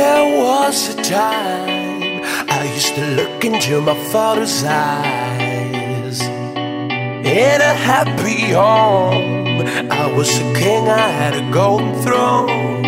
[0.00, 6.22] There was a time I used to look into my father's eyes.
[6.22, 9.60] In a happy home,
[10.00, 12.82] I was a king, I had a golden throne.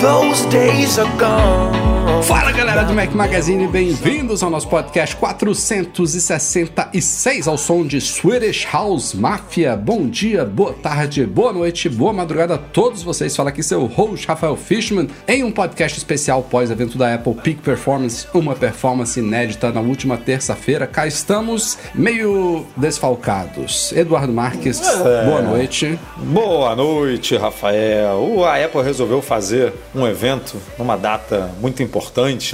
[0.00, 1.97] Those days are gone.
[2.24, 9.12] Fala galera do Mac Magazine, bem-vindos ao nosso podcast 466 ao som de Swedish House
[9.14, 9.76] Mafia.
[9.76, 13.36] Bom dia, boa tarde, boa noite, boa madrugada a todos vocês.
[13.36, 18.26] Fala aqui seu host Rafael Fishman em um podcast especial pós-evento da Apple Peak Performance,
[18.34, 20.86] uma performance inédita na última terça-feira.
[20.86, 23.92] Cá estamos meio desfalcados.
[23.92, 25.24] Eduardo Marques, É.
[25.24, 25.98] boa noite.
[26.16, 28.44] Boa noite, Rafael.
[28.44, 31.97] A Apple resolveu fazer um evento numa data muito importante,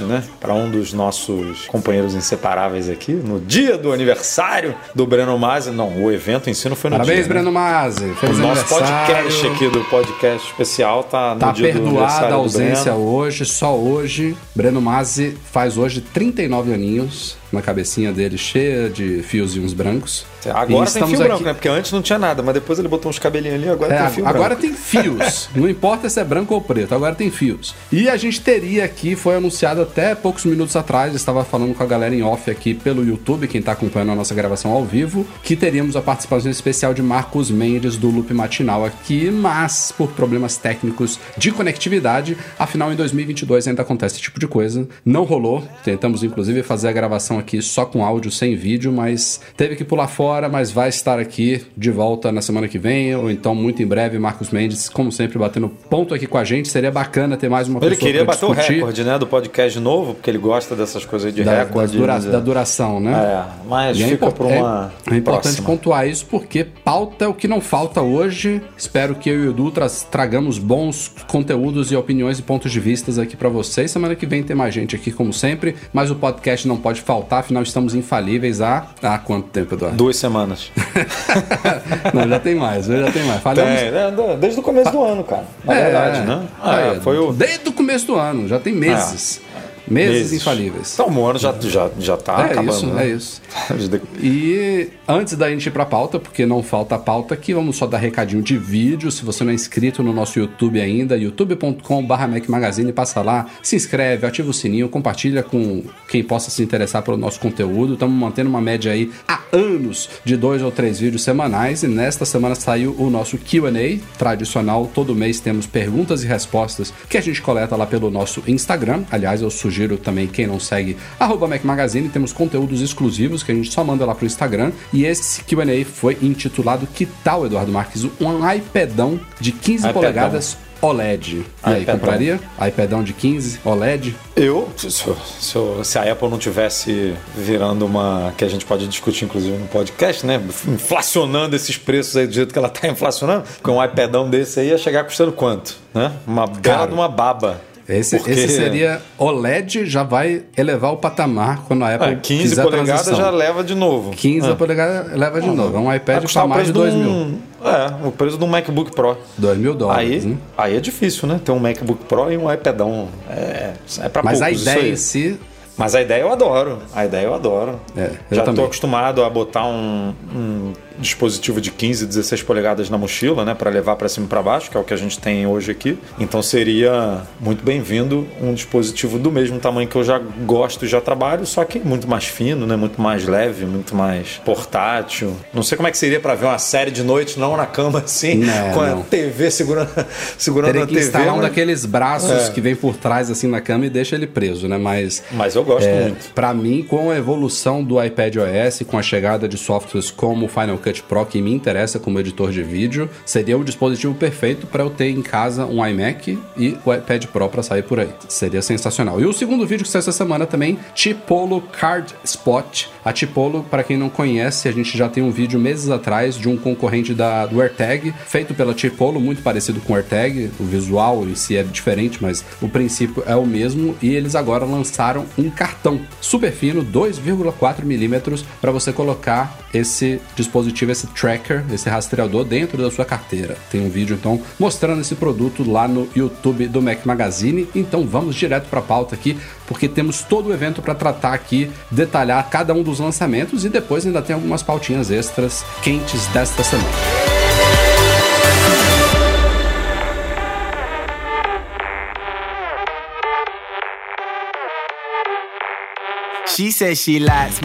[0.03, 0.23] né?
[0.39, 5.71] Para um dos nossos companheiros inseparáveis aqui, no dia do aniversário do Breno Masi.
[5.71, 7.27] Não, o evento em si não foi no Parabéns, dia.
[7.27, 7.33] né?
[7.33, 8.05] Breno Mazzi.
[8.05, 9.05] O Feliz nosso aniversário.
[9.15, 12.91] podcast aqui do podcast especial tá no Tá dia do perdoada aniversário a do ausência
[12.93, 13.07] Breno.
[13.09, 14.37] hoje, só hoje.
[14.55, 20.25] Breno Mazzi faz hoje 39 aninhos, na cabecinha dele cheia de fiozinhos brancos.
[20.45, 21.53] E Agora tem fio aqui- branco, né?
[21.53, 24.09] Porque antes não tinha nada, mas depois ele botou uns cabelinhos ali, agora É, tem
[24.11, 24.61] fio agora branco.
[24.61, 25.49] tem fios.
[25.55, 27.73] Não importa se é branco ou preto, agora tem fios.
[27.91, 31.85] E a gente teria aqui, foi anunciado até poucos minutos atrás, estava falando com a
[31.87, 35.55] galera em off aqui pelo YouTube, quem está acompanhando a nossa gravação ao vivo, que
[35.55, 41.17] teríamos a participação especial de Marcos Mendes do Loop Matinal aqui, mas por problemas técnicos
[41.37, 44.87] de conectividade, afinal em 2022 ainda acontece esse tipo de coisa.
[45.03, 49.75] Não rolou, tentamos inclusive fazer a gravação aqui só com áudio, sem vídeo, mas teve
[49.75, 53.53] que pular fora, mas vai estar aqui de volta na semana que vem, ou então
[53.53, 56.67] muito em breve, Marcos Mendes, como sempre, batendo ponto aqui com a gente.
[56.69, 59.27] Seria bacana ter mais uma Ele pessoa queria pra bater o discutir recorde, né, do
[59.27, 61.97] podcast novo, porque ele gosta dessas coisas de da, da, recorde.
[61.97, 62.31] dura- né?
[62.31, 63.11] da duração, né?
[63.13, 67.25] É, mas E é fica impor- por uma é, é importante pontuar isso porque pauta
[67.25, 68.61] é o que não falta hoje.
[68.77, 72.79] Espero que eu e o Edu tra- tragamos bons conteúdos e opiniões e pontos de
[72.79, 73.91] vistas aqui pra vocês.
[73.91, 77.24] Semana que vem tem mais gente aqui, como sempre, mas o podcast não pode faltar,
[77.29, 78.87] afinal estamos infalíveis há.
[79.01, 79.97] Há quanto tempo, Eduardo?
[79.97, 80.71] Duas semanas.
[82.13, 83.41] não, já tem mais, já tem mais.
[83.41, 83.79] Falamos.
[83.79, 85.43] Tem, né, desde o começo do ano, cara.
[85.63, 86.43] Na É, verdade, né?
[86.63, 87.31] é, É, foi o.
[87.33, 89.41] Desde o começo do ano, já tem meses.
[89.87, 90.93] Meses, infalíveis.
[90.93, 92.71] Então o ano já, já, já tá é acabando.
[92.71, 93.03] isso, né?
[93.03, 93.41] é isso.
[94.19, 97.97] E antes da gente ir pra pauta, porque não falta pauta aqui, vamos só dar
[97.97, 99.11] recadinho de vídeo.
[99.11, 103.75] Se você não é inscrito no nosso YouTube ainda, youtube.com.br Mac Magazine, passa lá, se
[103.75, 107.93] inscreve, ativa o sininho, compartilha com quem possa se interessar pelo nosso conteúdo.
[107.93, 112.25] Estamos mantendo uma média aí há anos de dois ou três vídeos semanais e nesta
[112.25, 114.89] semana saiu o nosso QA tradicional.
[114.93, 119.03] Todo mês temos perguntas e respostas que a gente coleta lá pelo nosso Instagram.
[119.11, 123.55] Aliás, eu sugiro também quem não segue, arroba Mac Magazine, temos conteúdos exclusivos que a
[123.55, 124.71] gente só manda lá pro Instagram.
[124.93, 128.03] E esse QA foi intitulado Que tal, Eduardo Marques?
[128.19, 129.93] Um iPadão de 15 iPadão.
[130.01, 131.37] polegadas OLED.
[131.37, 131.99] E aí, iPadão.
[131.99, 132.39] compraria?
[132.67, 134.15] iPadão de 15 OLED?
[134.35, 135.53] Eu, se, se-
[135.83, 138.33] se- a Apple não tivesse virando uma.
[138.37, 140.39] que a gente pode discutir, inclusive, no podcast, né?
[140.67, 144.67] Inflacionando esses preços aí do jeito que ela tá inflacionando, com um iPadão desse aí
[144.67, 145.75] ia chegar custando quanto?
[145.93, 146.11] Né?
[146.27, 147.61] Uma bela de uma baba.
[147.87, 152.41] Esse, Porque- esse seria OLED, já vai elevar o patamar quando a Apple É, 15
[152.49, 153.17] fizer a polegadas transição.
[153.25, 154.11] já leva de novo.
[154.11, 154.55] 15 é.
[154.55, 155.77] polegadas leva de novo.
[155.77, 157.09] É um iPad para o mais de preço 2 de mil.
[157.11, 159.17] um- É, o preço de um MacBook Pro.
[159.37, 160.37] 2 mil dólares, Aí, né?
[160.57, 161.39] aí é difícil, né?
[161.43, 163.07] Ter um MacBook Pro e um iPadão.
[163.29, 165.39] É, é pra Mas a poucos isso ideia em si
[165.77, 166.79] Mas a ideia eu adoro.
[166.93, 167.79] A ideia eu adoro.
[167.97, 172.97] É, eu Já estou acostumado a botar um, um dispositivo de 15, 16 polegadas na
[172.97, 175.17] mochila, né, para levar para cima e para baixo, que é o que a gente
[175.19, 175.97] tem hoje aqui.
[176.19, 180.99] Então seria muito bem-vindo um dispositivo do mesmo tamanho que eu já gosto e já
[181.01, 185.35] trabalho, só que muito mais fino, né, muito mais leve, muito mais portátil.
[185.53, 187.99] Não sei como é que seria para ver uma série de noite não na cama
[187.99, 189.01] assim, Não, com a não.
[189.03, 189.89] TV segurando
[190.37, 191.05] segurando teria a que TV.
[191.07, 192.51] instalar um mas- daqueles braços É.
[192.51, 194.77] que vem por trás assim na cama e deixa ele preso, né?
[194.77, 196.31] Mas Mas eu gosto É, muito.
[196.33, 200.49] Pra mim, com a evolução do iPad OS, com a chegada de softwares como o
[200.49, 204.83] Final Cut Pro que me interessa como editor de vídeo, seria o dispositivo perfeito para
[204.83, 208.09] eu ter em casa um iMac e o iPad Pro para sair por aí.
[208.27, 209.19] Seria sensacional.
[209.19, 212.85] E o segundo vídeo que saiu essa semana também, Tipolo Card Spot.
[213.03, 216.47] A Tipolo, para quem não conhece, a gente já tem um vídeo meses atrás de
[216.47, 220.51] um concorrente da, do AirTag, feito pela Tipolo, muito parecido com o AirTag.
[220.59, 223.95] O visual em si é diferente, mas o princípio é o mesmo.
[224.01, 230.74] E eles agora lançaram um cartão super fino, 2,4 milímetros, para você colocar esse dispositivo,
[230.83, 233.57] esse tracker, esse rastreador dentro da sua carteira.
[233.71, 237.67] Tem um vídeo então mostrando esse produto lá no YouTube do Mac Magazine.
[237.73, 241.71] Então vamos direto para a pauta aqui, porque temos todo o evento para tratar aqui,
[241.89, 246.89] detalhar cada um dos lançamentos e depois ainda tem algumas pautinhas extras quentes desta semana.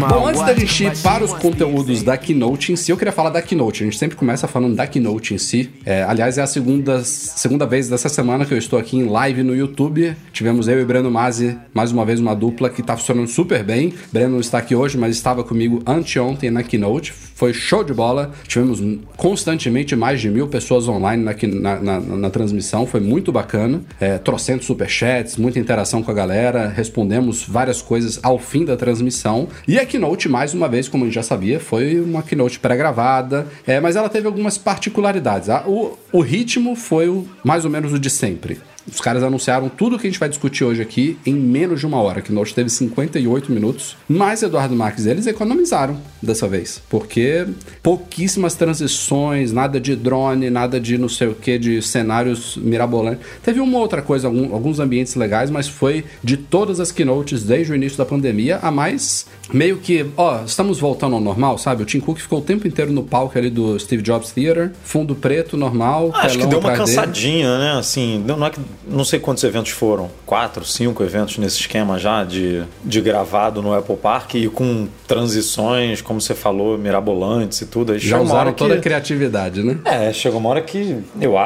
[0.08, 3.30] Bom, antes da gente ir para os conteúdos da Keynote em si, eu queria falar
[3.30, 3.84] da Keynote.
[3.84, 5.70] A gente sempre começa falando da Keynote em si.
[5.86, 9.44] É, aliás, é a segunda, segunda vez dessa semana que eu estou aqui em live
[9.44, 10.16] no YouTube.
[10.32, 13.94] Tivemos eu e Breno Mazzi, mais uma vez uma dupla que está funcionando super bem.
[14.12, 17.14] Breno não está aqui hoje, mas estava comigo anteontem na Keynote.
[17.40, 18.32] Foi show de bola.
[18.46, 18.82] Tivemos
[19.16, 22.84] constantemente mais de mil pessoas online na, na, na, na transmissão.
[22.84, 23.80] Foi muito bacana.
[23.98, 26.68] É, trocentos superchats, muita interação com a galera.
[26.68, 29.48] Respondemos várias coisas ao fim da transmissão.
[29.66, 33.46] E a keynote, mais uma vez, como a gente já sabia, foi uma keynote pré-gravada,
[33.66, 35.48] é, mas ela teve algumas particularidades.
[35.66, 38.58] O, o ritmo foi o, mais ou menos o de sempre.
[38.92, 42.00] Os caras anunciaram tudo que a gente vai discutir hoje aqui em menos de uma
[42.00, 42.20] hora.
[42.20, 43.96] Que nós teve 58 minutos.
[44.08, 46.82] Mas Eduardo Marques, eles economizaram dessa vez.
[46.88, 47.46] Porque
[47.82, 53.24] pouquíssimas transições, nada de drone, nada de não sei o que, de cenários mirabolantes.
[53.42, 57.72] Teve uma outra coisa, algum, alguns ambientes legais, mas foi de todas as keynotes desde
[57.72, 61.82] o início da pandemia, a mais meio que, ó, estamos voltando ao normal, sabe?
[61.82, 65.14] O Tim Cook ficou o tempo inteiro no palco ali do Steve Jobs Theater, fundo
[65.14, 66.10] preto, normal.
[66.14, 67.58] Ah, acho que deu uma cansadinha, dele.
[67.58, 67.78] né?
[67.78, 72.24] Assim, não é que não sei quantos eventos foram, quatro, cinco eventos nesse esquema já
[72.24, 77.92] de, de gravado no Apple Park e com transições, como você falou, mirabolantes e tudo.
[77.92, 79.78] Aí já usaram toda a criatividade, né?
[79.84, 81.36] É, chegou uma hora que eu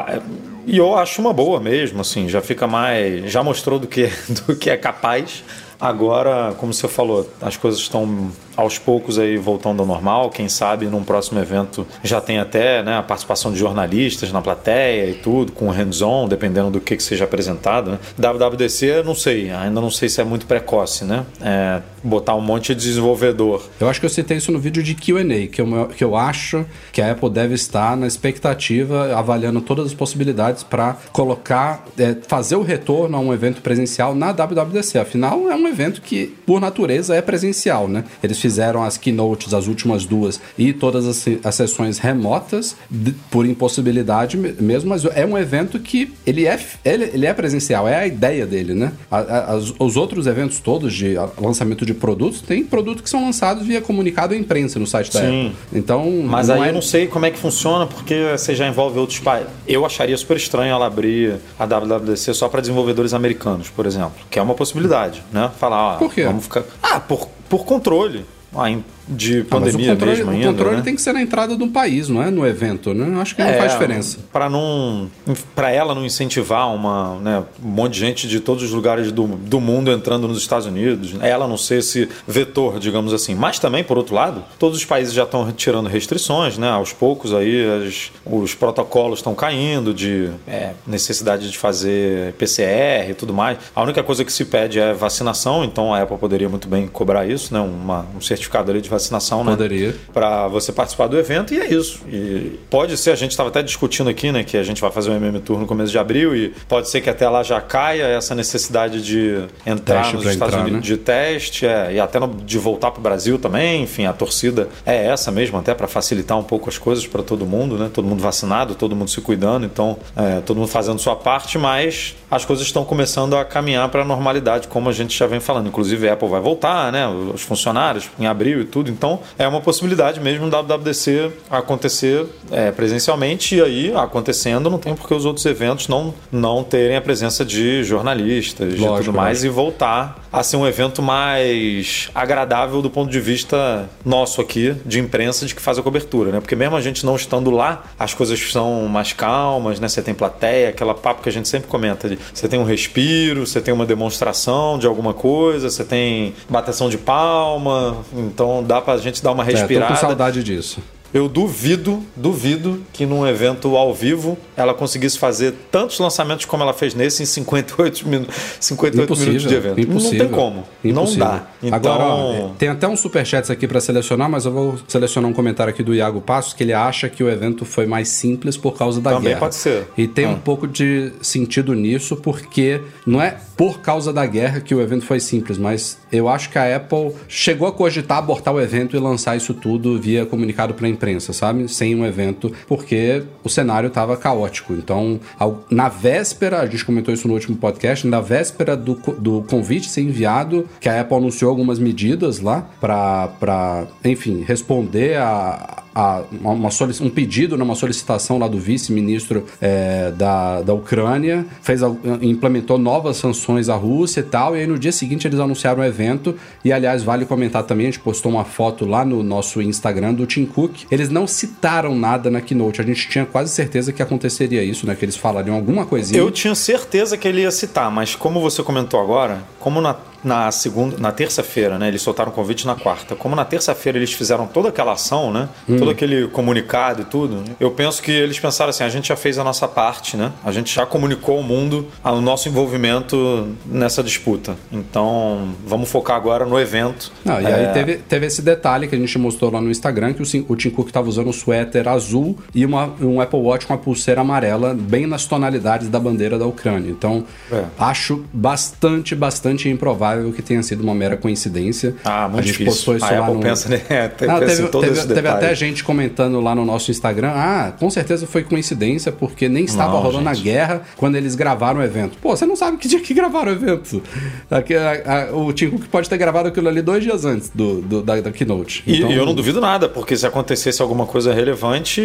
[0.67, 4.09] e eu acho uma boa mesmo, assim, já fica mais, já mostrou do que
[4.47, 5.43] do que é capaz.
[5.79, 10.29] Agora, como você falou, as coisas estão aos poucos aí voltando ao normal.
[10.29, 15.09] Quem sabe num próximo evento já tem até né, a participação de jornalistas na plateia
[15.09, 17.91] e tudo, com hands-on, dependendo do que, que seja apresentado.
[17.91, 17.99] Né?
[18.17, 21.25] WWDC, não sei, ainda não sei se é muito precoce, né?
[21.41, 23.63] É, botar um monte de desenvolvedor.
[23.79, 26.65] Eu acho que eu citei isso no vídeo de QA, que eu, que eu acho
[26.91, 32.55] que a Apple deve estar na expectativa, avaliando todas as possibilidades para colocar, é, fazer
[32.55, 34.99] o retorno a um evento presencial na WWDC.
[34.99, 38.03] Afinal, é um evento que, por natureza, é presencial, né?
[38.23, 43.45] Eles fizeram as keynotes, as últimas duas, e todas as, as sessões remotas, de, por
[43.45, 48.07] impossibilidade mesmo, mas é um evento que ele é, ele, ele é presencial, é a
[48.07, 48.91] ideia dele, né?
[49.09, 53.23] A, a, as, os outros eventos todos de lançamento de produtos, tem produtos que são
[53.23, 55.47] lançados via comunicado à imprensa no site da Sim.
[55.47, 55.57] Apple.
[55.73, 56.69] Então, mas aí é...
[56.69, 59.51] eu não sei como é que funciona, porque você já envolve outros países.
[59.67, 64.39] Eu acharia super estranho ela abrir a WWDC só para desenvolvedores americanos, por exemplo, que
[64.39, 65.51] é uma possibilidade, né?
[65.55, 66.25] Falar, ó, por quê?
[66.25, 66.63] vamos ficar.
[66.83, 68.25] Ah, por, por controle.
[68.53, 68.69] Ah,
[69.07, 70.81] de pandemia ah, o controle, mesmo ainda, O controle né?
[70.81, 73.19] tem que ser na entrada do país, não é no evento, né?
[73.21, 74.19] Acho que é, não faz diferença.
[74.31, 75.09] Para não,
[75.53, 79.27] para ela não incentivar uma, né, um monte de gente de todos os lugares do,
[79.27, 81.29] do mundo entrando nos Estados Unidos, né?
[81.29, 83.35] ela não ser esse vetor, digamos assim.
[83.35, 86.69] Mas também, por outro lado, todos os países já estão tirando restrições, né?
[86.69, 93.13] Aos poucos aí as, os protocolos estão caindo de é, necessidade de fazer PCR e
[93.13, 93.57] tudo mais.
[93.75, 97.27] A única coisa que se pede é vacinação, então a Apple poderia muito bem cobrar
[97.27, 97.59] isso, né?
[97.59, 99.51] Uma, um certificado ali de vacinação, né?
[99.51, 99.95] Poderia.
[100.13, 102.01] Para você participar do evento e é isso.
[102.07, 105.11] E pode ser, a gente estava até discutindo aqui, né, que a gente vai fazer
[105.11, 108.03] um MM Tour no começo de abril e pode ser que até lá já caia
[108.03, 110.95] essa necessidade de entrar teste nos Estados entrar, Unidos né?
[110.95, 113.83] de teste é, e até no, de voltar para o Brasil também.
[113.83, 117.45] Enfim, a torcida é essa mesmo, até para facilitar um pouco as coisas para todo
[117.45, 117.89] mundo, né?
[117.93, 122.15] Todo mundo vacinado, todo mundo se cuidando, então é, todo mundo fazendo sua parte, mas
[122.29, 125.67] as coisas estão começando a caminhar para a normalidade, como a gente já vem falando.
[125.67, 127.07] Inclusive, a Apple vai voltar, né?
[127.07, 128.91] Os funcionários em abril e tudo tudo.
[128.91, 134.95] Então é uma possibilidade mesmo da WWDC acontecer é, presencialmente e aí acontecendo não tem
[134.95, 139.49] porque os outros eventos não, não terem a presença de jornalistas e tudo mais e
[139.49, 145.45] voltar a ser um evento mais agradável do ponto de vista nosso aqui de imprensa
[145.45, 146.39] de que faz a cobertura, né?
[146.39, 149.87] Porque mesmo a gente não estando lá, as coisas são mais calmas, né?
[149.87, 153.47] Você tem plateia, aquela papo que a gente sempre comenta de você tem um respiro,
[153.47, 158.97] você tem uma demonstração de alguma coisa, você tem bateção de palma, então dá pra
[158.97, 159.85] gente dar uma respirada.
[159.85, 160.79] É, tô com saudade disso.
[161.15, 166.73] Eu duvido, duvido que num evento ao vivo ela conseguisse fazer tantos lançamentos como ela
[166.73, 168.27] fez nesse em 58, minu
[168.59, 169.79] 58 Impossível, minutos de evento.
[169.79, 170.17] impossível.
[170.19, 170.63] Não tem como.
[170.83, 171.25] Impossível.
[171.25, 171.47] Não dá.
[171.63, 175.33] Então, Agora, ó, tem até um superchat aqui pra selecionar, mas eu vou selecionar um
[175.33, 178.77] comentário aqui do Iago Passos, que ele acha que o evento foi mais simples por
[178.77, 179.39] causa da Também guerra.
[179.39, 179.87] pode ser.
[179.97, 180.31] E tem Ah.
[180.31, 185.05] um pouco de sentido nisso, porque não é por causa da guerra que o evento
[185.05, 188.99] foi simples, mas eu acho que a Apple chegou a cogitar abortar o evento e
[188.99, 191.67] lançar isso tudo via comunicado pra imprensa, sabe?
[191.67, 194.73] Sem um evento, porque o cenário estava caótico.
[194.73, 199.43] Então, ao- na véspera, a gente comentou isso no último podcast, na véspera do, do
[199.43, 206.23] convite ser enviado, que a Apple anunciou algumas medidas lá para, enfim, responder a, a
[206.41, 206.69] uma,
[207.01, 211.81] um pedido, né, uma solicitação lá do vice-ministro é, da, da Ucrânia, fez,
[212.21, 215.85] implementou novas sanções à Rússia e tal, e aí no dia seguinte eles anunciaram o
[215.85, 220.13] evento, e aliás, vale comentar também, a gente postou uma foto lá no nosso Instagram
[220.13, 224.01] do Tim Cook, eles não citaram nada na Keynote, a gente tinha quase certeza que
[224.01, 226.19] aconteceria isso, né, que eles falariam alguma coisinha.
[226.19, 230.51] Eu tinha certeza que ele ia citar, mas como você comentou agora, como na, na
[230.51, 231.87] segunda, na terça-feira, né?
[231.87, 233.15] Eles soltaram o convite na quarta.
[233.15, 235.47] Como na terça-feira eles fizeram toda aquela ação, né?
[235.69, 235.77] Hum.
[235.77, 237.43] Todo aquele comunicado e tudo.
[237.59, 240.31] Eu penso que eles pensaram assim: a gente já fez a nossa parte, né?
[240.43, 244.55] A gente já comunicou ao mundo o nosso envolvimento nessa disputa.
[244.71, 247.11] Então, vamos focar agora no evento.
[247.23, 250.13] Não, e É, aí teve, teve esse detalhe que a gente mostrou lá no Instagram,
[250.13, 253.65] que o, o Tim Cook estava usando um suéter azul e uma, um Apple Watch
[253.67, 256.89] com a pulseira amarela, bem nas tonalidades da bandeira da Ucrânia.
[256.89, 257.65] Então, É.
[257.77, 261.95] acho bastante, bastante improvável que tenha sido uma mera coincidência.
[262.03, 262.71] Ah, muito a gente difícil.
[262.73, 263.39] postou isso a lá Apple no...
[263.41, 263.81] pensa, né?
[264.27, 268.25] Não, teve, todos teve- teve até gente comentando lá no nosso Instagram, ah, com certeza
[268.27, 270.43] foi coincidência, porque nem estava Não, rolando a gente.
[270.43, 272.17] guerra quando eles gravaram o evento.
[272.21, 274.01] Pô, você não sabe que dia que gravaram o evento.
[274.49, 277.81] Aqui, a- a- o Tim Cook pode ter gravado aquilo ali dois dias antes do,
[277.81, 278.83] do- da, da Keynote.
[278.85, 282.01] E Então, e eu não duvido nada, porque se acontecesse alguma coisa relevante,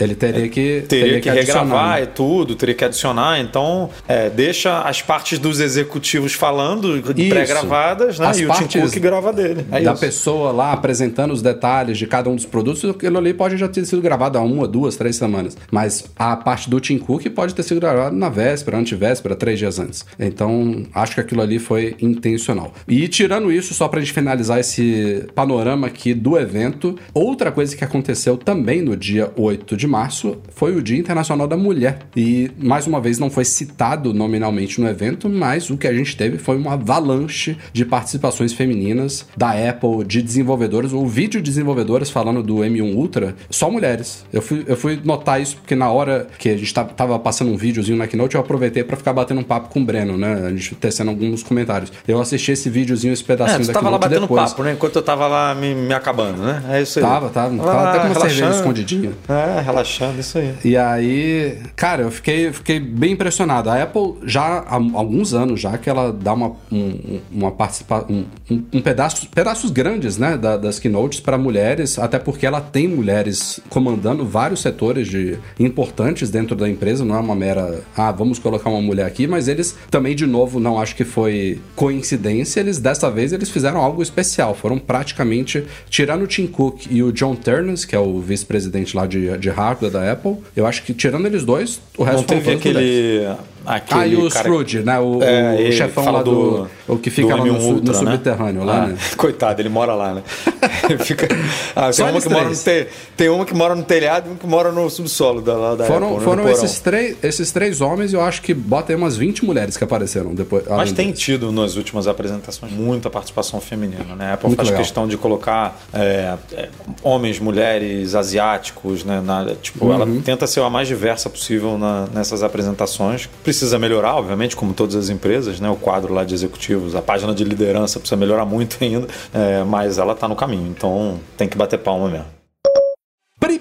[0.00, 2.02] Ele teria que, teria, que, adicionar, regravar né?
[2.02, 3.40] e tudo, teria que adicionar.
[3.40, 7.00] Então, é, deixa as partes dos executivos falando,
[7.46, 8.26] pré-gravadas, né?
[8.26, 9.66] As e o Tim Cook grava dele.
[9.70, 10.00] É da isso.
[10.00, 13.84] pessoa lá apresentando os detalhes de cada um dos produtos, aquilo ali pode já ter
[13.84, 15.56] sido gravado há uma, duas, três semanas.
[15.70, 19.78] Mas a parte do Tim Cook pode ter sido gravado na véspera, antivéspera, três dias
[19.78, 20.04] antes.
[20.18, 22.72] Então, acho que aquilo ali foi intencional.
[22.86, 27.84] E tirando isso, só pra gente finalizar esse panorama aqui do evento, outra coisa que
[27.84, 31.98] aconteceu também no dia 8 de março foi o Dia Internacional da Mulher.
[32.16, 36.16] E, mais uma vez, não foi citado nominalmente no evento, mas o que a gente
[36.16, 42.42] teve foi uma avalanche de participações femininas da Apple, de desenvolvedoras, ou vídeo desenvolvedoras falando
[42.42, 44.24] do M1 Ultra, só mulheres.
[44.32, 47.50] Eu fui, eu fui notar isso porque na hora que a gente ta- tava passando
[47.50, 50.46] um videozinho na Keynote, eu aproveitei pra ficar batendo um papo com o Breno, né?
[50.46, 51.92] A gente tecendo alguns comentários.
[52.06, 54.50] Eu assisti esse videozinho, esse É, pedacinho tu da tava lá batendo depois.
[54.50, 54.72] papo, né?
[54.72, 56.62] Enquanto eu tava lá me, me acabando, né?
[56.70, 57.04] É isso aí.
[57.04, 57.56] Tava, tava.
[57.56, 58.34] Tava Tava até com uma relaxando.
[58.34, 59.10] cerveja escondidinha.
[59.28, 60.54] É, relaxando, isso aí.
[60.64, 63.70] E aí, cara, eu fiquei, fiquei bem impressionado.
[63.70, 66.98] A Apple já há alguns anos já que ela dá uma, um,
[67.32, 72.18] uma participa, um, um, um pedaço, pedaços grandes, né, da- das keynotes para mulheres, até
[72.18, 77.04] porque ela tem mulheres comandando vários setores de importantes dentro da empresa.
[77.04, 80.58] Não é uma mera, ah, vamos colocar uma mulher aqui, mas eles também de novo
[80.60, 82.60] não acho que foi coincidência.
[82.60, 84.54] Eles dessa vez eles fizeram algo especial.
[84.54, 89.06] Foram praticamente tirando o Tim Cook e o John Ternus, que é o vice-presidente lá
[89.06, 90.36] de, de hardware da Apple.
[90.56, 93.38] Eu acho que tirando eles dois, o resto Não teve todas mulheres.
[93.76, 94.00] Aquele.
[94.00, 94.98] Ah, e o cara- Scrooge, né?
[94.98, 97.74] O, É, o chefão lá do, O que fica do lá no, M1 su- no
[97.74, 97.98] Ultra, né?
[98.12, 98.96] subterrâneo, lá, Ah, né?
[99.16, 100.22] Coitado, ele mora lá, né?
[101.04, 101.28] Fica...
[101.76, 102.86] Ah, tem, uma que mora no te...
[103.16, 105.84] tem uma que mora no telhado e uma que mora no subsolo da, lá da
[105.84, 106.24] Foram, Apple, né?
[106.24, 109.84] foram esses, três, esses três homens, eu acho que bota aí umas 20 mulheres que
[109.84, 110.64] apareceram depois.
[110.68, 111.20] Mas tem deles.
[111.20, 114.30] tido nas últimas apresentações muita participação feminina, né?
[114.30, 114.82] A Apple Muito faz legal.
[114.82, 116.68] questão de colocar é, é,
[117.02, 119.20] homens, mulheres, asiáticos, né?
[119.24, 119.92] Na, tipo, Uhum.
[119.94, 123.28] ela tenta ser a mais diversa possível na- nessas apresentações.
[123.44, 125.68] Precisa melhorar, obviamente, como todas as empresas, né?
[125.70, 129.98] O quadro lá de executivos, a página de liderança precisa melhorar muito ainda, é, mas
[129.98, 132.37] ela está no caminho, então tem que bater palma mesmo.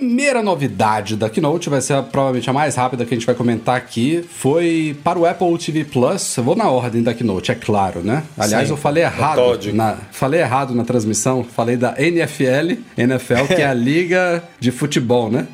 [0.08, 3.36] Primeira novidade da Keynote, vai ser a- provavelmente a mais rápida que a gente vai
[3.36, 6.38] comentar aqui, foi para o Apple TV Plus.
[6.38, 8.24] Eu vou na ordem da Keynote, é claro, né?
[8.38, 9.38] Aliás, Sim, eu falei errado.
[9.38, 9.76] metódico.
[9.76, 15.30] Na, falei errado na transmissão, falei da NFL, NFL, que é a Liga de Futebol,
[15.30, 15.46] né?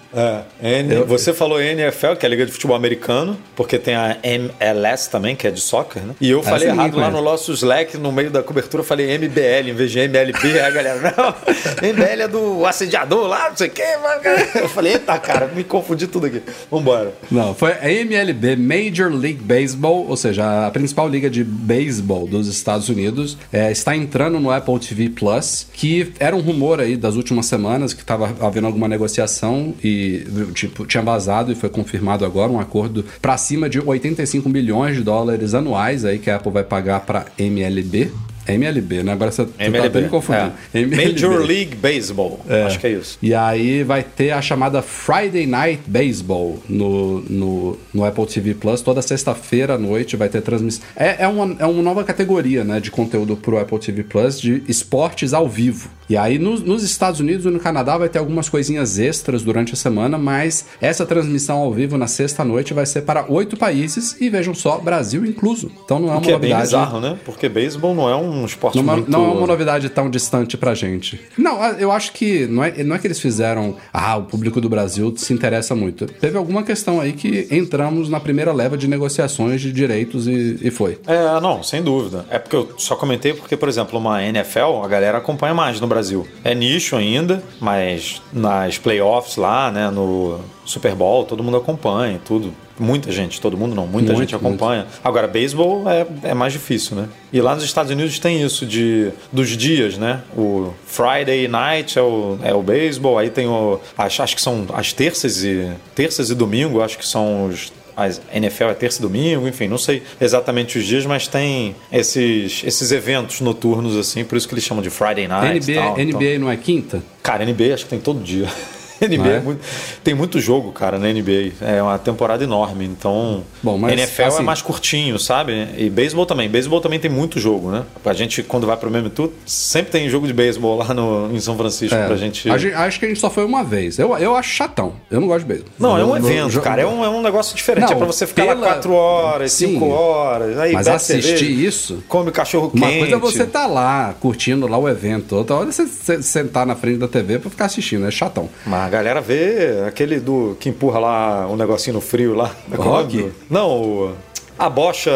[0.61, 4.17] É, N- você falou NFL, que é a Liga de Futebol Americano, porque tem a
[4.21, 6.13] MLS também, que é de soccer, né?
[6.21, 7.17] E eu falei ninguém errado lá conhece.
[7.23, 10.59] no nosso Slack, no meio da cobertura, eu falei MBL em vez de MLB.
[10.59, 13.83] A galera, não, MBL é do assediador lá, não sei o quê.
[14.01, 16.41] mas- Eu falei, eita, cara, me confundi tudo aqui.
[16.69, 17.13] Vambora.
[17.29, 22.47] Não, foi a MLB, Major League Baseball, ou seja, a principal liga de beisebol dos
[22.47, 27.15] Estados Unidos, é, está entrando no Apple TV Plus, que era um rumor aí das
[27.15, 32.51] últimas semanas que estava havendo alguma negociação e tipo tinha vazado e foi confirmado agora
[32.51, 36.63] um acordo para cima de 85 milhões de dólares anuais aí que a Apple vai
[36.63, 38.11] pagar para MLB.
[38.47, 39.13] MLB, né?
[39.13, 39.87] Agora você tá MLB.
[39.87, 40.53] até me confundindo.
[40.73, 40.79] É.
[40.79, 41.11] MLB.
[41.13, 42.39] Major League Baseball.
[42.65, 43.17] Acho que é isso.
[43.21, 48.81] E aí vai ter a chamada Friday Night Baseball no, no, no Apple TV Plus.
[48.81, 50.83] Toda sexta-feira à noite vai ter transmissão.
[50.95, 54.63] É, é, uma, é uma nova categoria né, de conteúdo pro Apple TV Plus de
[54.67, 55.89] esportes ao vivo.
[56.09, 59.73] E aí nos, nos Estados Unidos e no Canadá vai ter algumas coisinhas extras durante
[59.73, 64.29] a semana, mas essa transmissão ao vivo na sexta-noite vai ser para oito países e
[64.29, 65.71] vejam só, Brasil incluso.
[65.85, 66.63] Então não é uma que é bem novidade.
[66.63, 67.17] bizarro, né?
[67.23, 69.11] Porque beisebol não é um esporte Não, é- muito...
[69.11, 71.19] não é uma novidade tão distante pra gente.
[71.37, 73.75] Não, eu acho que não é, não é que eles fizeram.
[73.91, 76.05] Ah, o público do Brasil se interessa muito.
[76.05, 80.71] Teve alguma questão aí que entramos na primeira leva de negociações de direitos e, e
[80.71, 80.99] foi.
[81.07, 82.25] É, não, sem dúvida.
[82.29, 85.87] É porque eu só comentei porque, por exemplo, uma NFL, a galera acompanha mais no
[85.87, 86.27] Brasil.
[86.43, 92.53] É nicho ainda, mas nas playoffs lá, né, no Super Bowl, todo mundo acompanha, tudo.
[92.79, 94.87] Muita gente, todo mundo não, muita Muito, gente acompanha.
[95.03, 97.07] Agora, beisebol é, é mais difícil, né?
[97.31, 100.21] E lá nos Estados Unidos tem isso de dos dias, né?
[100.35, 103.79] O Friday night é o, é o beisebol, aí tem o.
[103.97, 105.71] Acho, acho que são as terças e.
[105.93, 109.77] Terças e domingo, acho que são os as NFL é terça e domingo, enfim, não
[109.77, 114.63] sei exatamente os dias, mas tem esses, esses eventos noturnos assim, por isso que eles
[114.63, 115.71] chamam de Friday Night.
[115.71, 116.39] NBA, tal, NBA então.
[116.39, 117.03] não é quinta?
[117.21, 118.47] Cara, NBA acho que tem todo dia.
[119.09, 119.35] NBA é?
[119.37, 119.61] é muito-
[120.03, 121.51] tem muito jogo, cara, na NBA.
[121.61, 123.43] É uma temporada enorme, então.
[123.61, 125.67] Bom, mas, NFL é assim- mais curtinho, sabe?
[125.77, 126.49] E beisebol também.
[126.49, 127.83] Beisebol também tem muito jogo, né?
[128.05, 131.39] A gente, quando vai pro mesmo tudo, sempre tem jogo de beisebol lá no, em
[131.39, 132.49] São Francisco É, pra gente.
[132.49, 133.97] a gente- Acho que a gente só foi uma vez.
[133.99, 134.93] Eu, eu acho chatão.
[135.09, 135.71] Eu não gosto de beisebol.
[135.79, 136.81] Não, é um Eu- eu- evento, eu- cara.
[136.81, 137.85] É um, é um negócio diferente.
[137.85, 139.73] Não, é pra você ficar lá pela- 4 horas, Sim.
[139.73, 140.57] 5 horas.
[140.59, 142.03] Aí Mas assistir cerveja, isso.
[142.07, 142.99] Come cachorro Uma quente.
[142.99, 145.35] coisa é você tá lá, curtindo lá o evento.
[145.35, 148.05] Outra hora é você sentar na frente da TV pra ficar assistindo.
[148.07, 148.49] É chatão.
[148.65, 152.51] Mas galera vê aquele do que empurra lá um negocinho no frio lá.
[152.71, 153.31] É Rock?
[153.49, 154.13] Não, o-
[154.57, 155.11] a bocha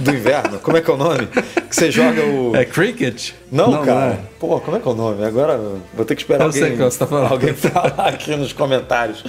[0.00, 0.58] do inverno.
[0.60, 1.26] Como é que é o nome?
[1.68, 2.54] Que você joga o.
[2.54, 3.32] É cricket?
[3.50, 4.18] Não, cara.
[4.26, 4.29] é.
[4.40, 5.22] Pô, como é que é o nome?
[5.24, 5.60] Agora
[5.94, 7.30] vou ter que esperar Eu sei alguém, qual você tá falando.
[7.30, 9.22] alguém falar aqui nos comentários.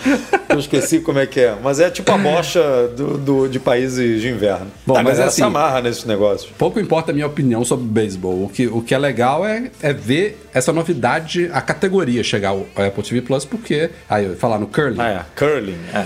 [0.47, 1.53] Eu esqueci como é que é.
[1.61, 2.61] Mas é tipo a bocha
[2.95, 4.67] do, do- de países de inverno.
[4.87, 6.49] Bom, a mas galera assim- amarra nesses negócios.
[6.57, 8.45] Pouco importa a minha opinião sobre beisebol.
[8.45, 12.61] O que, o que é legal é, é ver essa novidade, a categoria chegar ao
[12.73, 13.89] ao Apple TV Plus, porque.
[14.09, 14.99] Aí, eu ia falar no curling.
[14.99, 15.25] Ah, é.
[15.37, 15.77] Curling.
[15.93, 16.05] É.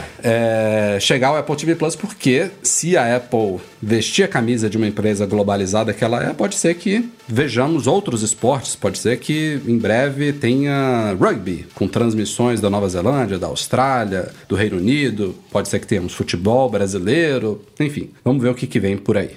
[0.96, 4.88] é, chegar ao Apple TV Plus, porque se a Apple vestir a camisa de uma
[4.88, 8.76] empresa globalizada que ela é, pode ser que vejamos outros esportes.
[8.76, 14.56] Pode ser que em breve tenha rugby, com transmissões da Nova Zelândia, da Austrália, do
[14.56, 15.36] Reino Unido.
[15.52, 17.62] Pode ser que tenhamos futebol brasileiro.
[17.80, 19.32] Enfim, vamos ver o que, que vem por aí.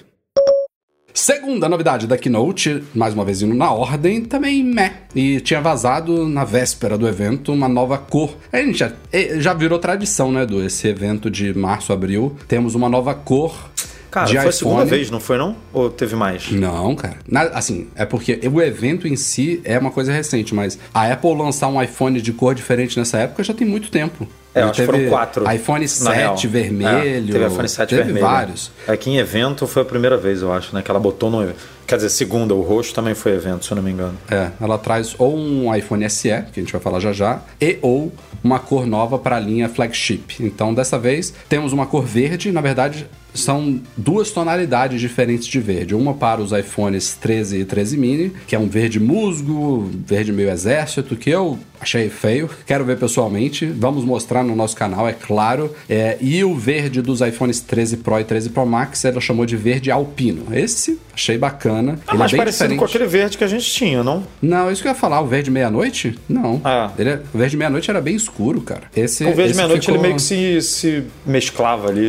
[1.21, 4.93] Segunda novidade da Keynote, mais uma vez indo na ordem, também meh.
[5.17, 8.37] E tinha vazado na véspera do evento uma nova cor.
[8.53, 12.37] A gente já, eh, já virou tradição, né, do esse evento de março, abril.
[12.47, 13.69] Temos uma nova cor
[14.11, 14.53] Cara, de foi a iPhone.
[14.53, 15.57] segunda vez, não foi não?
[15.73, 16.51] Ou teve mais?
[16.51, 17.17] Não, cara.
[17.29, 21.35] Na- assim, é porque o evento em si é uma coisa recente, mas a Apple
[21.37, 24.27] lançar um iPhone de cor diferente nessa época já tem muito tempo.
[24.55, 25.53] É, acho que foram quatro.
[25.53, 26.37] iPhone na 7 real.
[26.37, 27.29] vermelho.
[27.29, 28.27] É, teve iPhone 7 teve vermelho.
[28.27, 28.73] vários.
[28.89, 30.83] Aqui em evento foi a primeira vez, eu acho, né?
[30.83, 31.53] Que ela botou no.
[31.87, 34.17] Quer dizer, segunda, o roxo também foi evento, se eu não me engano.
[34.31, 37.79] É, ela traz ou um iPhone SE, que a gente vai falar já já, e
[37.83, 40.25] ou uma cor nova para a linha flagship.
[40.41, 43.07] Então, dessa vez, temos uma cor verde, na verdade,
[43.41, 45.95] são duas tonalidades diferentes de verde.
[45.95, 50.51] Uma para os iPhones 13 e 13 mini, que é um verde musgo, verde meio
[50.51, 53.65] exército, que eu achei feio, quero ver pessoalmente.
[53.67, 55.73] Vamos mostrar no nosso canal, é claro.
[55.89, 59.57] É, e o verde dos iPhones 13 Pro e 13 Pro Max, ela chamou de
[59.57, 60.47] verde alpino.
[60.53, 61.99] Esse achei bacana.
[62.07, 62.79] É Ele mais bem parecido diferente.
[62.79, 64.25] com aquele verde que a gente tinha, não?
[64.43, 66.19] Não, isso que eu ia falar, o verde meia-noite?
[66.29, 66.61] Não.
[66.65, 66.91] Ah.
[66.99, 68.83] Ele é- o verde meia-noite era bem escuro, cara.
[68.97, 72.07] Esse, O verde meia-noite ficou- ele meio que se, se mesclava ali,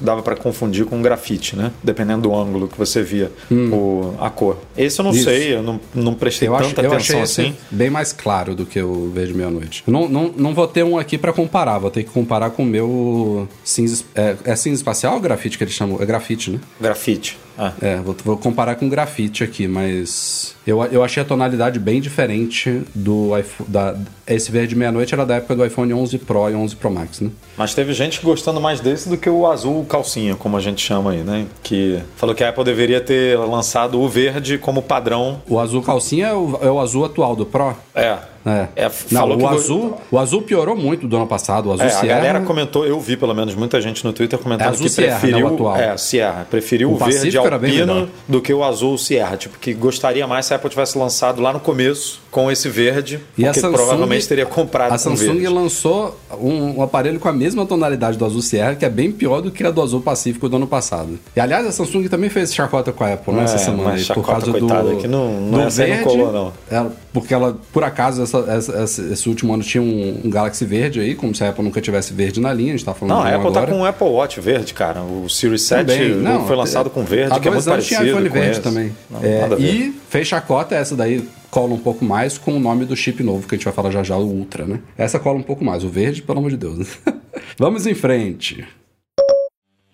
[0.00, 1.70] dava pra confundir com grafite, né?
[1.82, 4.58] Dependendo do ângulo que você via o, a cor.
[4.76, 5.14] Esse eu não Hum.
[5.14, 5.24] Isso.
[5.24, 7.56] sei, eu não, não prestei Eu, acho, tanta eu achei atenção assim.
[7.70, 9.82] bem mais claro do que o verde meia-noite.
[9.86, 12.62] Eu Não, não, não vou ter um aqui pra comparar, vou ter que comparar com
[12.62, 14.04] o meu cinza...
[14.14, 16.00] É, é cinza espacial ou grafite que eles chamam?
[16.00, 16.60] É grafite, né?
[16.80, 17.36] Grafite.
[17.58, 17.72] Ah.
[17.80, 22.82] É, vou, vou comparar com grafite aqui, mas eu, eu achei a tonalidade bem diferente
[22.94, 23.68] do iPhone.
[23.68, 27.20] Da, esse verde meia-noite era da época do iPhone 11 Pro e 11 Pro Max,
[27.20, 27.30] né?
[27.56, 31.12] Mas teve gente gostando mais desse do que o azul calcinha, como a gente chama
[31.12, 31.46] aí, né?
[31.62, 35.42] Que falou que a Apple deveria ter lançado o verde como padrão.
[35.48, 37.76] O azul calcinha é o, é o azul atual do Pro?
[37.94, 38.68] É, É.
[38.74, 41.68] É, Não, falou o que- azul, o azul piorou muito do ano passado.
[41.68, 44.38] O azul É, a Sierra, galera comentou, eu vi pelo menos muita gente no Twitter
[44.38, 45.76] comentando É que Sierra, preferiu o atual.
[45.76, 50.26] é, Sierra, preferiu O o, verde alpino do que o azul Sierra, tipo que gostaria
[50.26, 53.74] mais se a Apple tivesse lançado lá no começo com esse verde, E porque Samsung,
[53.76, 55.48] provavelmente teria comprado A Samsung verde.
[55.48, 59.40] lançou um, um aparelho com a mesma tonalidade do azul Sierra, que é bem pior
[59.40, 61.18] do que a do azul Pacífico do ano passado.
[61.34, 63.94] E aliás, a Samsung também fez chacota com a Apple né, É, essa semana.
[63.94, 66.10] aí, por causa coitada, do, que não- não- do essa aí não verde.
[66.12, 66.52] colou, não.
[66.70, 70.64] Ela- porque ela, por acaso, essa- essa- essa- esse último ano tinha um, um Galaxy
[70.64, 72.74] verde aí, como se a Apple nunca tivesse verde na linha.
[72.74, 73.66] A gente tá falando Não, a um Apple agora.
[73.66, 75.00] tá com o Apple Watch verde, cara.
[75.02, 78.18] O Series 7 Também, não, foi lançado com verde, que é muito anos tinha parecido
[78.20, 78.60] iPhone verde esse.
[78.60, 78.92] também.
[79.10, 82.96] Não, É, e fez chacota, essa daí cola um pouco mais com o nome do
[82.96, 84.80] chip novo, que a gente vai falar já já, o Ultra, né?
[84.96, 86.98] Essa cola um pouco mais, o verde, pelo amor de Deus.
[87.58, 88.66] Vamos em frente.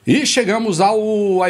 [0.07, 0.97] E chegamos ao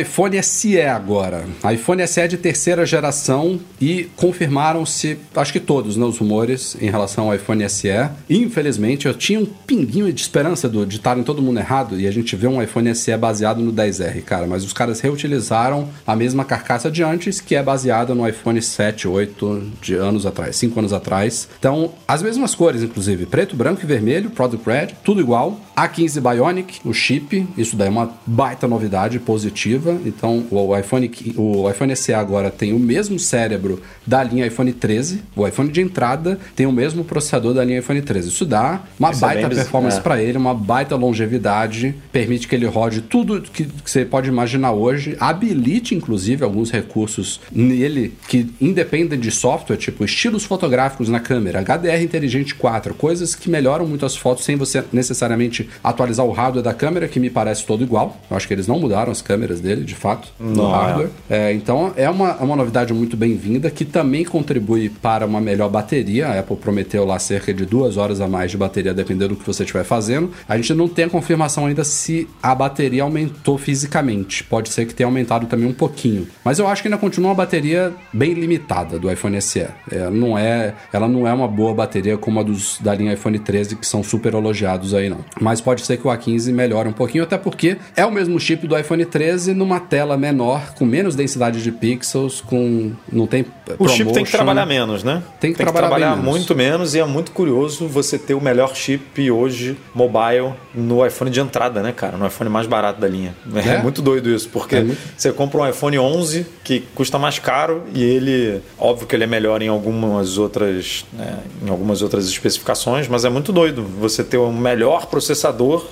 [0.01, 1.45] iPhone SE agora.
[1.71, 7.27] iPhone SE de terceira geração e confirmaram-se, acho que todos, né, os rumores em relação
[7.27, 7.91] ao iPhone SE.
[8.31, 12.11] Infelizmente, eu tinha um pinguinho de esperança do, de estarem todo mundo errado e a
[12.11, 14.47] gente vê um iPhone SE baseado no 10R, cara.
[14.47, 19.07] Mas os caras reutilizaram a mesma carcaça de antes, que é baseada no iPhone 7,
[19.07, 21.47] 8 de anos atrás, 5 anos atrás.
[21.59, 25.61] Então, as mesmas cores, inclusive, preto, branco e vermelho, Product Red, tudo igual.
[25.77, 28.11] A15 Bionic, o chip, isso daí é uma
[28.47, 29.99] baita novidade positiva.
[30.05, 35.23] Então, o iPhone, o iPhone SE agora tem o mesmo cérebro da linha iPhone 13.
[35.35, 38.29] O iPhone de entrada tem o mesmo processador da linha iPhone 13.
[38.29, 40.01] Isso dá uma Isso é baita biz- performance é.
[40.01, 44.73] para ele, uma baita longevidade, permite que ele rode tudo que, que você pode imaginar
[44.73, 51.61] hoje, habilite inclusive alguns recursos nele que independem de software, tipo estilos fotográficos na câmera,
[51.63, 56.63] HDR inteligente 4, coisas que melhoram muito as fotos sem você necessariamente atualizar o hardware
[56.63, 58.17] da câmera, que me parece todo igual.
[58.37, 61.09] Eu acho que eles não mudaram as câmeras dele, de fato, no Não, hardware.
[61.29, 65.71] É, então é uma, é uma novidade muito bem-vinda que também contribui para uma melhor
[65.71, 66.29] bateria.
[66.29, 69.47] A Apple prometeu lá cerca de duas horas a mais de bateria, dependendo do que
[69.47, 70.31] você estiver fazendo.
[70.47, 74.45] A gente não tem a confirmação ainda se a bateria aumentou fisicamente.
[74.45, 76.29] Pode ser que tenha aumentado também um pouquinho.
[76.45, 79.67] Mas eu acho que ainda continua uma bateria bem limitada do iPhone SE.
[79.91, 83.39] É, não é, ela não é uma boa bateria como a dos, da linha iPhone
[83.39, 85.25] 13, que são super elogiados aí, não.
[85.41, 88.67] Mas pode ser que o A15 melhore um pouquinho, até porque é o mesmo chip
[88.67, 92.93] do iPhone 13 numa tela menor, com menos densidade de pixels, com.
[93.11, 93.45] não tem.
[93.79, 95.23] O chip tem que trabalhar menos, né?
[95.41, 96.25] Tem que trabalhar bem menos.
[96.25, 101.31] muito menos e é muito curioso você ter o melhor chip hoje mobile no iPhone
[101.31, 102.17] de entrada, né, cara?
[102.17, 103.35] No iPhone mais barato da linha.
[103.67, 103.83] É, É?
[103.83, 107.83] muito doido isso, porque É muito- você compra um iPhone 11 que custa mais caro
[107.95, 113.09] e ele, óbvio que ele é melhor em algumas outras, né, em algumas outras especificações,
[113.09, 115.87] mas é muito doido você ter o melhor processador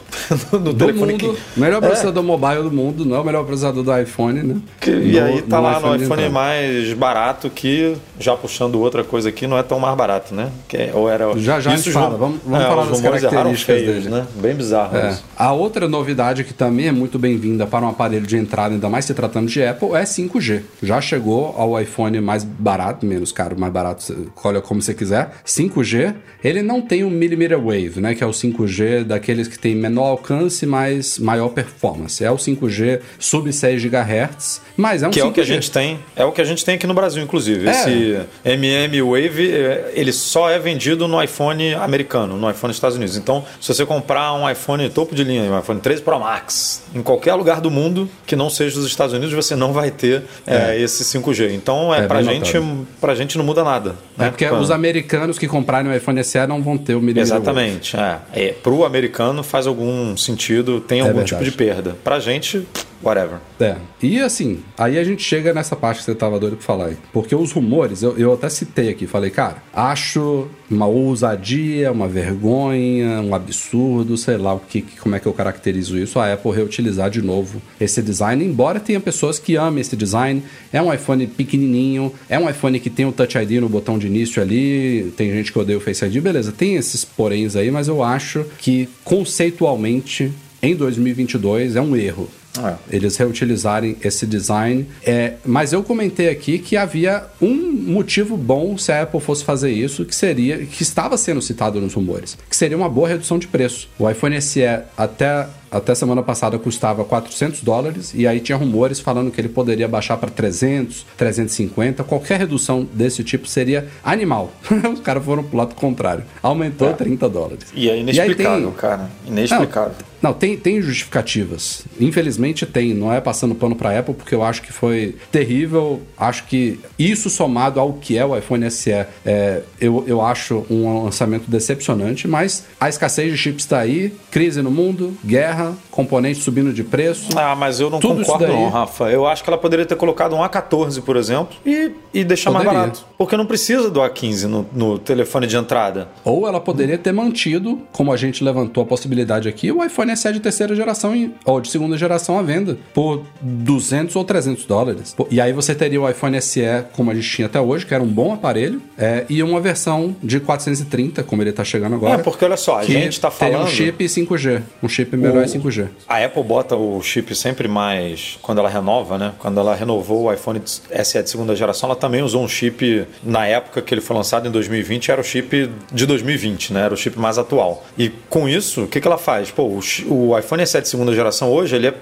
[0.52, 1.86] no, no Do telefone mundo, que melhor É.
[1.86, 4.56] processador mobile do mundo, não é o melhor processador do iPhone, né?
[4.80, 6.30] Que- e No- aí tá lá no de iPhone entrada.
[6.30, 10.50] mais barato que, já puxando outra coisa aqui, não é tão mais barato, né?
[10.68, 12.16] Que é- ou era, Já, já os fala.
[12.16, 14.08] Vamos- vamos é, falar das características feios, dele.
[14.08, 14.26] né?
[14.36, 15.10] Bem bizarro É.
[15.10, 15.24] isso.
[15.36, 19.04] A outra novidade que também é muito bem-vinda para um aparelho de entrada, ainda mais
[19.04, 20.62] se tratando de Apple, é 5G.
[20.82, 25.30] Já chegou ao iPhone mais barato, menos caro, mais barato, escolha como você quiser.
[25.44, 29.74] 5G, ele não tem o millimeter wave, né, que é o 5G daqueles que tem
[29.74, 32.03] menor alcance, mas maior performance.
[32.24, 35.24] É o 5G sub 6 GHz, mas é um Que 5G.
[35.24, 37.22] é o que a gente tem, é o que a gente tem aqui no Brasil,
[37.22, 37.68] inclusive.
[37.68, 37.70] É.
[37.70, 42.96] Esse MM Wave, é, ele só é vendido no iPhone americano, no iPhone dos Estados
[42.96, 43.16] Unidos.
[43.16, 47.02] Então, se você comprar um iPhone topo de linha, um iPhone 13 Pro Max, em
[47.02, 50.78] qualquer lugar do mundo que não seja os Estados Unidos, você não vai ter é,
[50.80, 51.52] esse 5G.
[51.54, 52.52] Então, é, É, pra gente,
[53.00, 53.94] pra gente não muda nada.
[54.18, 54.30] É né?
[54.30, 57.42] porque Quando- os americanos que comprarem o iPhone SE não vão ter o millimeter wave.
[57.42, 57.96] Exatamente.
[57.96, 58.18] É.
[58.32, 61.28] É, pro americano faz algum sentido, tem algum verdade.
[61.30, 61.93] tipo de perda.
[62.02, 62.66] Pra gente,
[63.04, 63.38] whatever.
[63.60, 63.76] É.
[64.02, 66.96] E assim, aí a gente chega nessa parte que você tava doido pra falar aí.
[67.12, 73.20] Porque os rumores, eu, eu até citei aqui, falei, cara, acho uma ousadia, uma vergonha,
[73.20, 77.10] um absurdo, sei lá o que, como é que eu caracterizo isso, a Apple reutilizar
[77.10, 80.42] de novo esse design, embora tenha pessoas que amem esse design.
[80.72, 84.06] É um iPhone pequenininho, é um iPhone que tem o Touch ID no botão de
[84.06, 87.86] início ali, tem gente que odeia o Face ID, beleza, tem esses poréns aí, mas
[87.86, 90.32] eu acho que conceitualmente
[90.64, 92.74] em 2022 é um erro É.
[92.96, 94.86] eles reutilizarem esse design.
[95.04, 99.72] É, mas eu comentei aqui que havia um motivo bom se a Apple fosse fazer
[99.72, 103.48] isso, que seria, que estava sendo citado nos rumores, que seria uma boa redução de
[103.48, 103.88] preço.
[103.98, 104.62] O iPhone SE
[104.96, 109.88] até até semana passada custava 400 dólares e aí tinha rumores falando que ele poderia
[109.88, 112.04] baixar para 300, 350.
[112.04, 114.52] Qualquer redução desse tipo seria animal.
[114.92, 116.24] Os caras foram pro lado contrário.
[116.42, 116.92] Aumentou é.
[116.92, 117.64] 30 dólares.
[117.74, 118.72] E é inexplicável, e tem...
[118.72, 119.10] cara.
[119.26, 119.94] Inexplicável.
[119.98, 121.84] Não, não, tem, tem justificativas.
[122.00, 122.94] Infelizmente tem.
[122.94, 126.00] Não é passando pano para Apple, porque eu acho que foi terrível.
[126.16, 131.04] Acho que isso somado ao que é o iPhone SE, é, eu, eu acho um
[131.04, 136.72] lançamento decepcionante, mas a escassez de chips está aí, crise no mundo, guerra, componentes subindo
[136.72, 137.28] de preço.
[137.36, 139.10] Ah, mas eu não concordo não, Rafa.
[139.10, 142.72] Eu acho que ela poderia ter colocado um A14, por exemplo, e, e deixar poderia.
[142.72, 143.06] mais barato.
[143.16, 146.08] Porque não precisa do A15 no, no telefone de entrada.
[146.24, 150.32] Ou ela poderia ter mantido, como a gente levantou a possibilidade aqui, o iPhone SE
[150.32, 155.16] de terceira geração em, ou de segunda geração à venda por 200 ou 300 dólares.
[155.30, 158.02] E aí você teria o iPhone SE como a gente tinha até hoje, que era
[158.02, 162.14] um bom aparelho, é, e uma versão de 430, como ele está chegando agora.
[162.14, 163.64] É, porque olha só, a gente está falando...
[163.64, 165.44] um chip 5G, um chip melhor.
[165.58, 165.88] 5G.
[166.08, 168.38] A Apple bota o chip sempre mais...
[168.42, 169.32] Quando ela renova, né?
[169.38, 173.46] Quando ela renovou o iPhone SE de segunda geração, ela também usou um chip, na
[173.46, 176.82] época que ele foi lançado em 2020, era o chip de 2020, né?
[176.82, 177.84] Era o chip mais atual.
[177.96, 179.50] E com isso, o que, que ela faz?
[179.50, 181.94] Pô, o, o iPhone SE de segunda geração hoje, ele, é,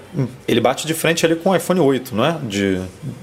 [0.47, 2.37] ele bate de frente ali com o iPhone 8, não é?
[2.43, 2.81] De,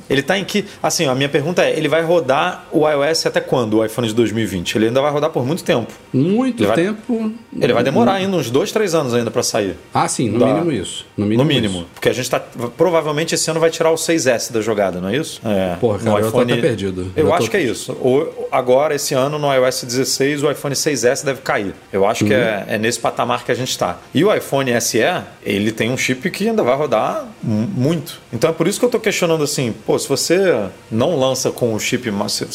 [0.09, 0.65] ele tá em que...
[0.83, 4.15] Assim, a minha pergunta é, ele vai rodar o iOS até quando, o iPhone de
[4.15, 4.77] 2020?
[4.77, 5.93] Ele ainda vai rodar por muito tempo.
[6.13, 7.19] Muito ele tempo.
[7.19, 9.77] Vai, ele vai demorar ainda uns dois, três anos ainda para sair.
[9.93, 11.07] Ah, sim, no da, mínimo isso.
[11.17, 11.87] No mínimo, no mínimo isso.
[11.95, 12.41] porque a gente tá...
[12.77, 15.41] Provavelmente esse ano vai tirar o 6S da jogada, não é isso?
[15.45, 15.77] É.
[15.77, 17.13] Porra, cara, no iPhone, eu tô até perdido.
[17.17, 17.51] Eu, eu acho tô...
[17.51, 17.97] que é isso.
[18.01, 21.75] Ou, agora, esse ano, no iOS 16, o iPhone 6S deve cair.
[21.93, 22.31] Eu acho uhum.
[22.31, 23.99] que é, é nesse patamar que a gente está.
[24.15, 24.99] E o iPhone SE,
[25.43, 28.21] ele tem um chip que ainda vai rodar muito.
[28.33, 31.75] Então é por isso que eu estou questionando assim, pô, se você não lança com
[31.75, 32.47] o chip, se,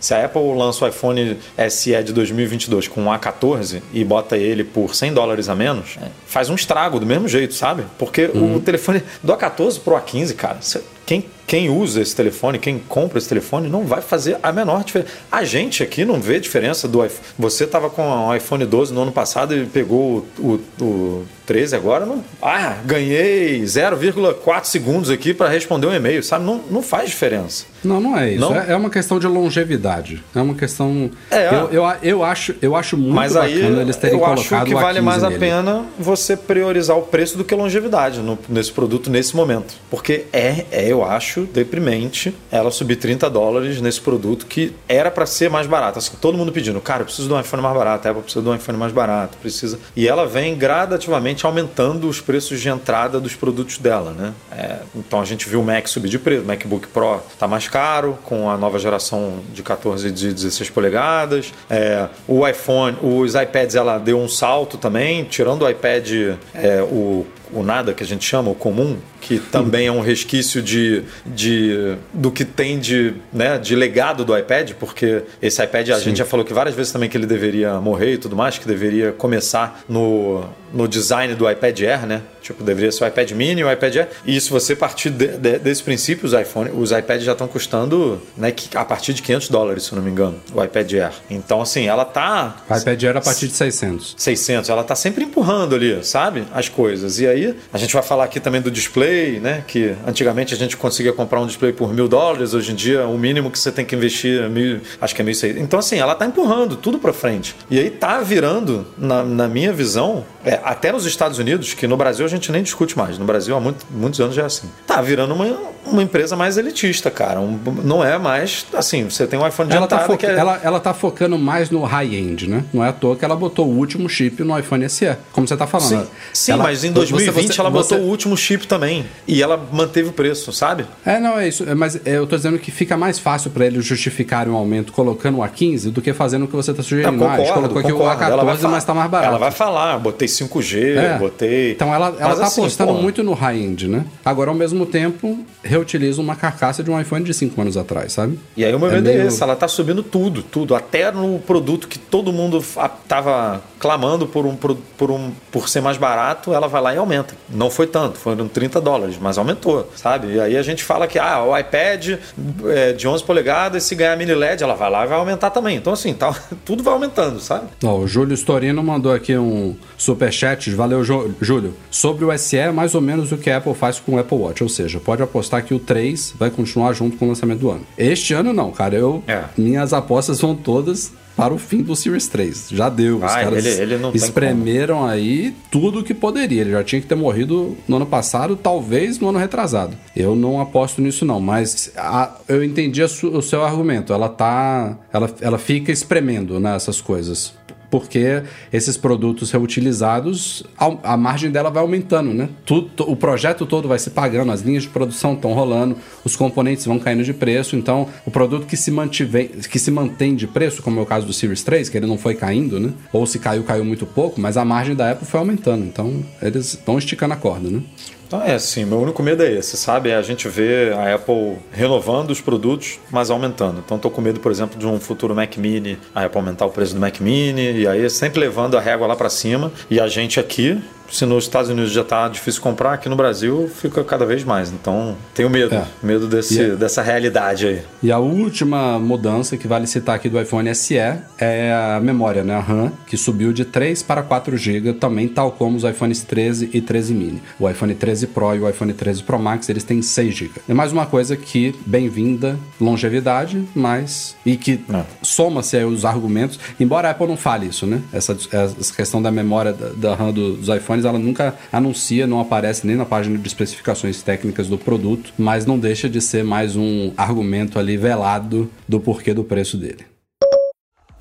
[0.00, 1.38] se a Apple lança o iPhone
[1.70, 6.08] SE de 2022 com um A14 e bota ele por 100 dólares a menos, é.
[6.26, 7.84] faz um estrago do mesmo jeito, sabe?
[7.98, 8.56] Porque uhum.
[8.56, 10.58] o telefone do A14 pro A15, cara,
[11.04, 15.10] quem quem usa esse telefone, quem compra esse telefone, não vai fazer a menor diferença.
[15.30, 17.26] A gente aqui não vê diferença do iPhone.
[17.38, 21.76] Você estava com o iPhone 12 no ano passado e pegou o, o, o 13
[21.76, 22.04] agora.
[22.04, 22.22] Não...
[22.42, 26.44] Ah, ganhei 0,4 segundos aqui para responder um e-mail, sabe?
[26.44, 27.64] Não, não faz diferença.
[27.84, 28.40] Não, não é isso.
[28.40, 28.54] Não?
[28.54, 30.22] É, é uma questão de longevidade.
[30.34, 31.10] É uma questão.
[31.30, 34.54] É, eu, eu, eu, acho, eu acho muito Mas aí, bacana eles terem eu colocado
[34.56, 35.36] acho que vale mais nele.
[35.36, 39.74] a pena você priorizar o preço do que a longevidade no, nesse produto nesse momento.
[39.88, 45.26] Porque é, é eu acho deprimente ela subir 30 dólares nesse produto que era para
[45.26, 45.98] ser mais barato.
[45.98, 48.42] Assim, todo mundo pedindo, cara, eu preciso de um iPhone mais barato, a Apple precisa
[48.42, 49.78] de um iPhone mais barato, precisa.
[49.94, 54.32] E ela vem gradativamente aumentando os preços de entrada dos produtos dela, né?
[54.50, 57.68] É, então a gente viu o Mac subir de preço, o MacBook Pro tá mais
[57.68, 61.52] caro, com a nova geração de 14 e de 16 polegadas.
[61.68, 67.26] É, o iPhone, os iPads ela deu um salto também, tirando o iPad, é, o
[67.52, 71.96] o nada que a gente chama, o comum, que também é um resquício de, de
[72.12, 76.04] do que tem de, né, de legado do iPad, porque esse iPad a Sim.
[76.04, 78.66] gente já falou que várias vezes também que ele deveria morrer e tudo mais, que
[78.66, 82.22] deveria começar no, no design do iPad Air, né?
[82.46, 84.08] Tipo, deveria ser o iPad mini, o iPad Air.
[84.24, 88.22] E se você partir de, de, desse princípio, os iPhone, os iPads já estão custando,
[88.36, 91.12] né, a partir de 500 dólares, se eu não me engano, o iPad Air.
[91.28, 92.56] Então, assim, ela tá...
[92.70, 94.14] O iPad Air a partir de 600.
[94.16, 94.70] 600.
[94.70, 96.44] Ela tá sempre empurrando ali, sabe?
[96.54, 97.18] As coisas.
[97.18, 99.64] E aí, a gente vai falar aqui também do display, né?
[99.66, 103.18] Que antigamente a gente conseguia comprar um display por mil dólares, hoje em dia o
[103.18, 105.56] mínimo que você tem que investir é mil, acho que é mil seis.
[105.56, 107.56] Então, assim, ela tá empurrando tudo para frente.
[107.70, 111.96] E aí tá virando, na, na minha visão, é, até nos Estados Unidos, que no
[111.96, 113.18] Brasil a gente nem discute mais.
[113.18, 114.68] No Brasil há muito, muitos anos já é assim.
[114.86, 115.46] Tá virando uma,
[115.86, 117.40] uma empresa mais elitista, cara.
[117.40, 120.36] Um, não é mais assim, você tem um iPhone de ela tá foca, é...
[120.36, 122.64] ela, ela tá focando mais no high-end, né?
[122.72, 125.16] Não é à toa que ela botou o último chip no iPhone SE.
[125.32, 125.88] Como você tá falando.
[125.88, 129.06] Sim, sim ela, mas em 2020 você, você, ela botou o último chip também.
[129.26, 130.86] E ela manteve o preço, sabe?
[131.04, 131.64] É, não, é isso.
[131.68, 134.92] É, mas é, eu tô dizendo que fica mais fácil para eles justificarem um aumento
[134.92, 137.12] colocando o A15 do que fazendo o que você tá sugerindo.
[137.12, 138.22] Não, concordo, ah, gente colocou concordo.
[138.24, 139.28] aqui o A14, mas tá mais barato.
[139.30, 141.18] Ela vai falar, botei 5G, é.
[141.18, 141.72] botei.
[141.72, 143.02] Então ela, ela Mas tá assim, apostando porra.
[143.02, 144.04] muito no high-end, né?
[144.24, 148.38] Agora, ao mesmo tempo, reutiliza uma carcaça de um iPhone de 5 anos atrás, sabe?
[148.56, 149.24] E aí o meu é medo é meio...
[149.24, 150.74] é esse, ela tá subindo tudo, tudo.
[150.74, 152.64] Até no produto que todo mundo
[153.08, 156.98] tava clamando por um, por, por um por ser mais barato, ela vai lá e
[156.98, 157.34] aumenta.
[157.48, 160.34] Não foi tanto, foram 30 dólares, mas aumentou, sabe?
[160.34, 162.18] E aí a gente fala que ah, o iPad
[162.66, 165.76] é, de 11 polegadas, se ganhar mini LED, ela vai lá e vai aumentar também.
[165.76, 166.34] Então, assim, tá,
[166.64, 167.66] tudo vai aumentando, sabe?
[167.84, 171.74] Ó, o Júlio Storino mandou aqui um super chat, valeu, Júlio.
[171.90, 174.18] Sobre sobre o SE é mais ou menos o que a Apple faz com o
[174.18, 177.60] Apple Watch, ou seja, pode apostar que o 3 vai continuar junto com o lançamento
[177.60, 177.82] do ano.
[177.98, 179.44] Este ano não, cara, eu É.
[179.56, 182.68] minhas apostas vão todas para o fim do Series 3.
[182.70, 186.62] Já deu, os Ah, caras ele- ele espremeram aí tudo que poderia.
[186.62, 189.94] Ele já tinha que ter morrido no ano passado, talvez no ano retrasado.
[190.16, 194.14] Eu não aposto nisso não, mas a- eu entendi o seu argumento.
[194.14, 197.52] Ela tá, ela, ela fica espremendo nessas coisas.
[197.90, 200.64] Porque esses produtos reutilizados,
[201.02, 202.48] a, margem dela vai aumentando, né?
[202.64, 206.84] Tudo, o projeto todo vai se pagando, as linhas de produção estão rolando, os componentes
[206.84, 210.82] vão caindo de preço, então o produto que se, mantive, que se mantém de preço,
[210.82, 212.92] como é o caso do Series 3, que ele não foi caindo, né?
[213.12, 216.74] Ou se caiu, caiu muito pouco, mas a margem da Apple foi aumentando, então eles
[216.74, 217.82] estão esticando a corda, né?
[218.26, 220.10] Então é assim, meu único medo é esse, sabe?
[220.10, 223.80] É a gente ver a Apple renovando os produtos, mas aumentando.
[223.84, 226.70] Então tô com medo, por exemplo, de um futuro Mac Mini, a Apple aumentar o
[226.70, 230.08] preço do Mac Mini, e aí sempre levando a régua lá para cima, e a
[230.08, 234.24] gente aqui, se nos Estados Unidos já tá difícil comprar, aqui no Brasil fica cada
[234.26, 234.70] vez mais.
[234.70, 235.84] Então tenho medo, É.
[236.02, 237.82] medo desse, E é- dessa realidade aí.
[238.02, 242.54] E a última mudança que vale citar aqui do iPhone SE é a memória, né?
[242.54, 246.70] A RAM, que subiu de 3 para 4 GB, também tal como os iPhones 13
[246.72, 247.42] e 13 mini.
[247.58, 250.60] O iPhone 13 Pro e o iPhone 13 Pro Max, eles têm 6 GB.
[250.68, 254.34] É mais uma coisa que, bem-vinda, longevidade, mas...
[254.44, 255.02] E que É.
[255.22, 258.00] soma-se aí os argumentos, embora a Apple não fale isso, né?
[258.12, 262.40] Essa, essa questão da memória da, da RAM do- dos iPhones, ela nunca anuncia, não
[262.40, 266.76] aparece nem na página de especificações técnicas do produto, mas não deixa de ser mais
[266.76, 270.04] um argumento ali velado do porquê do preço dele.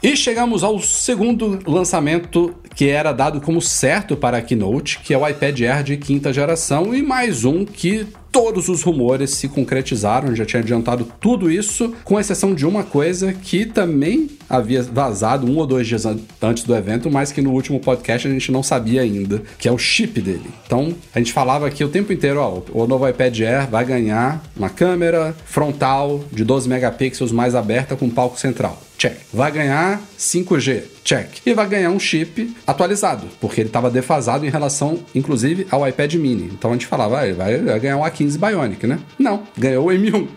[0.04, 5.18] E chegamos ao segundo lançamento que era dado como certo para a Keynote, que é
[5.18, 10.36] o iPad Air de quinta geração, e mais um que todos os rumores se concretizaram,
[10.36, 15.58] já tinha adiantado tudo isso, com exceção de uma coisa que também havia vazado um
[15.58, 18.62] ou dois dias an- antes do evento, mas que no último podcast a gente não
[18.62, 20.50] sabia ainda, que é o chip dele.
[20.68, 24.44] Então, a gente falava aqui o tempo inteiro, ó, o novo iPad Air vai ganhar
[24.58, 28.82] uma câmera frontal de 12 megapixels mais aberta com palco central.
[28.98, 29.18] Check.
[29.34, 30.84] Vai ganhar 5G.
[31.04, 31.28] Check.
[31.46, 36.14] E vai ganhar um chip atualizado, porque ele estava defasado em relação, inclusive, ao iPad
[36.16, 36.50] mini.
[36.54, 39.00] Então a gente falava, ah, vai, vai ganhar um A15 Bionic, né?
[39.20, 40.28] Não, ganhou o M1.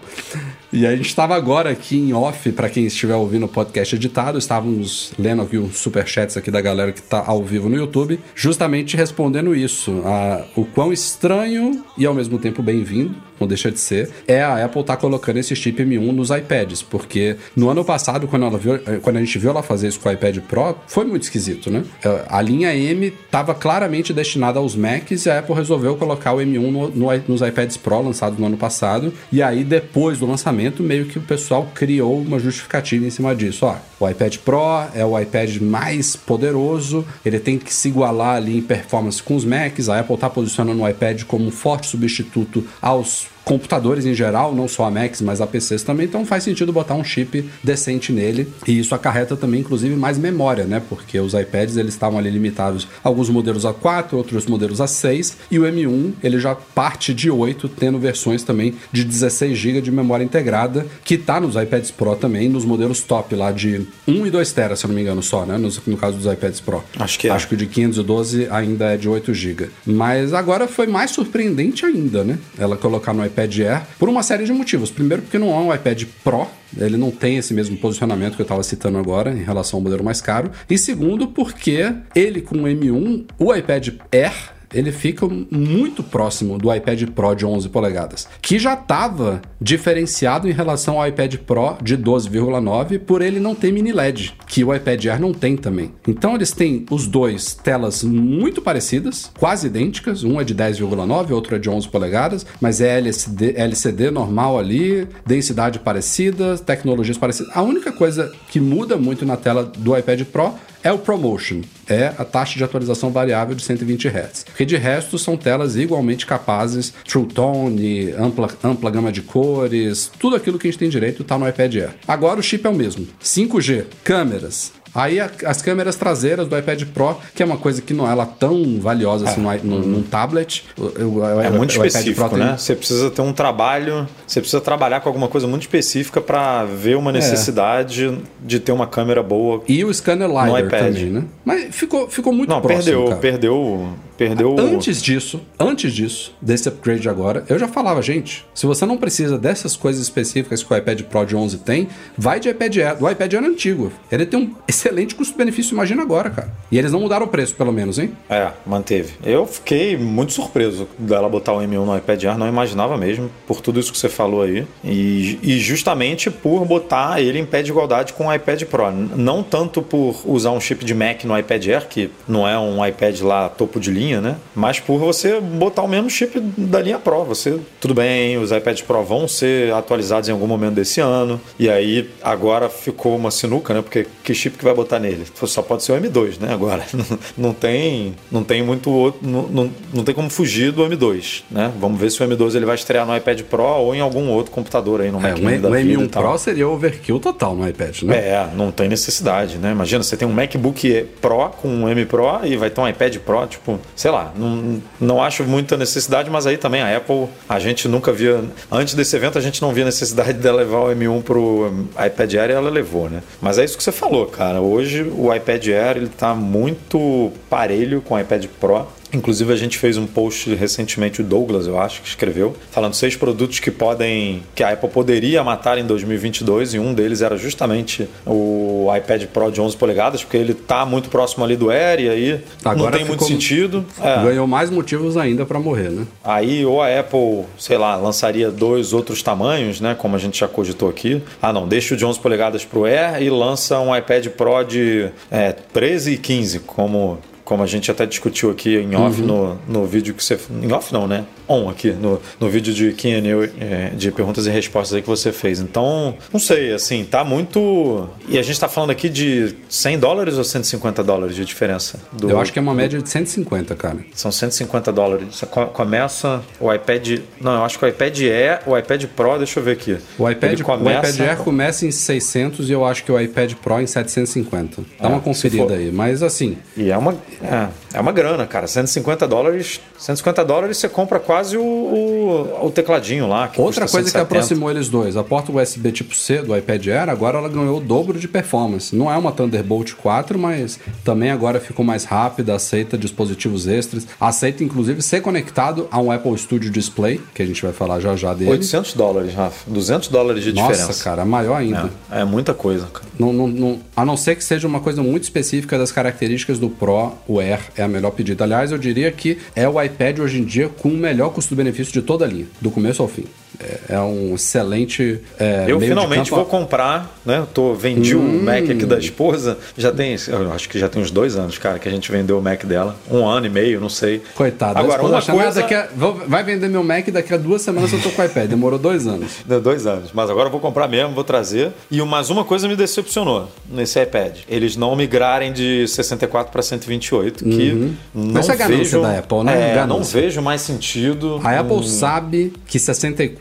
[0.70, 4.37] E a gente estava agora aqui em off, para quem estiver ouvindo o podcast editado,
[4.38, 8.94] estávamos lendo aqui os superchats aqui da galera que está ao vivo no YouTube, justamente
[8.96, 10.02] respondendo isso.
[10.04, 14.64] a- o quão estranho e ao mesmo tempo bem-vindo, não deixa de ser, é a
[14.64, 18.74] Apple estar colocando esse chip M1 nos iPads, porque no ano passado, quando, ela viu,
[18.74, 21.70] eh, quando a gente viu ela fazer isso com o iPad Pro, foi muito esquisito,
[21.70, 21.83] né?
[22.04, 26.40] Eh, A linha M estava claramente destinada aos Macs e a Apple resolveu colocar o
[26.40, 30.58] M1 no- no nos iPads Pro lançados no ano passado, e aí depois do lançamento,
[30.83, 33.66] meio que o pessoal criou uma justificativa em cima disso.
[33.66, 38.59] Ó, o iPad Pro é o iPad mais poderoso, ele tem que se igualar ali
[38.59, 42.66] em performance com os Macs, a Apple está posicionando o iPad como um forte substituto
[42.81, 46.70] aos computadores em geral, não só a Macs, mas a PCs também, então faz sentido
[46.70, 48.46] botar um chip decente nele.
[48.66, 50.82] E isso acarreta também, inclusive, mais memória, né?
[50.87, 55.38] Porque os iPads eles estavam ali limitados, alguns modelos a 4, outros modelos a 6,
[55.50, 59.90] e o M1 ele já parte de 8, tendo versões também de 16 GB de
[59.90, 64.30] memória integrada, que tá nos iPads Pro também, nos modelos top lá de 1 e
[64.30, 65.56] 2 TB, se eu não me engano, só, né?
[65.56, 66.84] No, no caso dos iPads Pro.
[66.98, 67.30] Acho que é.
[67.30, 69.70] Acho que o de 512 ainda é de 8 GB.
[69.87, 72.38] Mas agora foi mais surpreendente ainda, né?
[72.58, 74.90] Ela colocar no iPad Air por uma série de motivos.
[74.90, 76.46] Primeiro, porque não é um iPad Pro,
[76.77, 80.05] ele não tem esse mesmo posicionamento que eu estava citando agora em relação ao modelo
[80.05, 80.51] mais caro.
[80.68, 86.74] E segundo, porque ele com o M1, o iPad Air ele fica muito próximo do
[86.74, 91.96] iPad Pro de 11 polegadas, que já estava diferenciado em relação ao iPad Pro de
[91.96, 95.92] 12,9 por ele não ter mini LED, que o iPad Air não tem também.
[96.07, 101.57] Então eles têm os dois telas muito parecidas, quase idênticas, um é de 10,9, outro
[101.57, 107.54] é de 11 polegadas, mas é LCD, LCD normal ali, densidade parecida, tecnologias parecidas.
[107.57, 112.12] A única coisa que muda muito na tela do iPad Pro é o ProMotion, é
[112.18, 114.44] a taxa de atualização variável de 120 Hz.
[114.44, 120.36] Porque de resto são telas igualmente capazes, True Tone, ampla, ampla gama de cores, tudo
[120.36, 121.94] aquilo que a gente tem direito está no iPad Air.
[122.06, 123.06] Agora o chip é o mesmo.
[123.22, 127.94] 5G, câmeras, Aí a- as câmeras traseiras do iPad Pro, que é uma coisa que
[127.94, 130.64] não é lá tão valiosa assim no i- num, tablet.
[130.76, 130.82] O-
[131.18, 132.56] o- É o- muito específico, Pro tem- né?
[132.58, 136.96] Você precisa ter um trabalho, você precisa trabalhar com alguma coisa muito específica para ver
[136.96, 139.62] uma necessidade de ter uma câmera boa.
[139.68, 140.80] E o scanner No LiDAR iPad.
[140.94, 141.24] também, né?
[141.44, 143.16] Mas ficou, ficou muito Não, próximo, perdeu, cara.
[143.20, 148.66] perdeu, Perdeu o- Antes disso, antes disso, desse upgrade agora, eu já falava, gente, se
[148.66, 152.48] você não precisa dessas coisas específicas que o iPad Pro de 11 tem, vai de
[152.48, 153.92] iPad Air, do iPad Air antigo.
[154.11, 156.52] Ele tem um excelente custo-benefício, imagina agora, cara.
[156.70, 158.11] E eles não mudaram o preço, pelo menos, hein?
[158.28, 159.14] É, manteve.
[159.24, 163.61] Eu fiquei muito surpreso dela botar o M1 no iPad Air, não imaginava mesmo, por
[163.61, 164.66] tudo isso que você falou aí.
[164.85, 168.90] E, e justamente por botar ele em pé de igualdade com o iPad Pro.
[168.90, 172.85] Não tanto por usar um chip de Mac no iPad Air, que não é um
[172.85, 174.37] iPad lá topo de linha, né?
[174.55, 177.25] Mas por você botar o mesmo chip da linha Pro.
[177.25, 181.40] Você, tudo bem, os iPads Pro vão ser atualizados em algum momento desse ano.
[181.59, 183.83] E aí agora ficou uma sinuca, né?
[183.83, 185.25] Porque que chip que vai botar nele?
[185.44, 186.53] Só pode ser o M2, né?
[186.53, 186.83] Agora
[187.37, 191.73] não tem, não tem muito outro, não, não, não tem como fugir do M2, né?
[191.79, 194.50] Vamos ver se o M2 ele vai estrear no iPad Pro ou em algum outro
[194.52, 196.23] computador aí no É, Mac o, Mini M- da o vida e M1 tal.
[196.23, 198.17] Pro seria overkill total no iPad, né?
[198.17, 199.71] É, não tem necessidade, né?
[199.73, 203.17] Imagina, você tem um MacBook Pro com um M Pro e vai ter um iPad
[203.19, 207.59] Pro, tipo, sei lá, não, não acho muita necessidade, mas aí também a Apple, a
[207.59, 208.44] gente nunca via.
[208.71, 212.51] Antes desse evento, a gente não via necessidade dela levar o M1 pro iPad Air
[212.51, 213.25] e ela levou, né?
[213.42, 214.61] Mas é isso que você falou, cara.
[214.61, 218.87] Hoje o iPad Air ele tá muito parelho com o iPad Pro.
[219.13, 223.17] Inclusive a gente fez um post recentemente, o Douglas, eu acho, que escreveu, falando seis
[223.17, 228.09] produtos que podem, que a Apple poderia matar em 2022 e um deles era justamente
[228.27, 232.09] o iPad Pro de 11 polegadas, porque ele tá muito próximo ali do Air e
[232.09, 233.85] aí não Agora tem muito sentido.
[234.00, 234.23] É.
[234.23, 236.06] Ganhou mais motivos ainda pra morrer, né?
[236.23, 239.94] Aí ou a Apple, sei lá, lançaria dois outros tamanhos, né?
[239.94, 241.23] Como a gente já cogitou aqui.
[241.40, 245.11] Ah, não, deixa o de 11 polegadas pro Air e lança um iPad Pro de
[245.31, 247.19] é, 13 e 15, como,
[247.49, 250.38] como a gente até discutiu aqui em off no, no vídeo que você...
[250.63, 251.25] Em off não, né?
[251.49, 255.33] On aqui, no, no vídeo de Q&A, é, de perguntas e respostas aí que você
[255.33, 255.59] fez.
[255.59, 258.07] Então, não sei, assim, tá muito...
[258.29, 261.99] E a gente tá falando aqui de 100 dólares ou 150 dólares de diferença?
[262.13, 263.96] Do, Eu acho que é uma média de 150, cara.
[264.15, 265.42] são 150 dólares.
[265.73, 267.21] Começa o iPad.
[267.40, 268.61] Não, eu acho que o iPad é.
[268.67, 269.96] O iPad Pro, deixa eu ver aqui.
[270.19, 273.19] O iPad, Ele o iPad começa- Air começa em 600 e eu acho que o
[273.19, 274.83] iPad Pro em 750.
[275.01, 275.90] Dá É, uma conferida for- aí.
[275.90, 278.66] Mas assim, E é uma, é, é uma grana, cara.
[278.66, 279.80] 150 dólares.
[279.98, 283.48] 150 dólares você compra quase o, o, o tecladinho lá.
[283.48, 284.22] Que outra coisa que 170.
[284.22, 287.80] aproximou eles dois, a porta USB tipo C do iPad Air, agora ela ganhou o
[287.80, 288.94] dobro de performance.
[288.94, 294.62] Não é uma Thunderbolt 4, mas também agora ficou mais rápida, aceita dispositivos extras, aceita
[294.64, 298.34] inclusive ser conectado a um Apple Studio Display, que a gente vai falar já já
[298.34, 298.50] dele.
[298.50, 299.70] 800 dólares, Rafa.
[299.70, 301.04] 200 dólares de Nossa, diferença.
[301.04, 301.90] cara, maior ainda.
[302.10, 303.06] É, é muita coisa, cara.
[303.18, 306.68] Não, não, não- a não ser que seja uma coisa muito específica das características do
[306.70, 308.42] Pro, o Air é a melhor pedida.
[308.42, 312.02] Aliás, eu diria que é o iPad hoje em dia com o melhor custo-benefício de
[312.02, 313.26] toda a linha, do começo ao fim.
[313.61, 315.21] É, é um excelente.
[315.38, 317.38] é, Eu finalmente vou comprar, né?
[317.38, 319.59] Eu tô, vendi o Mac aqui da esposa.
[319.77, 322.38] Já tem, eu acho que já tem uns dois anos, cara, que a gente vendeu
[322.38, 322.96] o Mac dela.
[323.11, 324.23] Um ano e meio, não sei.
[324.35, 325.61] Coitado, Agora, uma coisa...
[325.61, 328.25] daqui a- vou- vai vender meu Mac daqui a duas semanas eu tô com o
[328.25, 328.49] iPad.
[328.49, 329.33] Demorou dois anos.
[329.46, 330.11] Deu dois anos.
[330.13, 331.73] Mas agora eu vou comprar mesmo, vou trazer.
[331.90, 334.37] E mais uma coisa me decepcionou nesse iPad.
[334.49, 339.77] Eles não migrarem de 64 para 128, que não isso é vejo, da Apple, né?
[339.79, 341.40] É, não vejo mais sentido.
[341.44, 343.37] A Apple Hum, sabe que 64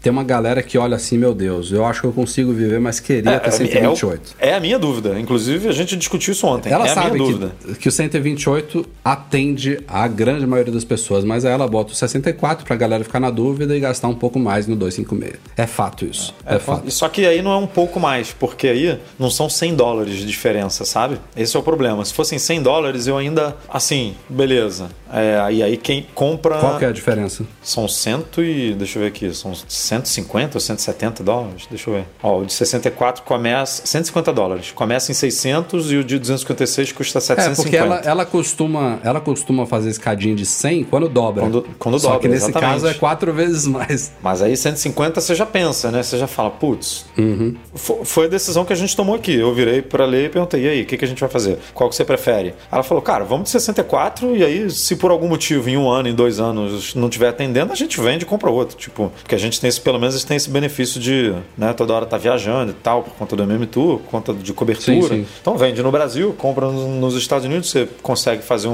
[0.00, 3.00] tem uma galera que olha assim, meu Deus, eu acho que eu consigo viver, mas
[3.00, 4.34] queria é, 128.
[4.38, 5.18] É, o- é a minha dúvida.
[5.18, 6.72] Inclusive, a gente discutiu isso ontem.
[6.72, 11.52] Ela é sabe que, que o 128 atende a grande maioria das pessoas, mas aí
[11.52, 14.76] ela bota o 64 pra galera ficar na dúvida e gastar um pouco mais no
[14.76, 15.38] 256.
[15.56, 16.34] É fato isso.
[16.46, 16.90] É, fato.
[16.90, 20.26] Só que aí não é um pouco mais, porque aí não são 100 dólares de
[20.26, 21.18] diferença, sabe?
[21.36, 22.04] Esse é o problema.
[22.04, 24.88] Se fossem 100 dólares, eu ainda, assim, beleza.
[25.12, 26.58] É, e aí quem compra.
[26.58, 27.44] Qual que é a diferença?
[27.62, 28.74] São cento e.
[28.74, 29.17] Deixa eu ver aqui.
[29.32, 31.66] São 150 ou 170 dólares?
[31.70, 32.04] Deixa eu ver.
[32.22, 33.86] Ó, o de 64 começa.
[33.86, 34.72] 150 dólares.
[34.72, 37.62] Começa em 600 e o de 256 custa É, 750.
[37.62, 41.42] porque ela, ela, costuma, ela costuma fazer escadinha de 100 quando dobra.
[41.42, 42.72] Quando- quando Só dobra, que nesse exatamente.
[42.72, 44.12] caso é quatro vezes mais.
[44.22, 46.02] Mas aí 150 você já pensa, né?
[46.02, 47.06] Você já fala, putz.
[47.16, 47.54] Uhum.
[47.74, 49.34] Fo- Foi a decisão que a gente tomou aqui.
[49.34, 51.58] Eu virei pra ler e perguntei, e aí, o que, que a gente vai fazer?
[51.74, 52.54] Qual que você prefere?
[52.70, 56.08] Ela falou, cara, vamos de 64 e aí, se por algum motivo, em um ano,
[56.08, 58.76] em dois anos, não estiver atendendo, a gente vende e compra outro.
[58.76, 62.06] Tipo, porque a gente tem esse, pelo menos tem esse benefício de, né, toda hora
[62.06, 65.08] tá viajando e tal, por conta do MM Tour, por conta de cobertura.
[65.08, 65.26] Sim, sim.
[65.40, 68.72] Então vende no Brasil, compra nos Estados Unidos, você consegue fazer um,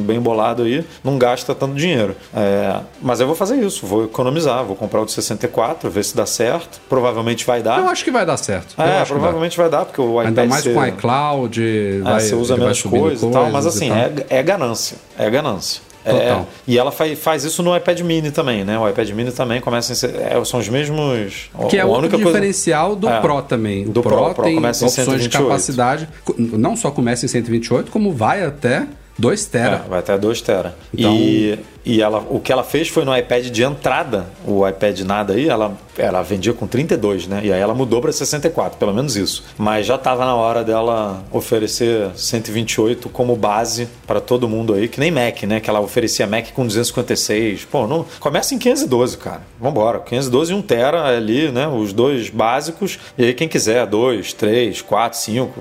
[0.00, 2.16] um bem bolado aí, não gasta tanto dinheiro.
[2.34, 6.16] É, mas eu vou fazer isso, vou economizar, vou comprar o de 64, ver se
[6.16, 6.80] dá certo.
[6.88, 7.78] Provavelmente vai dar.
[7.78, 8.74] Eu acho que vai dar certo.
[8.78, 9.06] Eu é, que vai.
[9.06, 12.34] provavelmente vai dar, porque o iPad Ainda mais você, com o iCloud, é, vai, você
[12.34, 14.96] usa menos coisa e tal, mas assim, é, é ganância.
[15.18, 15.80] É ganância.
[16.10, 18.78] É, e ela faz, faz isso no iPad Mini também, né?
[18.78, 21.50] O iPad Mini também começa a ser, é, são os mesmos.
[21.68, 23.20] Que é a outro única coisa- diferencial do É.
[23.20, 23.84] Pro também.
[23.86, 25.44] O Do Pro, Pro, Pro tem começa em opções de 128.
[25.48, 26.08] capacidade.
[26.24, 28.86] co- Não só começa em 128, como vai até
[29.18, 29.82] 2 tera.
[29.84, 30.74] É, vai até 2 tera.
[30.92, 35.00] Então- E, e ela, o que ela fez foi no iPad de entrada, o iPad
[35.02, 37.42] nada aí, ela, ela vendia com 32, né?
[37.44, 39.44] E aí ela mudou para 64, pelo menos isso.
[39.56, 44.98] Mas já estava na hora dela oferecer 128 como base para todo mundo aí, que
[44.98, 45.60] nem Mac, né?
[45.60, 47.66] Que ela oferecia Mac com 256.
[47.66, 49.42] Pô, não, começa em 512, cara.
[49.60, 50.00] Vambora.
[50.00, 51.68] 512 e 1 tera ali, né?
[51.68, 52.98] Os dois básicos.
[53.16, 55.60] E aí quem quiser, 2, 3, 4, 5,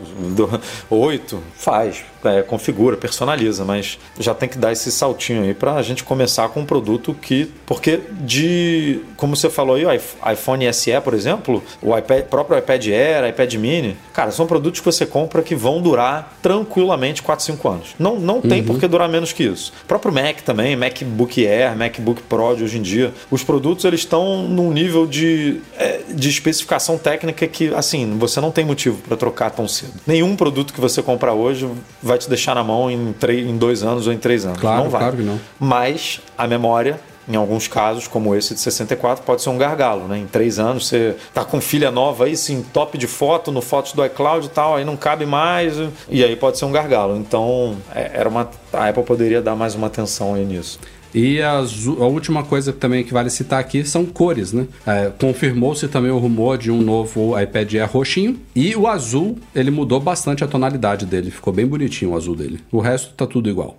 [0.89, 2.03] 8, faz.
[2.23, 6.14] É, configura, personaliza, mas já tem que dar esse saltinho aí para a gente começar
[6.53, 7.51] com um produto que.
[7.65, 8.99] Porque de.
[9.17, 13.29] Como você falou aí, o iPh- iPhone SE, por exemplo, o iPad, próprio iPad Air,
[13.29, 17.95] iPad Mini, cara, são produtos que você compra que vão durar tranquilamente 4, 5 anos.
[17.99, 19.73] Não, não tem por que durar menos que isso.
[19.83, 24.01] O próprio Mac também, MacBook Air, MacBook Pro de hoje em dia, os produtos eles
[24.01, 29.17] estão num nível de, é, de especificação técnica que, assim, você não tem motivo para
[29.17, 29.93] trocar tão cedo.
[30.05, 31.67] Nenhum produto que você comprar hoje
[32.01, 34.59] vai te deixar na mão em, três, em dois anos ou em três anos.
[34.59, 35.01] Claro, não vai.
[35.01, 35.39] claro que não.
[35.59, 36.04] Mas
[36.37, 40.17] a memória, em alguns casos, como esse de 64, pode ser um gargalo, né?
[40.19, 43.93] Em três anos você tá com filha nova aí, sim, top de foto, no fotos
[43.93, 45.73] do iCloud e tal, aí não cabe mais,
[46.07, 47.15] e aí pode ser um gargalo.
[47.17, 50.79] Então, é- era uma, a Apple poderia dar mais uma atenção aí nisso.
[51.17, 54.67] E as- a última coisa também que vale citar aqui são cores, né?
[54.85, 58.37] É, Confirmou-se também o rumor de um novo iPad Air roxinho.
[58.53, 61.31] E o azul, ele mudou bastante a tonalidade dele.
[61.31, 62.59] Ficou bem bonitinho o azul dele.
[62.69, 63.77] O resto tá tudo igual.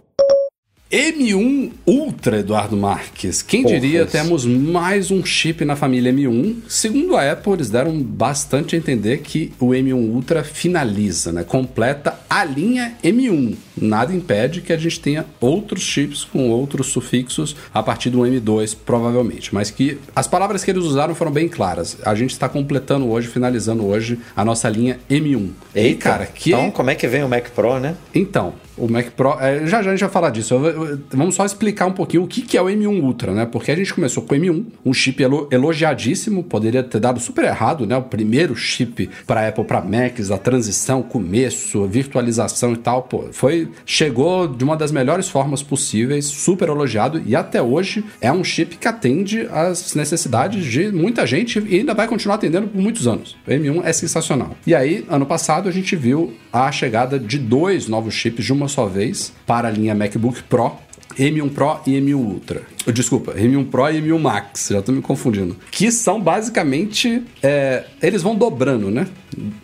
[0.90, 3.42] M1 Ultra, Eduardo Marques.
[3.42, 4.12] Quem Porra, diria, isso.
[4.12, 6.58] temos mais um chip na família M1.
[6.68, 11.42] Segundo a Apple, eles deram bastante a entender que o M1 Ultra finaliza, né?
[11.42, 13.56] Completa a linha M1.
[13.76, 18.76] Nada impede que a gente tenha outros chips com outros sufixos a partir do M2,
[18.86, 19.52] provavelmente.
[19.52, 21.96] Mas que as palavras que eles usaram foram bem claras.
[22.04, 25.50] A gente está completando hoje, finalizando hoje, a nossa linha M1.
[25.74, 26.50] E, cara, que.
[26.50, 27.96] Então, como é que vem o Mac Pro, né?
[28.14, 30.54] Então, o Mac Pro, é, já já a gente vai falar disso.
[30.54, 33.46] Eu- eu- vamos só explicar um pouquinho o que, que é o M1 Ultra, né?
[33.46, 37.44] Porque a gente começou com o M1, um chip elo- elogiadíssimo, poderia ter dado super
[37.44, 37.96] errado, né?
[37.96, 43.68] O primeiro chip para Apple para Macs, a transição, começo, virtualização e tal, pô, foi
[43.84, 48.76] chegou de uma das melhores formas possíveis, super elogiado e até hoje é um chip
[48.76, 53.36] que atende às necessidades de muita gente e ainda vai continuar atendendo por muitos anos.
[53.46, 54.56] O M1 é sensacional.
[54.66, 58.65] E aí, ano passado, a gente viu a chegada de dois novos chips de uma
[58.68, 60.72] só vez para a linha MacBook Pro.
[61.18, 62.75] M1 Pro e M1 Ultra.
[62.92, 65.56] Desculpa, M1 Pro e M1 Max, já tô me confundindo.
[65.70, 67.22] Que são basicamente.
[67.42, 69.06] é, eles vão dobrando, né?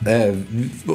[0.05, 0.35] É,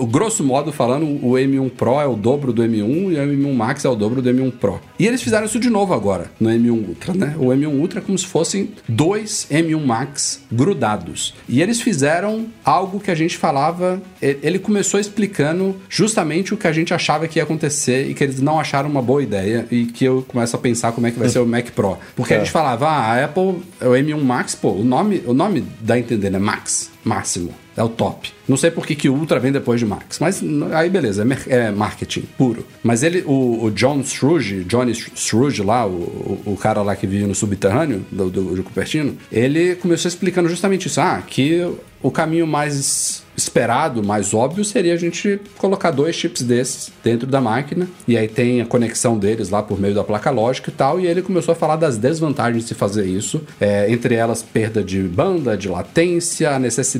[0.10, 3.86] grosso modo falando, o M1 Pro é o dobro do M1 e o M1 Max
[3.86, 4.80] é o dobro do M1 Pro.
[5.00, 7.36] E eles fizeram isso de novo agora, no M1 Ultra, né?
[7.40, 11.34] O M1 Ultra é como se fossem dois M1 Max grudados.
[11.50, 14.02] E eles fizeram algo que a gente falava.
[14.22, 18.42] Ele começou explicando justamente o que a gente achava que ia acontecer e que eles
[18.42, 21.30] não acharam uma boa ideia e que eu começo a pensar como é que vai
[21.30, 21.98] ser o Mac Pro.
[22.18, 25.36] Porque a gente falava, ah, a Apple, é o M1 Max, pô, o nome, o
[25.36, 26.40] nome dá a entender, né?
[26.40, 27.54] Max, máximo.
[27.76, 28.34] É o top.
[28.48, 30.18] Não sei por que, que o Ultra vem depois de Max.
[30.20, 30.44] Mas
[30.74, 32.66] aí beleza, é, é marketing puro.
[32.82, 37.28] Mas ele, o, o John Scrooge, Johnny Scrooge lá, o, o, cara lá que vive
[37.28, 41.00] no subterrâneo do, do, de Cupertino, ele começou explicando justamente isso.
[41.00, 46.92] Ah, que o caminho mais esperado, mais óbvio, seria a gente colocar dois chips desses
[47.04, 47.88] dentro da máquina.
[48.08, 51.00] E aí tem a conexão deles lá por meio da placa lógica e tal.
[51.00, 53.42] E ele começou a falar das desvantagens de se fazer isso.
[53.60, 56.97] É, entre elas, perda de banda, de latência, a necessidade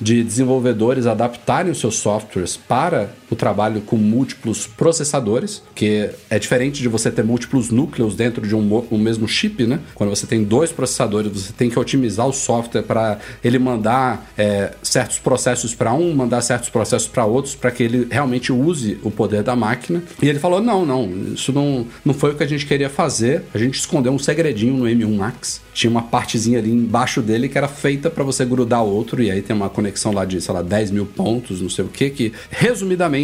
[0.00, 6.82] de desenvolvedores adaptarem os seus softwares para o trabalho com múltiplos processadores, que é diferente
[6.82, 9.80] de você ter múltiplos núcleos dentro de um, um mesmo chip, né?
[9.94, 14.72] Quando você tem dois processadores, você tem que otimizar o software para ele mandar é,
[14.82, 19.10] certos processos para um, mandar certos processos para outros, para que ele realmente use o
[19.10, 20.02] poder da máquina.
[20.20, 23.44] E ele falou: não, não, isso não, não foi o que a gente queria fazer.
[23.54, 25.60] A gente escondeu um segredinho no M1 Max.
[25.72, 29.40] Tinha uma partezinha ali embaixo dele que era feita para você grudar outro, e aí
[29.40, 32.32] tem uma conexão lá de, sei lá, 10 mil pontos, não sei o que, que
[32.50, 33.19] resumidamente,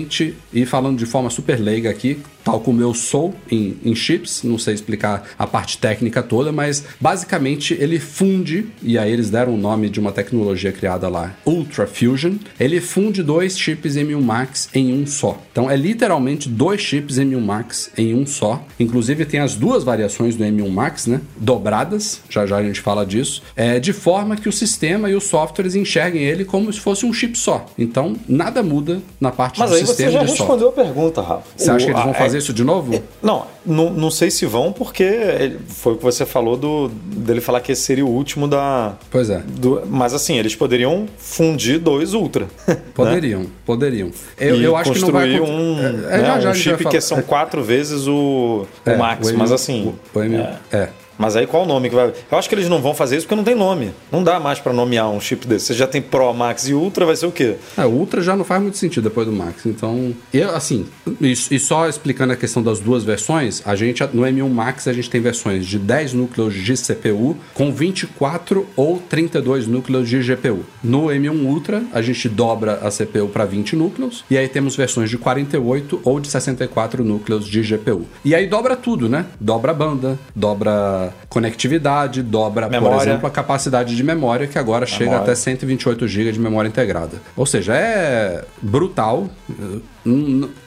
[0.53, 4.57] e falando de forma super leiga aqui, tal como eu sou em, em chips, não
[4.57, 9.57] sei explicar a parte técnica toda, mas basicamente ele funde, e aí eles deram o
[9.57, 14.93] nome de uma tecnologia criada lá, Ultra Fusion, ele funde dois chips M1 Max em
[14.95, 15.43] um só.
[15.51, 18.65] Então é literalmente dois chips M1 Max em um só.
[18.79, 21.21] Inclusive tem as duas variações do M1 Max, né?
[21.37, 25.25] Dobradas, já já a gente fala disso, é, de forma que o sistema e os
[25.25, 27.67] softwares enxerguem ele como se fosse um chip só.
[27.77, 30.47] Então nada muda na parte Mas do aí você sistema já e de software.
[30.47, 31.43] respondeu a pergunta, Rafa.
[31.57, 33.03] Você acha que eles vão fazer fazer isso de novo?
[33.23, 37.61] Não, não, não sei se vão, porque foi o que você falou do, dele falar
[37.61, 38.95] que esse seria o último da.
[39.11, 39.39] Pois é.
[39.47, 42.47] do- mas assim, eles poderiam fundir dois Ultra.
[42.67, 42.77] né?
[42.95, 44.11] Poderiam, poderiam.
[44.39, 45.79] Eu, e eu acho que não vai construir acontecer- um,
[46.11, 49.27] É, é, né, já, já um chip que são quatro vezes o, o É, Max,
[49.27, 49.95] o M- mas assim.
[50.15, 50.37] o- o M-
[50.73, 50.89] é.
[51.19, 52.13] Mas aí qual o nome que vai.
[52.31, 53.93] Eu acho que eles não vão fazer isso porque não tem nome.
[54.11, 55.67] Não dá mais pra nomear um chip desse.
[55.67, 57.57] Você já tem Pro, Max e Ultra, vai ser o quê?
[57.77, 59.67] É, o Ultra já não faz muito sentido depois do Max.
[59.67, 60.87] Então, eu, assim,
[61.21, 64.93] e, e só explicando a questão das duas versões, a gente, no M1 Max, a
[64.93, 70.65] gente tem versões de 10 núcleos de CPU com 24 ou 32 núcleos de GPU.
[70.83, 75.11] No M1 Ultra, a gente dobra a CPU para 20 núcleos, e aí temos versões
[75.11, 78.07] de 48 ou de 64 núcleos de GPU.
[78.25, 79.27] E aí dobra tudo, né?
[79.41, 82.97] Dobra a banda, dobra conectividade, dobra, por Memória.
[83.11, 85.23] exemplo, a capacidade de memória, que agora chega Memória.
[85.23, 87.21] até 128 GB de memória integrada.
[87.37, 89.29] Ou seja, é brutal.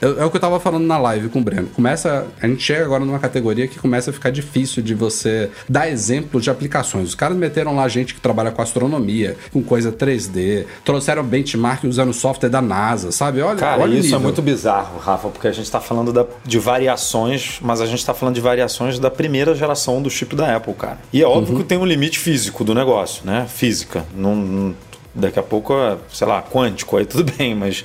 [0.02, 1.68] É o que eu tava falando na live com o Breno.
[1.68, 5.90] Começa, a gente chega agora numa categoria que começa a ficar difícil de você dar
[5.90, 7.10] exemplos de aplicações.
[7.10, 12.14] Os caras meteram lá gente que trabalha com astronomia, com coisa 3D, trouxeram benchmark usando
[12.14, 13.42] software da NASA, sabe?
[13.42, 16.60] Olha, Cara, olha isso é muito bizarro, Rafa, porque a gente está falando da- de
[16.60, 20.74] variações, mas a gente está falando de variações da primeira geração do chip da Apple,
[20.74, 20.98] cara.
[21.14, 21.62] E é óbvio Uhum.
[21.62, 23.46] que tem um limite físico do negócio, né?
[23.48, 24.06] Física.
[24.16, 24.76] Não, não-
[25.14, 27.84] daqui a pouco, é, sei lá, quântico, aí tudo bem, mas,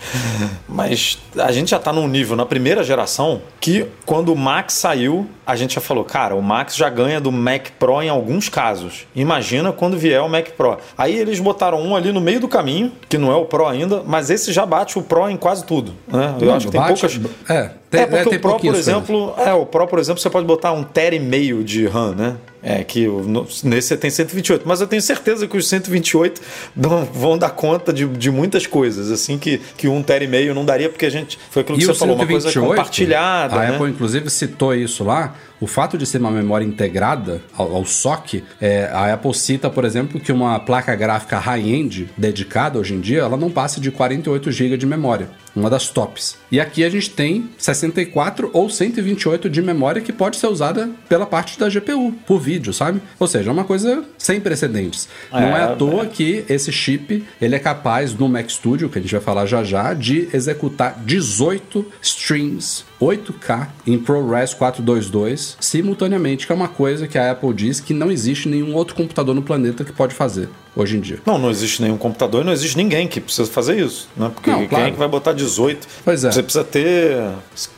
[0.68, 5.26] mas a gente já está num nível na primeira geração que quando o Max saiu,
[5.46, 9.06] a gente já falou, cara, o Max já ganha do Mac Pro em alguns casos.
[9.14, 10.78] Imagina quando vier o Mac Pro.
[10.96, 14.02] Aí eles botaram um ali no meio do caminho, que não é o Pro ainda,
[14.06, 15.92] mas esse já bate o Pro em quase tudo.
[16.08, 16.34] Né?
[16.40, 17.20] Eu Não, acho que tem bate- poucas.
[17.48, 20.20] É, tem, é, porque é, tem o Pro, por exemplo, é, o Pro, por exemplo,
[20.20, 22.36] você pode botar um tera e meio de RAM, né?
[22.66, 26.40] É que no- nesse você tem 128, mas eu tenho certeza que os 128
[26.74, 30.54] dão- vão dar conta de, de muitas coisas, assim que, que um tera e meio
[30.54, 33.56] não daria, porque a gente foi aquilo que E você falou, uma coisa 128, compartilhada,
[33.56, 33.74] A né?
[33.74, 35.34] Apple, inclusive, citou isso lá.
[35.60, 39.84] O fato de ser uma memória integrada ao, ao SOC, é, a Apple cita, por
[39.84, 44.50] exemplo, que uma placa gráfica high-end dedicada hoje em dia, ela não passa de 48
[44.50, 46.36] GB de memória, uma das tops.
[46.50, 47.50] E aqui a gente tem
[47.92, 52.72] 64 ou 128 de memória que pode ser usada pela parte da GPU, por vídeo,
[52.72, 53.00] sabe?
[53.18, 55.08] Ou seja, é uma coisa sem precedentes.
[55.32, 58.98] não é à É, toa que esse chip ele é capaz no Mac Studio, que
[58.98, 66.46] a gente vai falar já já, de executar 18 streams 8K em ProRes 422 simultaneamente,
[66.46, 69.42] que é uma coisa que a Apple diz que não existe nenhum outro computador no
[69.42, 71.20] planeta que pode fazer hoje em dia.
[71.24, 74.30] Não, não existe nenhum computador e não existe ninguém que precisa fazer isso, né?
[74.34, 74.86] Porque Não, quem claro.
[74.86, 75.86] é que vai botar 18?
[76.04, 76.32] Pois é.
[76.32, 77.16] Você precisa ter.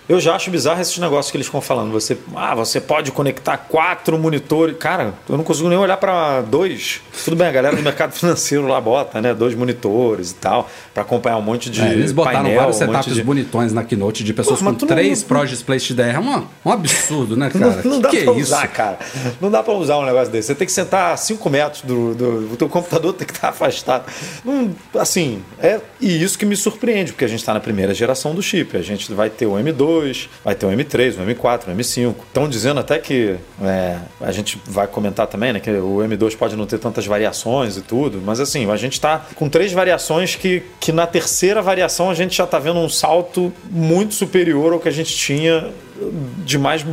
[0.08, 1.90] Eu já acho bizarro esses negócios que eles ficam falando.
[1.92, 4.76] Você, ah, você pode conectar quatro monitores.
[4.78, 7.00] Cara, eu não consigo nem olhar para dois.
[7.24, 9.34] Tudo bem, a galera do mercado financeiro lá bota, né?
[9.34, 11.82] Dois monitores e tal, para acompanhar um monte de.
[11.82, 13.22] É, eles botaram painel, vários um setups de...
[13.22, 14.78] bonitões na Keynote de pessoas Pô, com não-
[15.16, 16.14] três Pro Display XDR.
[16.14, 17.80] É uma- um absurdo, né, cara?
[17.84, 18.42] Não, não dá que pra é isso?
[18.54, 18.98] usar, cara.
[19.40, 20.48] Não dá pra usar um negócio desse.
[20.48, 22.52] Você tem que sentar a 5 metros do, do.
[22.52, 24.04] O teu computador tem que estar afastado.
[24.44, 25.80] Não, assim, é.
[26.00, 28.76] E isso que me surpreende, porque a gente está na primeira geração do chip.
[28.76, 32.14] A gente vai ter o M2, vai ter o M3, o M4, o M5.
[32.28, 33.36] Estão dizendo até que.
[33.62, 35.60] é, a gente vai comentar também, né?
[35.60, 38.20] Que o M2 pode não ter tantas variações e tudo.
[38.24, 42.36] Mas assim, a gente está com três variações que, que na terceira variação a gente
[42.36, 45.72] já está vendo um salto muito superior ao que a gente tinha
[46.44, 46.84] de mais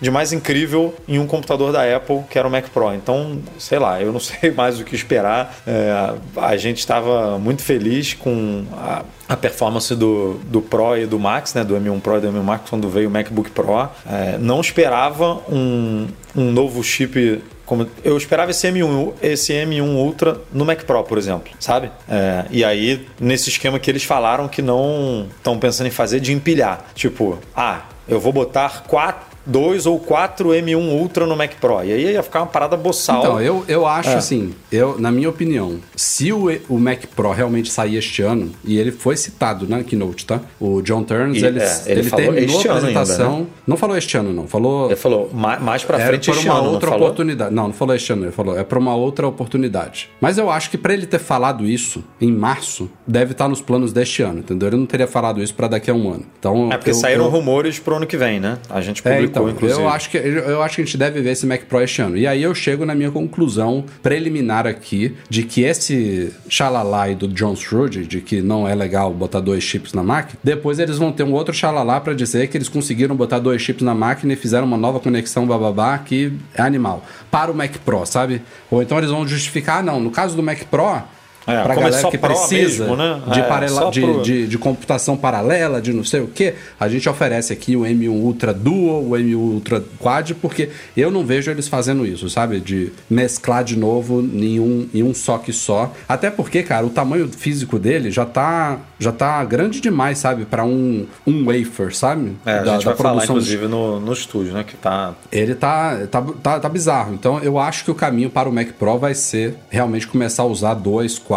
[0.00, 2.92] de mais incrível em um computador da Apple, que era o Mac Pro.
[2.92, 5.56] Então, sei lá, eu não sei mais o que esperar.
[5.66, 11.18] É, a gente estava muito feliz com a, a performance do, do Pro e do
[11.18, 13.88] Max, né, do M1 Pro e do M1 Max, quando veio o MacBook Pro.
[14.06, 20.40] É, não esperava um, um novo chip como eu esperava esse M1, esse M1 Ultra
[20.52, 21.90] no Mac Pro, por exemplo, sabe?
[22.08, 26.32] É, e aí, nesse esquema que eles falaram que não estão pensando em fazer de
[26.32, 26.84] empilhar.
[26.94, 31.82] Tipo, ah, eu vou botar quatro, dois ou quatro M1 Ultra no Mac Pro.
[31.84, 33.18] E aí ia ficar uma parada boçal.
[33.20, 34.14] Então, eu, eu acho É.
[34.14, 38.78] assim, eu, na minha opinião, se o, o Mac Pro realmente sair este ano, e
[38.78, 40.40] ele foi citado na Keynote, tá?
[40.60, 43.38] O John Turns, E, ele, é, ele ele, falou terminou a ano ainda, apresentação.
[43.40, 43.46] né?
[43.66, 44.46] Não falou este ano, não.
[44.46, 44.86] Falou.
[44.86, 47.06] Ele falou, "Ma- mais pra frente este uma ano, outra não falou?
[47.08, 47.54] oportunidade.
[47.54, 48.58] Não, não falou este ano, ele falou.
[48.58, 50.08] É para uma outra oportunidade.
[50.20, 53.92] Mas eu acho que para ele ter falado isso em março, deve estar nos planos
[53.92, 54.68] deste ano, entendeu?
[54.68, 56.24] Ele não teria falado isso para daqui a um ano.
[56.38, 58.58] Então, É porque eu- saíram eu- rumores pro ano que vem, né?
[58.70, 59.80] A gente é, publicou, então, inclusive.
[59.80, 62.16] eu acho, que, eu, acho que a gente deve ver esse Mac Pro este ano.
[62.16, 67.54] E aí eu chego na minha conclusão preliminar aqui de que esse xalalá do John
[67.54, 71.22] Scrooge, de que não é legal botar dois chips na máquina, depois eles vão ter
[71.22, 74.66] um outro xalalá para dizer que eles conseguiram botar dois chips na máquina e fizeram
[74.66, 77.04] uma nova conexão bababá que é animal.
[77.30, 78.42] Para o Mac Pro, sabe?
[78.70, 81.02] Ou então eles vão justificar, ah, não, no caso do Mac Pro,
[81.46, 83.20] É, pra galera que precisa mesmo, né?
[83.32, 84.22] de, é, de, pro...
[84.22, 88.08] de, de, computação paralela, de não sei o que, a gente oferece aqui o M1
[88.08, 92.60] Ultra Duo, o M1 Ultra Quad, porque eu não vejo eles fazendo isso, sabe?
[92.60, 95.92] De mesclar de novo em um, em um só que só.
[96.08, 100.44] Até porque, cara, o tamanho físico dele já tá, já tá grande demais, sabe?
[100.44, 102.36] para um, um wafer, sabe?
[102.46, 104.64] É, a gente vai falar, inclusive, no, no estúdio, né?
[104.64, 105.14] Que tá...
[105.32, 107.14] Ele tá, tá, tá, tá bizarro.
[107.14, 110.46] Então, eu acho que o caminho para o Mac Pro vai ser realmente começar a
[110.46, 111.33] usar dois, quatro,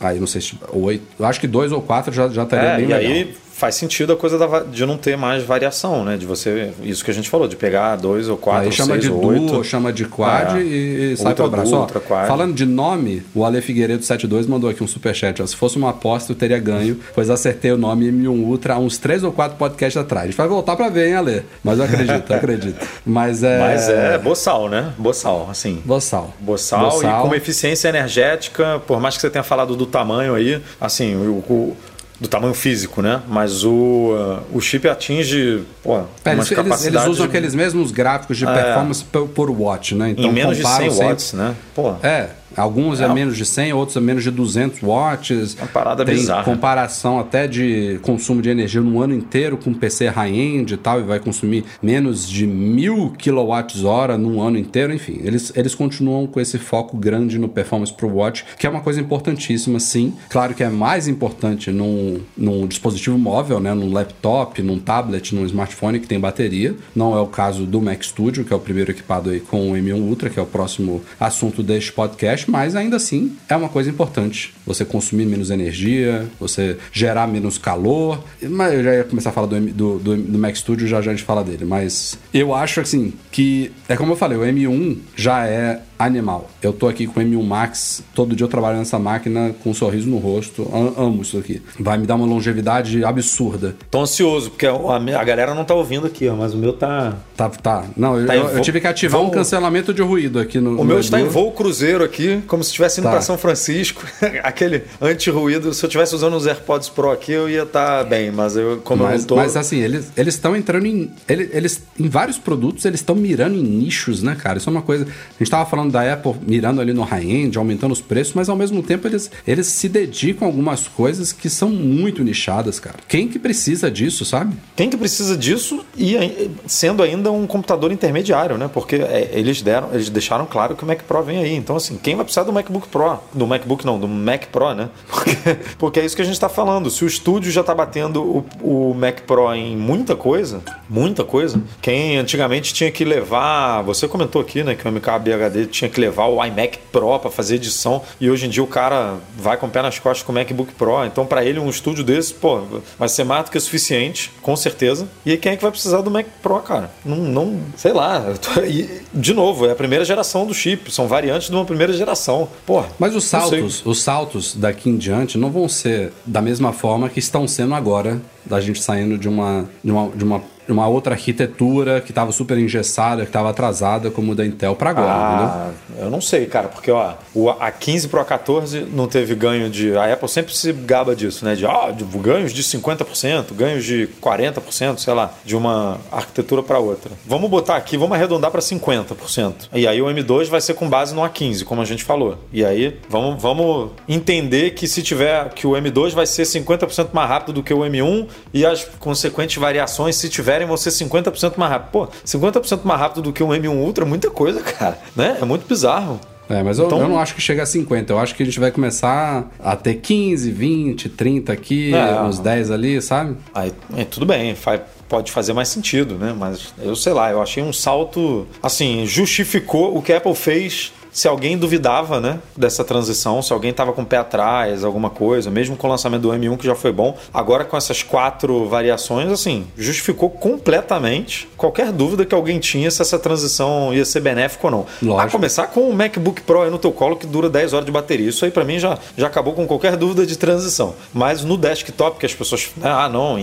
[0.00, 2.84] aí não sei se oito, acho que dois ou quatro já, já estaria é, bem
[2.84, 3.12] e legal.
[3.12, 6.16] Aí faz sentido a coisa da, de não ter mais variação, né?
[6.16, 9.04] De você, isso que a gente falou, de pegar dois ou quatro, Aí chama seis,
[9.04, 9.44] de ou oito.
[9.44, 10.62] duo, chama de quad é.
[10.62, 11.86] e, e sai para abraço.
[12.08, 12.26] Quad.
[12.26, 15.42] Falando de nome, o Ale Figueiredo 72 mandou aqui um superchat.
[15.42, 18.78] Ó, Se fosse uma aposta, eu teria ganho, pois acertei o nome M1 Ultra há
[18.78, 20.24] uns três ou quatro podcasts atrás.
[20.24, 21.42] A gente vai voltar para ver, hein, Ale?
[21.62, 22.88] Mas eu acredito, eu acredito.
[23.04, 23.58] Mas é...
[23.58, 24.94] Mas é boçal, né?
[24.96, 25.82] Boçal, assim.
[25.84, 26.32] Boçal.
[26.40, 27.26] Boçal, boçal.
[27.26, 31.44] e com eficiência energética, por mais que você tenha falado do tamanho aí, assim, o,
[31.46, 31.76] o
[32.20, 33.22] do tamanho físico, né?
[33.26, 37.22] Mas o, uh, o chip atinge pô, é, eles, eles, usam de...
[37.22, 40.10] aqueles mesmos gráficos de é, performance por, por watt, né?
[40.10, 41.54] Então, em menos de 100 watts, né?
[41.74, 41.94] Pô.
[42.02, 45.54] É, Alguns é, é menos de 100, outros é menos de 200 watts.
[45.54, 46.44] Uma parada Tem bizarra.
[46.44, 51.02] comparação até de consumo de energia no ano inteiro com PC high-end e tal, e
[51.02, 54.92] vai consumir menos de mil kWh no ano inteiro.
[54.92, 58.80] Enfim, eles, eles continuam com esse foco grande no performance pro watch, que é uma
[58.80, 60.14] coisa importantíssima, sim.
[60.28, 65.44] Claro que é mais importante num, num dispositivo móvel, né, num laptop, num tablet, num
[65.46, 66.74] smartphone que tem bateria.
[66.94, 69.74] Não é o caso do Mac Studio, que é o primeiro equipado aí com o
[69.74, 73.90] M1 Ultra, que é o próximo assunto deste podcast mas ainda assim é uma coisa
[73.90, 74.54] importante.
[74.66, 78.22] Você consumir menos energia, você gerar menos calor.
[78.42, 81.10] Mas eu já ia começar a falar do, do, do, do Mac Studio, já já
[81.10, 81.64] a gente fala dele.
[81.64, 86.48] Mas eu acho assim que é como eu falei, o M1 já é animal.
[86.62, 89.74] Eu tô aqui com o M1 Max, todo dia eu trabalho nessa máquina com um
[89.74, 90.66] sorriso no rosto.
[90.96, 91.62] Amo isso aqui.
[91.78, 93.76] Vai me dar uma longevidade absurda.
[93.90, 97.16] Tô ansioso, porque a, galera não tá ouvindo aqui, ó, mas o meu tá.
[97.36, 97.84] Tá, tá.
[97.96, 99.28] Não, tá eu, eu, tive que ativar voo...
[99.28, 100.80] um cancelamento de ruído aqui no.
[100.80, 103.10] O meu está em voo cruzeiro aqui, como se estivesse indo tá.
[103.10, 104.02] para São Francisco.
[104.42, 105.74] Aquele anti-ruído.
[105.74, 108.80] Se eu estivesse usando os AirPods Pro aqui, eu ia estar tá bem, mas eu,
[108.82, 109.36] como mas, eu não tô.
[109.36, 111.10] Mas assim, eles estão entrando em.
[111.28, 114.56] Eles, eles, em vários produtos, eles estão mirando em nichos, né, cara?
[114.56, 115.04] Isso é uma coisa.
[115.04, 118.56] A gente tava falando da Apple mirando ali no high-end, aumentando os preços, mas ao
[118.56, 122.96] mesmo tempo eles, eles se dedicam a algumas coisas que são muito nichadas, cara.
[123.08, 124.54] Quem que precisa disso, sabe?
[124.76, 128.68] Quem que precisa disso e sendo ainda um computador intermediário, né?
[128.72, 131.54] Porque é, eles deram, eles deixaram claro que o Mac Pro vem aí.
[131.54, 133.18] Então, assim, quem vai precisar do MacBook Pro?
[133.32, 134.88] Do MacBook não, do Mac Pro, né?
[135.10, 135.36] Porque,
[135.78, 136.90] porque é isso que a gente está falando.
[136.90, 141.62] Se o estúdio já está batendo o, o Mac Pro em muita coisa, muita coisa,
[141.80, 143.82] quem antigamente tinha que levar.
[143.82, 147.56] Você comentou aqui, né, que o MKBHD tinha que levar o iMac Pro para fazer
[147.56, 150.34] edição e hoje em dia o cara vai com o pé nas costas com o
[150.34, 151.04] MacBook Pro.
[151.04, 152.62] Então, para ele, um estúdio desse, pô,
[152.98, 155.08] vai ser mais do que suficiente, com certeza.
[155.24, 156.90] E aí, quem é que vai precisar do Mac Pro, cara?
[157.04, 158.24] Não, não sei lá.
[158.66, 162.48] E, de novo, é a primeira geração do chip, são variantes de uma primeira geração.
[162.66, 167.08] Pô, Mas os saltos, os saltos daqui em diante não vão ser da mesma forma
[167.08, 170.42] que estão sendo agora, da gente saindo de uma, de uma, de uma
[170.72, 174.90] uma outra arquitetura que estava super engessada, que estava atrasada, como o da Intel para
[174.90, 176.04] agora, ah, entendeu?
[176.04, 179.96] Eu não sei, cara, porque ó, o A15 Pro A14 não teve ganho de.
[179.96, 181.54] A Apple sempre se gaba disso, né?
[181.54, 186.78] De, ah, de ganhos de 50%, ganhos de 40%, sei lá, de uma arquitetura para
[186.78, 187.10] outra.
[187.26, 189.68] Vamos botar aqui, vamos arredondar para 50%.
[189.72, 192.38] E aí o M2 vai ser com base no A15, como a gente falou.
[192.52, 197.28] E aí vamos, vamos entender que se tiver que o M2 vai ser 50% mais
[197.28, 201.72] rápido do que o M1 e as consequentes variações se tiver querem você 50% mais
[201.72, 201.90] rápido.
[201.90, 204.98] Pô, 50% mais rápido do que um M1 Ultra é muita coisa, cara.
[205.16, 205.38] Né?
[205.40, 206.20] É muito bizarro.
[206.48, 208.12] É, mas então, eu, eu, não acho que chega a 50.
[208.12, 212.40] Eu acho que a gente vai começar a ter 15, 20, 30 aqui, é, uns
[212.40, 213.36] 10 ali, sabe?
[213.54, 216.34] Aí, é, tudo bem, faz, pode fazer mais sentido, né?
[216.36, 218.48] Mas eu sei lá, eu achei um salto.
[218.60, 223.70] Assim, justificou o que a Apple fez se alguém duvidava né, dessa transição, se alguém
[223.70, 226.74] estava com o pé atrás, alguma coisa, mesmo com o lançamento do M1 que já
[226.74, 232.90] foi bom, agora com essas quatro variações, assim, justificou completamente qualquer dúvida que alguém tinha
[232.90, 234.86] se essa transição ia ser benéfica ou não.
[235.02, 235.28] Lógico.
[235.28, 237.92] A começar com o MacBook Pro aí no teu colo que dura 10 horas de
[237.92, 238.28] bateria.
[238.28, 240.94] Isso aí para mim já, já acabou com qualquer dúvida de transição.
[241.12, 243.36] Mas no desktop, que as pessoas, né, ah não,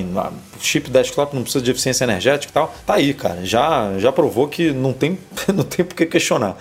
[0.60, 3.46] chip desktop não precisa de eficiência energética e tal, tá aí, cara.
[3.46, 5.18] Já, já provou que não tem,
[5.54, 6.58] não tem por que questionar.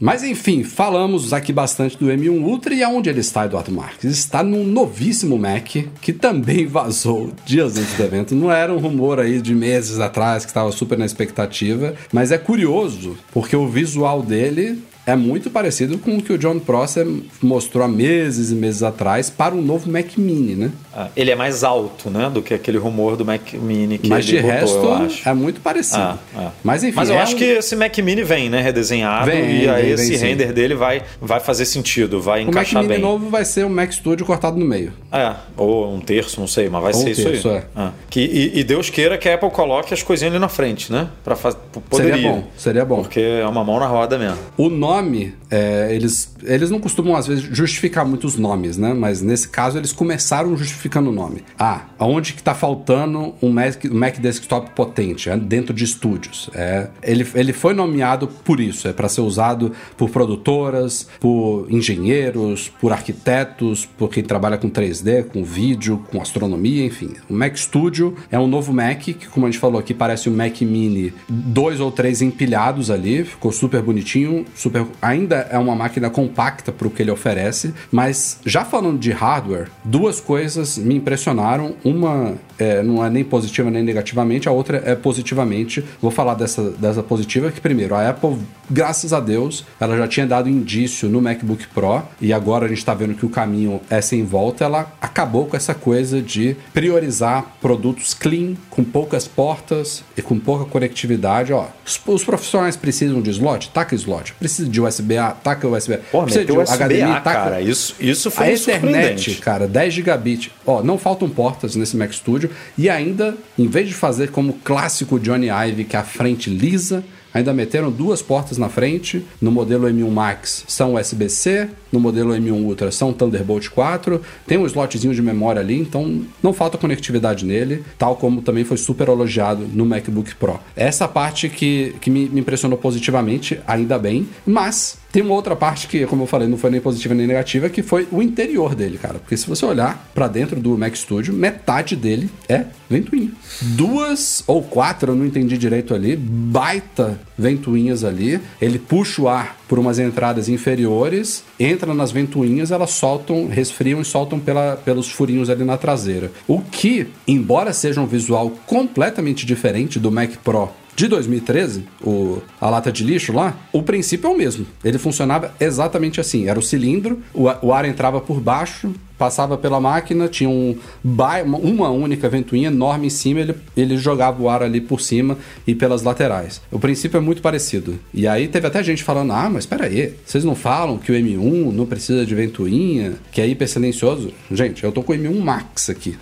[0.00, 4.10] Mas enfim, falamos aqui bastante do M1 Ultra e aonde ele está, Eduardo Marques?
[4.10, 8.34] Está num novíssimo Mac que também vazou dias antes do evento.
[8.34, 12.38] Não era um rumor aí de meses atrás que estava super na expectativa, mas é
[12.38, 17.06] curioso porque o visual dele é muito parecido com o que o John Prosser
[17.42, 20.70] mostrou há meses e meses atrás para o novo Mac Mini, né?
[20.94, 24.28] Ah, ele é mais alto, né, do que aquele rumor do Mac Mini que Mas
[24.28, 25.28] ele de botou, eu resto acho.
[25.28, 25.98] é muito parecido.
[26.00, 26.50] Ah, ah.
[26.64, 29.62] Mas enfim, Mas eu é acho um- que esse Mac Mini vem, né, redesenhado, Vem,
[29.64, 30.26] e aí vem, esse vem sim.
[30.26, 33.02] render dele vai, vai fazer sentido, vai o Mac encaixar Mini bem.
[33.02, 34.92] novo vai ser um Mac Studio cortado no meio.
[35.12, 37.54] É, ou um terço, não sei, mas vai Ou ser um isso terço, aí.
[37.56, 37.62] é.
[37.74, 37.90] Ah.
[38.08, 41.08] Que, e, e Deus queira que a Apple coloque as coisinhas ali na frente, né?
[41.24, 41.56] Pra fazer.
[41.88, 42.14] Poderia.
[42.16, 43.02] Seria bom, seria bom.
[43.02, 44.38] Porque é uma mão na roda mesmo.
[44.56, 48.92] O nome, é, eles, eles não costumam, às vezes, justificar muitos nomes, né?
[48.92, 51.44] Mas nesse caso, eles começaram justificando o nome.
[51.58, 55.30] Ah, aonde que tá faltando um Mac, um Mac Desktop potente?
[55.30, 56.50] É dentro de estúdios.
[56.54, 62.68] É, ele, ele foi nomeado por isso, é para ser usado por produtoras, por engenheiros,
[62.80, 67.14] por arquitetos, por quem trabalha com 3D, com vídeo, com astronomia, enfim.
[67.28, 70.36] O Mac Studio é um novo Mac que, como a gente falou aqui, parece um
[70.36, 74.79] Mac Mini, dois ou três empilhados ali, ficou super bonitinho, super.
[75.00, 79.68] Ainda é uma máquina compacta para o que ele oferece, mas já falando de hardware,
[79.84, 81.74] duas coisas me impressionaram.
[81.84, 85.84] Uma é, não é nem positiva nem negativamente, a outra é positivamente.
[86.00, 88.36] Vou falar dessa, dessa positiva que primeiro a Apple,
[88.70, 92.78] graças a Deus, ela já tinha dado indício no MacBook Pro e agora a gente
[92.78, 94.64] está vendo que o caminho é sem volta.
[94.64, 100.64] Ela acabou com essa coisa de priorizar produtos clean, com poucas portas e com pouca
[100.64, 101.52] conectividade.
[101.52, 104.34] Ó, os, os profissionais precisam de slot, taca slot.
[104.34, 105.98] Precisa de USB-A, taca USB.
[106.10, 107.60] Pô, Precisa meteu de USB-A, cara.
[107.60, 109.34] Isso, isso foi a Ethernet, surpreendente.
[109.36, 110.52] cara, 10 gigabit.
[110.66, 112.50] Ó, não faltam portas nesse Mac Studio.
[112.78, 116.48] E ainda, em vez de fazer como o clássico Johnny Ive, que é a frente
[116.48, 119.24] lisa, ainda meteram duas portas na frente.
[119.40, 124.20] No modelo M1 Max são USB-C, no modelo M1 Ultra são Thunderbolt 4.
[124.46, 128.76] Tem um slotzinho de memória ali, então não falta conectividade nele, tal como também foi
[128.76, 130.60] super elogiado no MacBook Pro.
[130.76, 135.88] Essa parte que, que me, me impressionou positivamente, ainda bem, mas tem uma outra parte
[135.88, 138.96] que, como eu falei, não foi nem positiva nem negativa, que foi o interior dele,
[138.98, 139.18] cara.
[139.18, 143.30] Porque se você olhar pra dentro do Mac Studio, metade dele é ventoinha.
[143.60, 148.40] Duas ou quatro, eu não entendi direito ali, baita ventoinhas ali.
[148.60, 154.04] Ele puxa o ar por umas entradas inferiores, entra nas ventoinhas, elas soltam, resfriam e
[154.04, 156.30] soltam pela, pelos furinhos ali na traseira.
[156.46, 162.68] O que, embora seja um visual completamente diferente do Mac Pro de 2013, o, a
[162.68, 164.66] lata de lixo lá, o princípio é o mesmo.
[164.84, 166.46] Ele funcionava exatamente assim.
[166.46, 171.90] Era o cilindro, o, o ar entrava por baixo, passava pela máquina, tinha um, uma-
[171.90, 176.02] única ventoinha enorme em cima, ele, ele jogava o ar ali por cima e pelas
[176.02, 176.62] laterais.
[176.72, 177.98] O princípio é muito parecido.
[178.14, 181.14] E aí teve até gente falando, ah, mas espera aí, vocês não falam que o
[181.14, 184.32] M1 não precisa de ventoinha, que é hiper silencioso?
[184.50, 186.16] Gente, eu tô com o M1 Max aqui.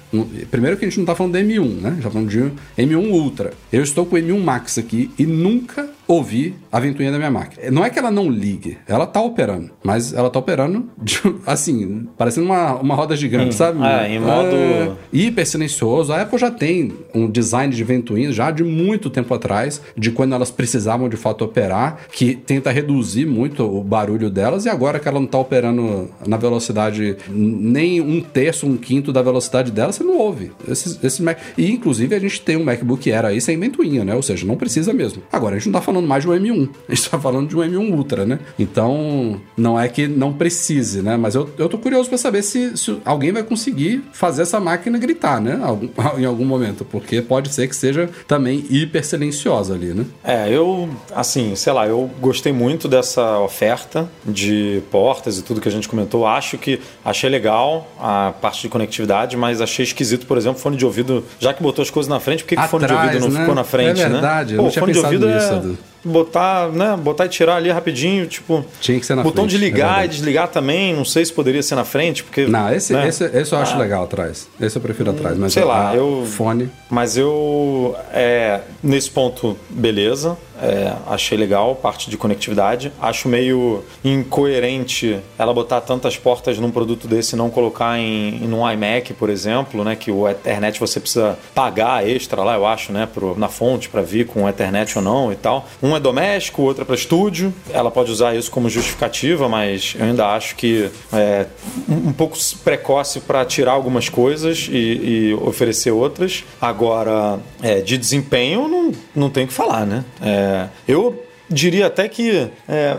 [0.50, 1.98] Primeiro que a gente não tá falando do M1, né?
[2.02, 3.52] Já falando de M1 Ultra.
[3.72, 7.70] Eu estou com o M1 Max aqui e nunca ouvi a ventoinha da minha máquina.
[7.70, 12.08] Não é que ela não ligue, ela tá operando, mas ela tá operando de- assim,
[12.16, 13.78] parecendo uma, uma roda gigante, sabe?
[13.84, 16.12] é, em modo- É, hiper silencioso.
[16.12, 20.34] A Apple já tem um design de ventoinhas já de muito tempo atrás, de quando
[20.34, 25.06] elas precisavam de fato operar, que tenta reduzir muito o barulho delas, e agora que
[25.06, 30.02] ela não tá operando na velocidade nem um terço, um quinto da velocidade dela, você
[30.02, 30.52] não ouve.
[30.66, 31.38] Esses, esses Mac...
[31.56, 34.14] E inclusive a gente tem um MacBook Air aí sem ventoinha, né?
[34.14, 35.22] Ou seja, não precisa mesmo.
[35.30, 37.56] Agora, a gente não tá falando mais de um M1, a gente tá falando de
[37.56, 38.38] um M1 Ultra, né?
[38.58, 41.16] Então, não é que não precise, né?
[41.16, 44.98] Mas eu, eu tô curioso para saber se, se alguém vai conseguir fazer essa máquina
[44.98, 45.58] gritar, né?
[45.62, 45.88] Algum-
[46.18, 50.04] em algum momento, porque pode ser que seja também hiper silenciosa ali, né?
[50.22, 55.68] É, eu, assim, sei lá, eu gostei muito dessa oferta de portas e tudo que
[55.68, 56.26] a gente comentou.
[56.26, 60.84] Acho que achei legal a parte de conectividade, mas achei esquisito, por exemplo, fone de
[60.84, 61.24] ouvido.
[61.38, 63.34] Já que botou as coisas na frente, por que, que fone de Atrás, ouvido não
[63.34, 63.40] né?
[63.40, 64.10] ficou na frente, É né?
[64.10, 65.62] verdade, eu Pô, fone de ouvido nisso, é.
[66.08, 68.64] Botar, né, botar e tirar ali rapidinho, tipo.
[68.80, 70.16] Tinha que ser na botão frente, de é ligar e verdade.
[70.16, 72.46] desligar também, não sei se poderia ser na frente, porque.
[72.46, 73.06] Não, esse, né?
[73.08, 74.48] esse, esse eu acho legal atrás.
[74.60, 75.36] Esse eu prefiro atrás.
[75.38, 76.70] Mas sei lá, a- eu- Fone.
[76.90, 80.36] Mas eu, é, nesse ponto, beleza.
[80.60, 82.92] É, achei legal parte de conectividade.
[83.00, 88.52] Acho meio incoerente ela botar tantas portas num produto desse e não colocar em, em
[88.52, 89.96] um iMac, por exemplo, né?
[89.96, 93.08] Que o Ethernet você precisa pagar extra lá, eu acho, né?
[93.12, 95.66] Pro, na fonte para vir com Ethernet ou não e tal.
[95.82, 97.52] Um é doméstico, o outro é para estúdio.
[97.70, 101.46] Ela pode usar isso como justificativa, mas eu ainda acho que é
[101.88, 106.44] um, pouco precoce para tirar algumas coisas e, e oferecer outras.
[106.60, 110.04] Agora, é, de desempenho, não, não tem o que falar, né?
[110.20, 110.47] É,
[110.86, 112.96] eu diria até que é,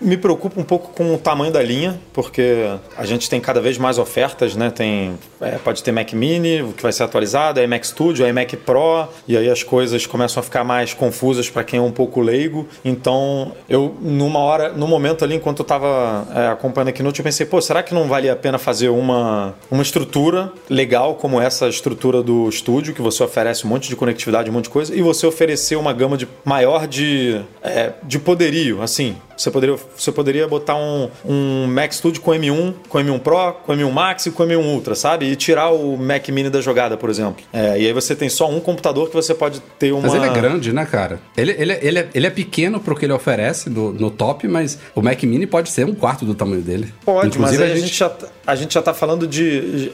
[0.00, 3.78] me preocupo um pouco com o tamanho da linha, porque a gente tem cada vez
[3.78, 4.70] mais ofertas, né?
[4.70, 8.52] Tem, é, pode ter Mac Mini, que vai ser atualizado, aí Mac Studio, aí Mac
[8.64, 12.20] Pro, e aí as coisas começam a ficar mais confusas para quem é um pouco
[12.20, 12.68] leigo.
[12.84, 17.24] Então, eu, numa hora, no momento ali, enquanto eu estava é, acompanhando aqui no eu
[17.24, 21.68] pensei, pô, será que não valia a pena fazer uma, uma estrutura legal como essa
[21.68, 25.02] estrutura do estúdio, que você oferece um monte de conectividade, um monte de coisa, e
[25.02, 30.48] você oferecer uma gama de, maior de, é, de poderio, assim, você poderia, você poderia
[30.48, 34.42] botar um, um Mac Studio com M1, com M1 Pro, com M1 Max e com
[34.42, 35.26] M1 Ultra, sabe?
[35.26, 37.44] E tirar o Mac Mini da jogada, por exemplo.
[37.52, 40.02] É, e aí você tem só um computador que você pode ter uma.
[40.02, 41.20] Mas ele é grande, né, cara?
[41.36, 44.78] Ele, ele, ele, é, ele é pequeno pro que ele oferece no, no top, mas
[44.92, 46.92] o Mac Mini pode ser um quarto do tamanho dele.
[47.04, 47.84] Pode, Inclusive, mas a, gente...
[47.84, 47.96] a, gente...
[47.96, 49.92] já, tá, a gente já tá falando de.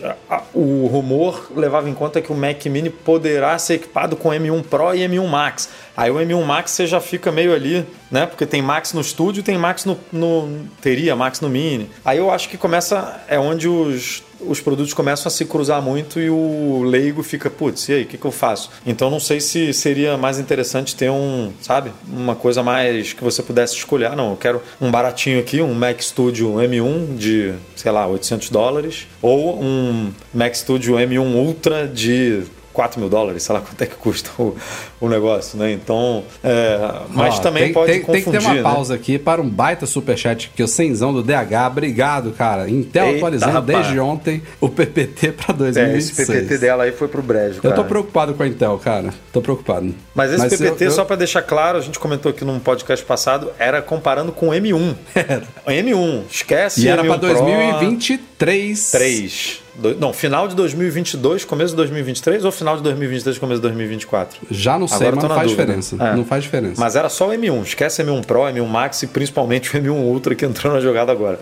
[0.55, 4.95] O rumor levava em conta que o Mac Mini poderá ser equipado com M1 Pro
[4.95, 5.69] e M1 Max.
[5.97, 8.27] Aí o M1 Max você já fica meio ali, né?
[8.27, 11.89] Porque tem Max no estúdio, tem Max no, no teria Max no Mini.
[12.05, 16.21] Aí eu acho que começa é onde os os produtos começam a se cruzar muito
[16.21, 18.71] e o leigo fica, putz, e aí, o que, que eu faço?
[18.87, 23.43] Então não sei se seria mais interessante ter um, sabe, uma coisa mais que você
[23.43, 24.07] pudesse escolher.
[24.07, 28.51] Ah, não, eu quero um baratinho aqui, um Mac Studio M1 de, sei lá, 800
[28.51, 32.43] dólares, ou um Mac Studio M1 Ultra de
[32.75, 34.57] 4 mil dólares, sei lá quanto é que custa o,
[35.01, 35.73] o negócio, né?
[35.73, 36.79] Então, é,
[37.11, 38.25] mas também tem, pode tem, confundir.
[38.25, 38.63] Tem que ter uma né?
[38.63, 42.69] pausa aqui para um baita superchat que o Senzão do DH, obrigado, cara.
[42.69, 43.79] Intel Eita, atualizando rapaz.
[43.79, 46.19] desde ontem o PPT para 2026.
[46.19, 47.73] É, esse PPT dela aí foi pro brejo, cara.
[47.73, 49.15] Eu tô preocupado com a Intel, cara.
[49.33, 49.95] Tô preocupado.
[50.13, 50.91] Mas esse mas PPT, eu, eu...
[50.91, 54.53] só para deixar claro, a gente comentou aqui num podcast passado, era comparando com o
[54.53, 54.97] M1.
[55.15, 55.45] Era.
[55.67, 58.91] M1, esquece E M1 era para 2023.
[58.91, 59.64] 3.
[59.77, 64.41] Do, não, final de 2022, começo de 2023 ou final de 2023, começo de 2024?
[64.51, 65.63] Já não sei, Agora mas não faz dúvida.
[65.65, 65.97] diferença.
[66.05, 66.17] É.
[66.17, 66.81] Não faz diferença.
[66.81, 67.63] Mas era só o M1.
[67.63, 71.39] Esquece M1 Pro, M1 Max e principalmente o M1 Ultra que entrou na jogada agora.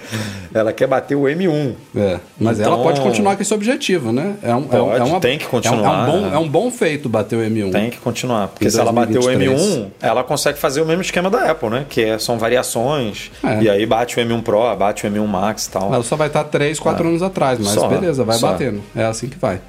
[0.53, 1.75] ela quer bater o M1.
[1.95, 4.37] É, mas então, ela pode continuar com esse objetivo, né?
[4.43, 5.83] É um, pode, é uma, tem que continuar.
[5.83, 7.73] É um, é um, bom, é um bom feito bater o M1.
[7.73, 8.49] Tem que continuar.
[8.49, 11.87] Porque se ela bater o M1, ela consegue fazer o mesmo esquema da Apple, né?
[11.89, 13.31] Que é, são variações.
[13.45, 13.63] É.
[13.63, 15.93] E aí bate o M1 Pro, bate o M1 Max e tal.
[15.93, 18.53] Ela só vai estar 3, 4 anos atrás, mas só, beleza, vai só.
[18.53, 18.83] batendo.
[18.95, 19.61] É assim que vai.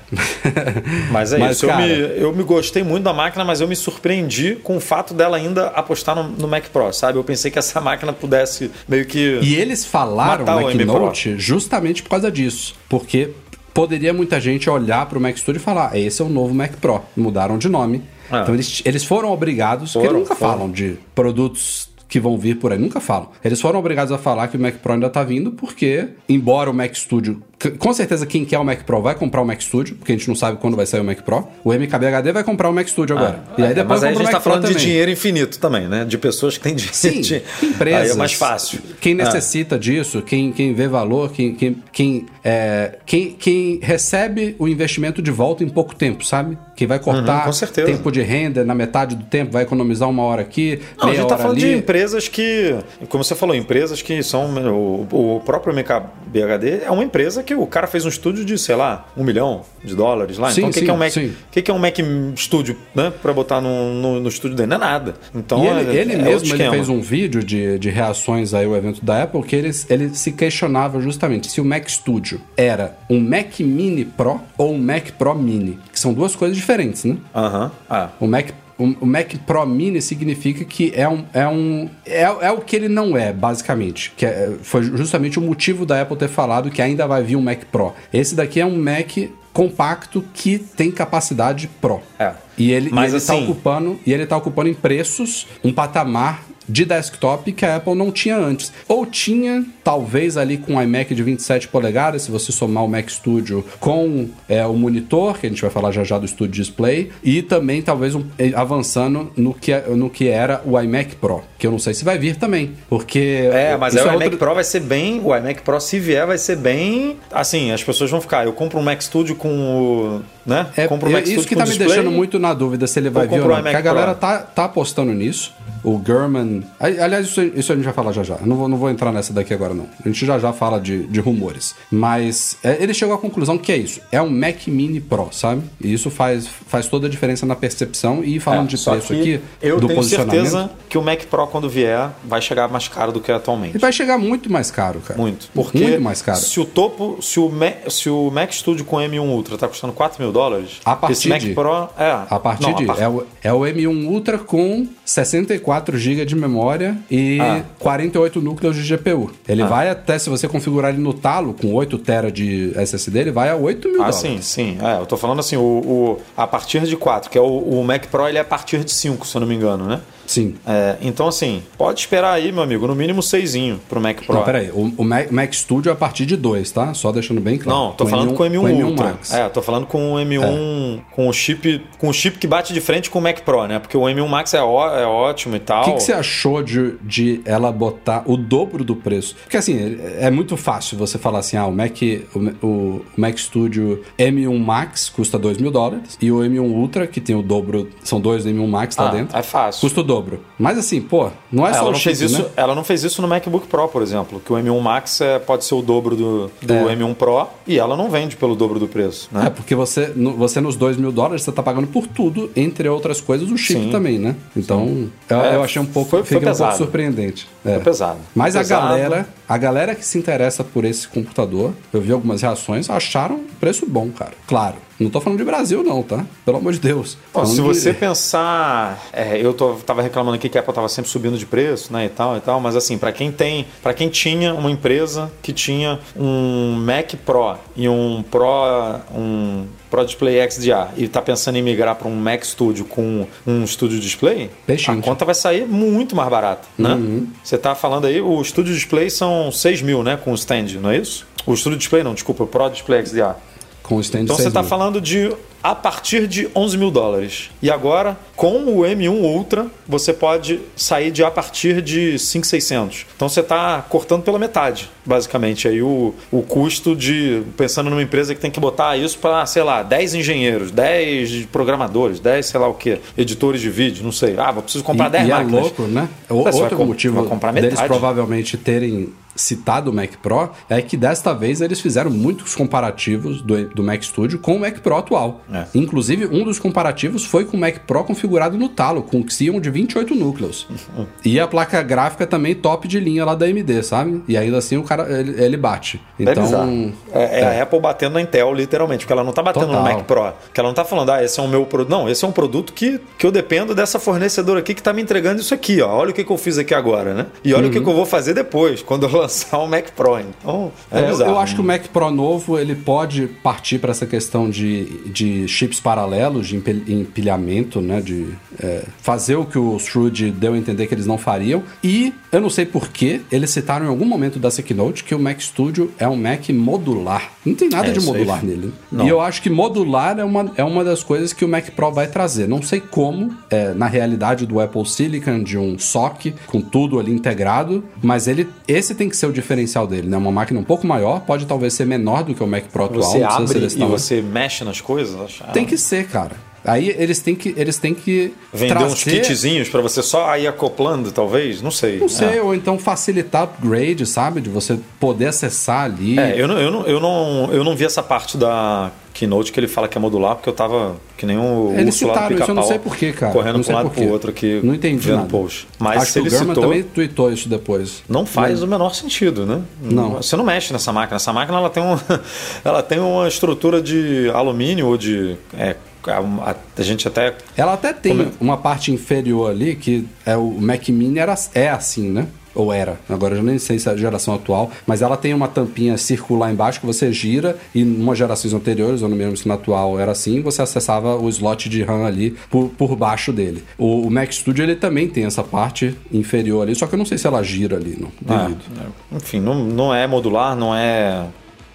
[1.11, 1.67] Mas é mas, isso.
[1.67, 1.87] Cara...
[1.87, 5.13] Eu, me, eu me gostei muito da máquina, mas eu me surpreendi com o fato
[5.13, 7.17] dela ainda apostar no, no Mac Pro, sabe?
[7.17, 9.39] Eu pensei que essa máquina pudesse meio que.
[9.41, 12.75] E eles falaram no Keynote justamente por causa disso.
[12.89, 13.31] Porque
[13.73, 16.73] poderia muita gente olhar para o Mac Studio e falar: esse é o novo Mac
[16.73, 17.01] Pro.
[17.15, 18.03] Mudaram de nome.
[18.29, 18.41] Ah.
[18.41, 20.53] Então eles, eles foram obrigados, foram, porque eles nunca foram.
[20.53, 23.29] falam de produtos que vão vir por aí, nunca falam.
[23.43, 26.73] Eles foram obrigados a falar que o Mac Pro ainda tá vindo porque, embora o
[26.73, 27.41] Mac Studio
[27.71, 30.27] com certeza quem quer o Mac Pro vai comprar o Mac Studio, porque a gente
[30.27, 31.47] não sabe quando vai sair o Mac Pro.
[31.63, 33.43] O MKBHD vai comprar o Mac Studio agora.
[33.49, 34.77] Ah, e aí depois mas aí a gente está falando também.
[34.77, 36.05] de dinheiro infinito também, né?
[36.05, 36.95] De pessoas que têm dinheiro.
[36.95, 38.03] Sim, empresas.
[38.03, 38.79] Aí é mais fácil.
[38.99, 39.25] Quem ah.
[39.25, 39.79] necessita ah.
[39.79, 45.31] disso, quem, quem vê valor, quem, quem, quem, é, quem, quem recebe o investimento de
[45.31, 46.57] volta em pouco tempo, sabe?
[46.75, 50.41] Quem vai cortar uhum, tempo de renda na metade do tempo, vai economizar uma hora
[50.41, 51.67] aqui, não, meia a gente tá falando ali.
[51.67, 52.75] de empresas que,
[53.09, 54.53] como você falou, empresas que são.
[54.73, 58.57] O, o próprio MKBHD é uma empresa que o cara fez um estudo estúdio de,
[58.57, 60.51] sei lá, um milhão de dólares lá.
[60.51, 61.13] Sim, então, o que, sim, que, é um Mac,
[61.51, 61.97] que, que é um Mac
[62.35, 63.13] Studio, né?
[63.21, 64.69] Pra botar no, no, no estúdio dele?
[64.69, 65.13] Não é nada.
[65.33, 68.65] Então, e ele, é, ele é mesmo ele fez um vídeo de, de reações aí
[68.65, 72.97] ao evento da Apple que ele, ele se questionava justamente se o Mac Studio era
[73.09, 77.17] um Mac Mini Pro ou um Mac Pro Mini, que são duas coisas diferentes, né?
[77.35, 77.71] Aham.
[77.89, 78.09] Ah.
[78.19, 78.47] O Mac
[78.83, 81.25] o Mac Pro Mini significa que é um.
[81.33, 84.13] É, um é, é o que ele não é, basicamente.
[84.15, 87.41] Que é, foi justamente o motivo da Apple ter falado que ainda vai vir um
[87.41, 87.93] Mac Pro.
[88.11, 89.11] Esse daqui é um Mac
[89.53, 92.01] compacto que tem capacidade Pro.
[92.17, 92.33] É.
[92.57, 95.71] E ele, Mas e ele tá assim, ocupando e ele tá ocupando em preços um
[95.71, 98.71] patamar de desktop que a Apple não tinha antes.
[98.87, 103.09] Ou tinha, talvez ali com o iMac de 27 polegadas, se você somar o Mac
[103.09, 107.11] Studio com é, o monitor, que a gente vai falar já já do Studio Display,
[107.23, 108.23] e também talvez um,
[108.55, 112.17] avançando no que, no que era o iMac Pro, que eu não sei se vai
[112.17, 113.49] vir também, porque...
[113.51, 114.37] É, mas é, o iMac outro...
[114.37, 118.09] Pro vai ser bem, o iMac Pro se vier vai ser bem, assim, as pessoas
[118.09, 120.21] vão ficar, eu compro um Mac Studio com o...
[120.45, 120.67] Né?
[120.75, 123.27] É, compro um Mac isso que tá me deixando muito na dúvida se ele vai
[123.27, 125.53] vir ou não, porque a galera tá, tá apostando nisso,
[125.83, 126.63] o German.
[126.79, 128.35] Aliás, isso, isso, a gente vai falar já já.
[128.35, 129.87] Eu não vou, não vou entrar nessa daqui agora, não.
[130.03, 131.75] A gente já já fala de, de rumores.
[131.91, 134.01] Mas é, ele chegou à conclusão que é isso.
[134.11, 135.63] É um Mac Mini Pro, sabe?
[135.81, 138.23] E isso faz, faz toda a diferença na percepção.
[138.23, 140.33] E falando é, de preço aqui, eu do tenho posicionamento.
[140.33, 143.71] certeza que o Mac Pro, quando vier, vai chegar mais caro do que atualmente.
[143.71, 145.19] Ele vai chegar muito mais caro, cara.
[145.19, 145.49] Muito.
[145.53, 146.39] Porque muito mais caro.
[146.39, 149.93] se o topo, se o, Mac, se o Mac Studio com M1 Ultra tá custando
[149.93, 152.11] 4 mil dólares, a partir esse Mac de, Pro é.
[152.29, 152.83] A partir não, de.
[152.83, 153.01] A part...
[153.01, 155.53] é, o, é o M1 Ultra com 64
[155.93, 157.61] 64 GB de memória e Ah.
[157.79, 159.31] 48 núcleos de GPU.
[159.47, 163.31] Ele vai até, se você configurar ele no talo, com 8 TB de SSD, ele
[163.31, 164.15] vai a 8 mil Ah, dólares.
[164.17, 164.77] sim, sim.
[164.81, 167.83] É, eu tô falando assim, o, o- a partir de 4, que é o, o
[167.83, 169.99] Mac Pro, ele é a partir de 5, se eu não me engano, né?
[170.25, 170.55] Sim.
[170.65, 173.53] É, então, assim, pode esperar aí, meu amigo, no mínimo 6
[173.89, 174.35] pro Mac Pro.
[174.35, 174.69] Não, peraí.
[174.71, 176.93] O, o Mac, Mac Studio é a partir de 2, tá?
[176.93, 177.77] Só deixando bem claro.
[177.77, 179.05] Não, tô falando com o M1, com M1 Ultra.
[179.07, 179.33] Max.
[179.33, 182.81] É, tô falando com o M1, com o chip, com o chip que bate de
[182.81, 183.79] frente com o Mac Pro, né?
[183.79, 185.81] Porque o M1 Max é, ó- é ótimo e tal.
[185.81, 189.35] O que, que você achou de, de ela botar o dobro do preço?
[189.43, 189.77] Porque assim,
[190.19, 191.97] é é muito fácil você falar assim: ah, o Mac,
[192.33, 197.19] o, o Mac Studio M1 Max custa 2 mil dólares e o M1 Ultra, que
[197.19, 199.81] tem o dobro, são dois M1 Max lá Ah, dentro, é fácil.
[199.81, 200.12] custa o dobro.
[200.59, 202.49] Mas assim, pô, não é só ela o não, chip, fez isso, né?
[202.55, 205.65] ela não fez isso no MacBook Pro, por exemplo, que o M1 Max é, pode
[205.65, 206.95] ser o dobro do, do É.
[206.95, 209.47] M1 Pro e ela não vende pelo dobro do preço, né?
[209.47, 212.87] É, porque você, no- você nos 2 mil dólares, você tá pagando por tudo, entre
[212.89, 213.89] outras coisas, o chip Sim.
[213.91, 214.35] também, né?
[214.55, 217.47] Então, eu, É, eu achei um pouco, foi- foi um pouco surpreendente.
[217.65, 217.75] É.
[217.75, 218.19] Foi pesado.
[218.35, 218.87] Mas Foi a pesado.
[218.87, 223.85] galera, a galera que se interessa por esse computador, eu vi algumas reações, acharam preço
[223.85, 224.31] bom, cara.
[224.47, 226.25] Claro, não tô falando de Brasil não, tá?
[226.45, 227.17] Pelo amor de Deus.
[227.45, 231.09] Se de- você pensar, é, eu tô, tava reclamando aqui que a Apple tava sempre
[231.11, 234.09] subindo de preço, né, e tal e tal, mas assim, para quem tem, para quem
[234.09, 240.89] tinha uma empresa que tinha um Mac Pro e um Pro, um Pro Display XDR
[240.97, 244.99] e tá pensando em migrar para um Mac Studio com um Studio Display, Peixinho.
[244.99, 246.93] a conta vai sair muito mais barata, né?
[246.93, 247.27] Uhum.
[247.43, 250.89] Você tá falando aí, o Studio Display são 6 mil, né, com o stand, não
[250.89, 251.27] é isso?
[251.45, 253.35] O Studio Display não, desculpa, o Pro Display XDR.
[253.83, 255.29] Com o stand Então você 6 está falando de
[255.63, 257.49] a partir de 11 mil dólares.
[257.61, 263.05] E agora, com o M1 Ultra, você pode sair de a partir de 5,600.
[263.15, 267.43] Então você está cortando pela metade, basicamente, aí o, o custo de.
[267.55, 272.19] Pensando numa empresa que tem que botar isso para, sei lá, 10 engenheiros, 10 programadores,
[272.19, 274.35] 10, sei lá o que, editores de vídeo, não sei.
[274.37, 275.61] Ah, vou preciso comprar e, 10 e é máquinas.
[275.61, 276.09] louco, né?
[276.27, 277.87] Vai outro motivo comprar deles metade.
[277.87, 283.65] provavelmente terem citado o Mac Pro é que desta vez eles fizeram muitos comparativos do,
[283.69, 285.41] do Mac Studio com o Mac Pro atual.
[285.51, 285.65] É.
[285.75, 289.69] Inclusive, um dos comparativos foi com o Mac Pro configurado no talo, com Xeon de
[289.69, 290.67] 28 núcleos.
[291.23, 294.23] e a placa gráfica também top de linha lá da AMD, sabe?
[294.27, 296.01] E ainda assim o cara, ele, ele bate.
[296.19, 296.93] É Então, bizarro.
[297.11, 299.93] É, é a Apple batendo na Intel, literalmente, porque ela não tá batendo no Total.
[299.93, 300.33] Mac Pro.
[300.53, 301.89] Que ela não tá falando, ah, esse é o meu produto.
[301.89, 305.01] Não, esse é um produto que, que eu dependo dessa fornecedora aqui que tá me
[305.01, 305.89] entregando isso aqui, ó.
[305.89, 307.25] Olha o que, que eu fiz aqui agora, né?
[307.43, 310.19] E olha o que, que eu vou fazer depois, quando eu lançar o Mac Pro.
[310.19, 311.31] Então, é, É, eu- bizarro.
[311.31, 315.47] eu acho que o Mac Pro novo ele pode partir para essa questão de, de
[315.47, 318.01] chips paralelos, de empil- empilhamento, né?
[318.01, 318.27] De
[318.61, 321.63] é, fazer o que o Strude deu a entender que eles não fariam.
[321.83, 325.39] E eu não sei porquê, eles citaram em algum momento dessa keynote que o Mac
[325.41, 327.31] Studio é um Mac modular.
[327.45, 328.19] Não tem nada É, de isso aí.
[328.19, 328.73] modular nele.
[328.91, 329.05] Não.
[329.05, 331.91] E eu acho que modular é uma, é uma das coisas que o Mac Pro
[331.91, 332.47] vai trazer.
[332.47, 337.11] Não sei como, é, na realidade do Apple Silicon, de um SoC, com tudo ali
[337.11, 340.17] integrado, mas ele esse tem que ser o diferencial dele, né?
[340.17, 343.03] Uma máquina um pouco maior, pode talvez ser menor do que o Mac Pro atual.
[343.03, 345.19] Você abre e você mexe nas coisas.
[345.19, 346.35] acho- Tem que ser, cara.
[346.65, 348.93] Aí eles têm que, eles têm que Vender trazer...
[348.93, 351.61] uns kitzinhos pra você só ir acoplando, talvez?
[351.61, 351.99] Não sei.
[351.99, 352.41] Não sei, É.
[352.41, 354.39] ou então facilitar upgrade, sabe?
[354.41, 356.17] De você poder acessar ali.
[356.19, 359.59] É, eu não, eu, não, eu, não, eu não vi essa parte da keynote que
[359.59, 362.49] ele fala que é modular, porque eu tava que nem o Eles urso citaram isso,
[362.49, 363.31] eu não sei porquê, cara.
[363.31, 364.59] Correndo sei um lado pro outro aqui.
[364.63, 365.29] Não entendi vendo nada.
[365.29, 365.67] post.
[365.77, 368.03] Mas Acho se ele o German citou, também tweetou isso depois.
[368.09, 369.61] não faz o menor sentido, né?
[369.81, 370.13] Não.
[370.13, 371.17] Você não mexe nessa máquina.
[371.17, 371.97] Essa máquina ela tem, um,
[372.65, 375.35] ela tem uma estrutura de alumínio ou de.
[375.57, 375.75] é,
[376.07, 377.35] a, a gente até.
[377.55, 381.69] Ela até tem Como uma parte inferior ali, que é o Mac Mini era, é
[381.69, 382.27] assim, né?
[382.55, 385.33] Ou era, agora eu já nem sei se é a geração atual, mas ela tem
[385.33, 389.35] uma tampinha circular embaixo que você gira e em umas gerações anteriores, ou no mesmo
[389.35, 393.33] se na atual era assim, você acessava o slot de RAM ali por, por baixo
[393.33, 393.63] dele.
[393.75, 397.05] O, o Mac Studio ele também tem essa parte inferior ali, só que eu não
[397.05, 398.11] sei se ela gira ali, não.
[398.21, 398.61] Devido.
[398.79, 401.25] É, enfim, não, não é modular, não é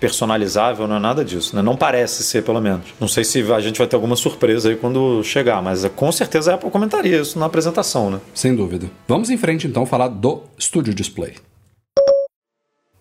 [0.01, 1.63] personalizável, não é nada disso, né?
[1.63, 2.87] Não parece ser, pelo menos.
[3.01, 6.11] Não sei se a gente vai ter alguma surpresa aí quando chegar, mas é, com
[6.13, 8.21] certeza a Apple comentaria isso na apresentação, né?
[8.35, 8.91] Sem dúvida.
[9.07, 11.35] Vamos em frente então falar do Studio Display.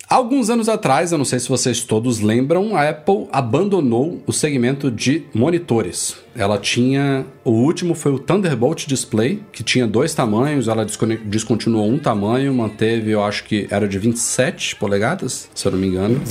[0.09, 4.89] Alguns anos atrás, eu não sei se vocês todos lembram, a Apple abandonou o segmento
[4.89, 6.15] de monitores.
[6.38, 7.25] Ela tinha.
[7.43, 10.85] O último foi o Thunderbolt Display, que tinha dois tamanhos, ela
[11.25, 15.88] descontinuou um tamanho, manteve, eu acho que era de 27 polegadas, se eu não me
[15.88, 16.21] engano.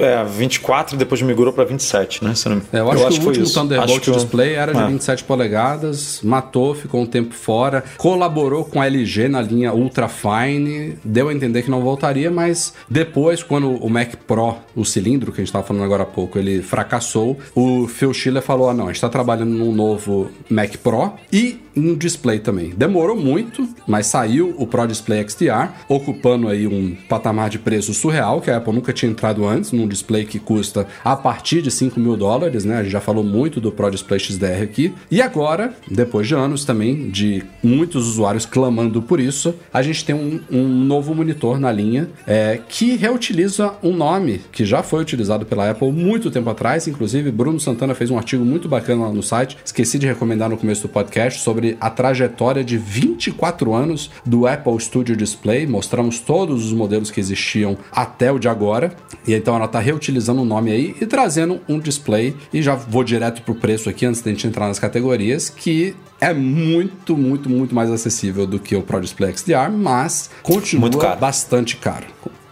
[0.00, 2.34] É, 24 e depois migrou para 27, né?
[2.34, 3.46] Se eu, não- É, eu acho que o foi último.
[3.52, 4.86] Thunderbolt Acho o- Display era de É.
[4.86, 10.96] 27 polegadas, matou, ficou um tempo fora, colaborou com a LG na linha Ultra Fine,
[11.04, 15.40] deu a entender que não voltaria, mas depois, quando o Mac Pro, o cilindro que
[15.40, 18.85] a gente estava falando agora há pouco, ele fracassou, o Phil Schiller falou: ah, não,
[18.88, 22.70] a gente está trabalhando num novo Mac Pro e em display também.
[22.76, 28.40] Demorou muito, mas saiu o Pro Display XDR, ocupando aí um patamar de preço surreal,
[28.40, 32.00] que a Apple nunca tinha entrado antes, num display que custa a partir de 5
[32.00, 32.78] mil dólares, né?
[32.78, 34.94] A gente já falou muito do Pro Display XDR aqui.
[35.10, 40.14] E agora, depois de anos também, de muitos usuários clamando por isso, a gente tem
[40.14, 45.44] um, um novo monitor na linha é, que reutiliza um nome que já foi utilizado
[45.44, 46.86] pela Apple muito tempo atrás.
[46.86, 49.58] Inclusive, Bruno Santana fez um artigo muito bacana lá no site.
[49.64, 54.78] Esqueci de recomendar no começo do podcast sobre a trajetória de 24 anos do Apple
[54.78, 55.66] Studio Display.
[55.66, 58.94] Mostramos todos os modelos que existiam até o de agora.
[59.26, 62.36] E então ela está reutilizando o nome aí e trazendo um display.
[62.52, 66.32] E já vou direto pro preço aqui antes da gente entrar nas categorias, que é
[66.32, 71.20] muito, muito, muito mais acessível do que o Pro Display XDR, mas continua Muito caro.
[71.20, 72.06] bastante caro.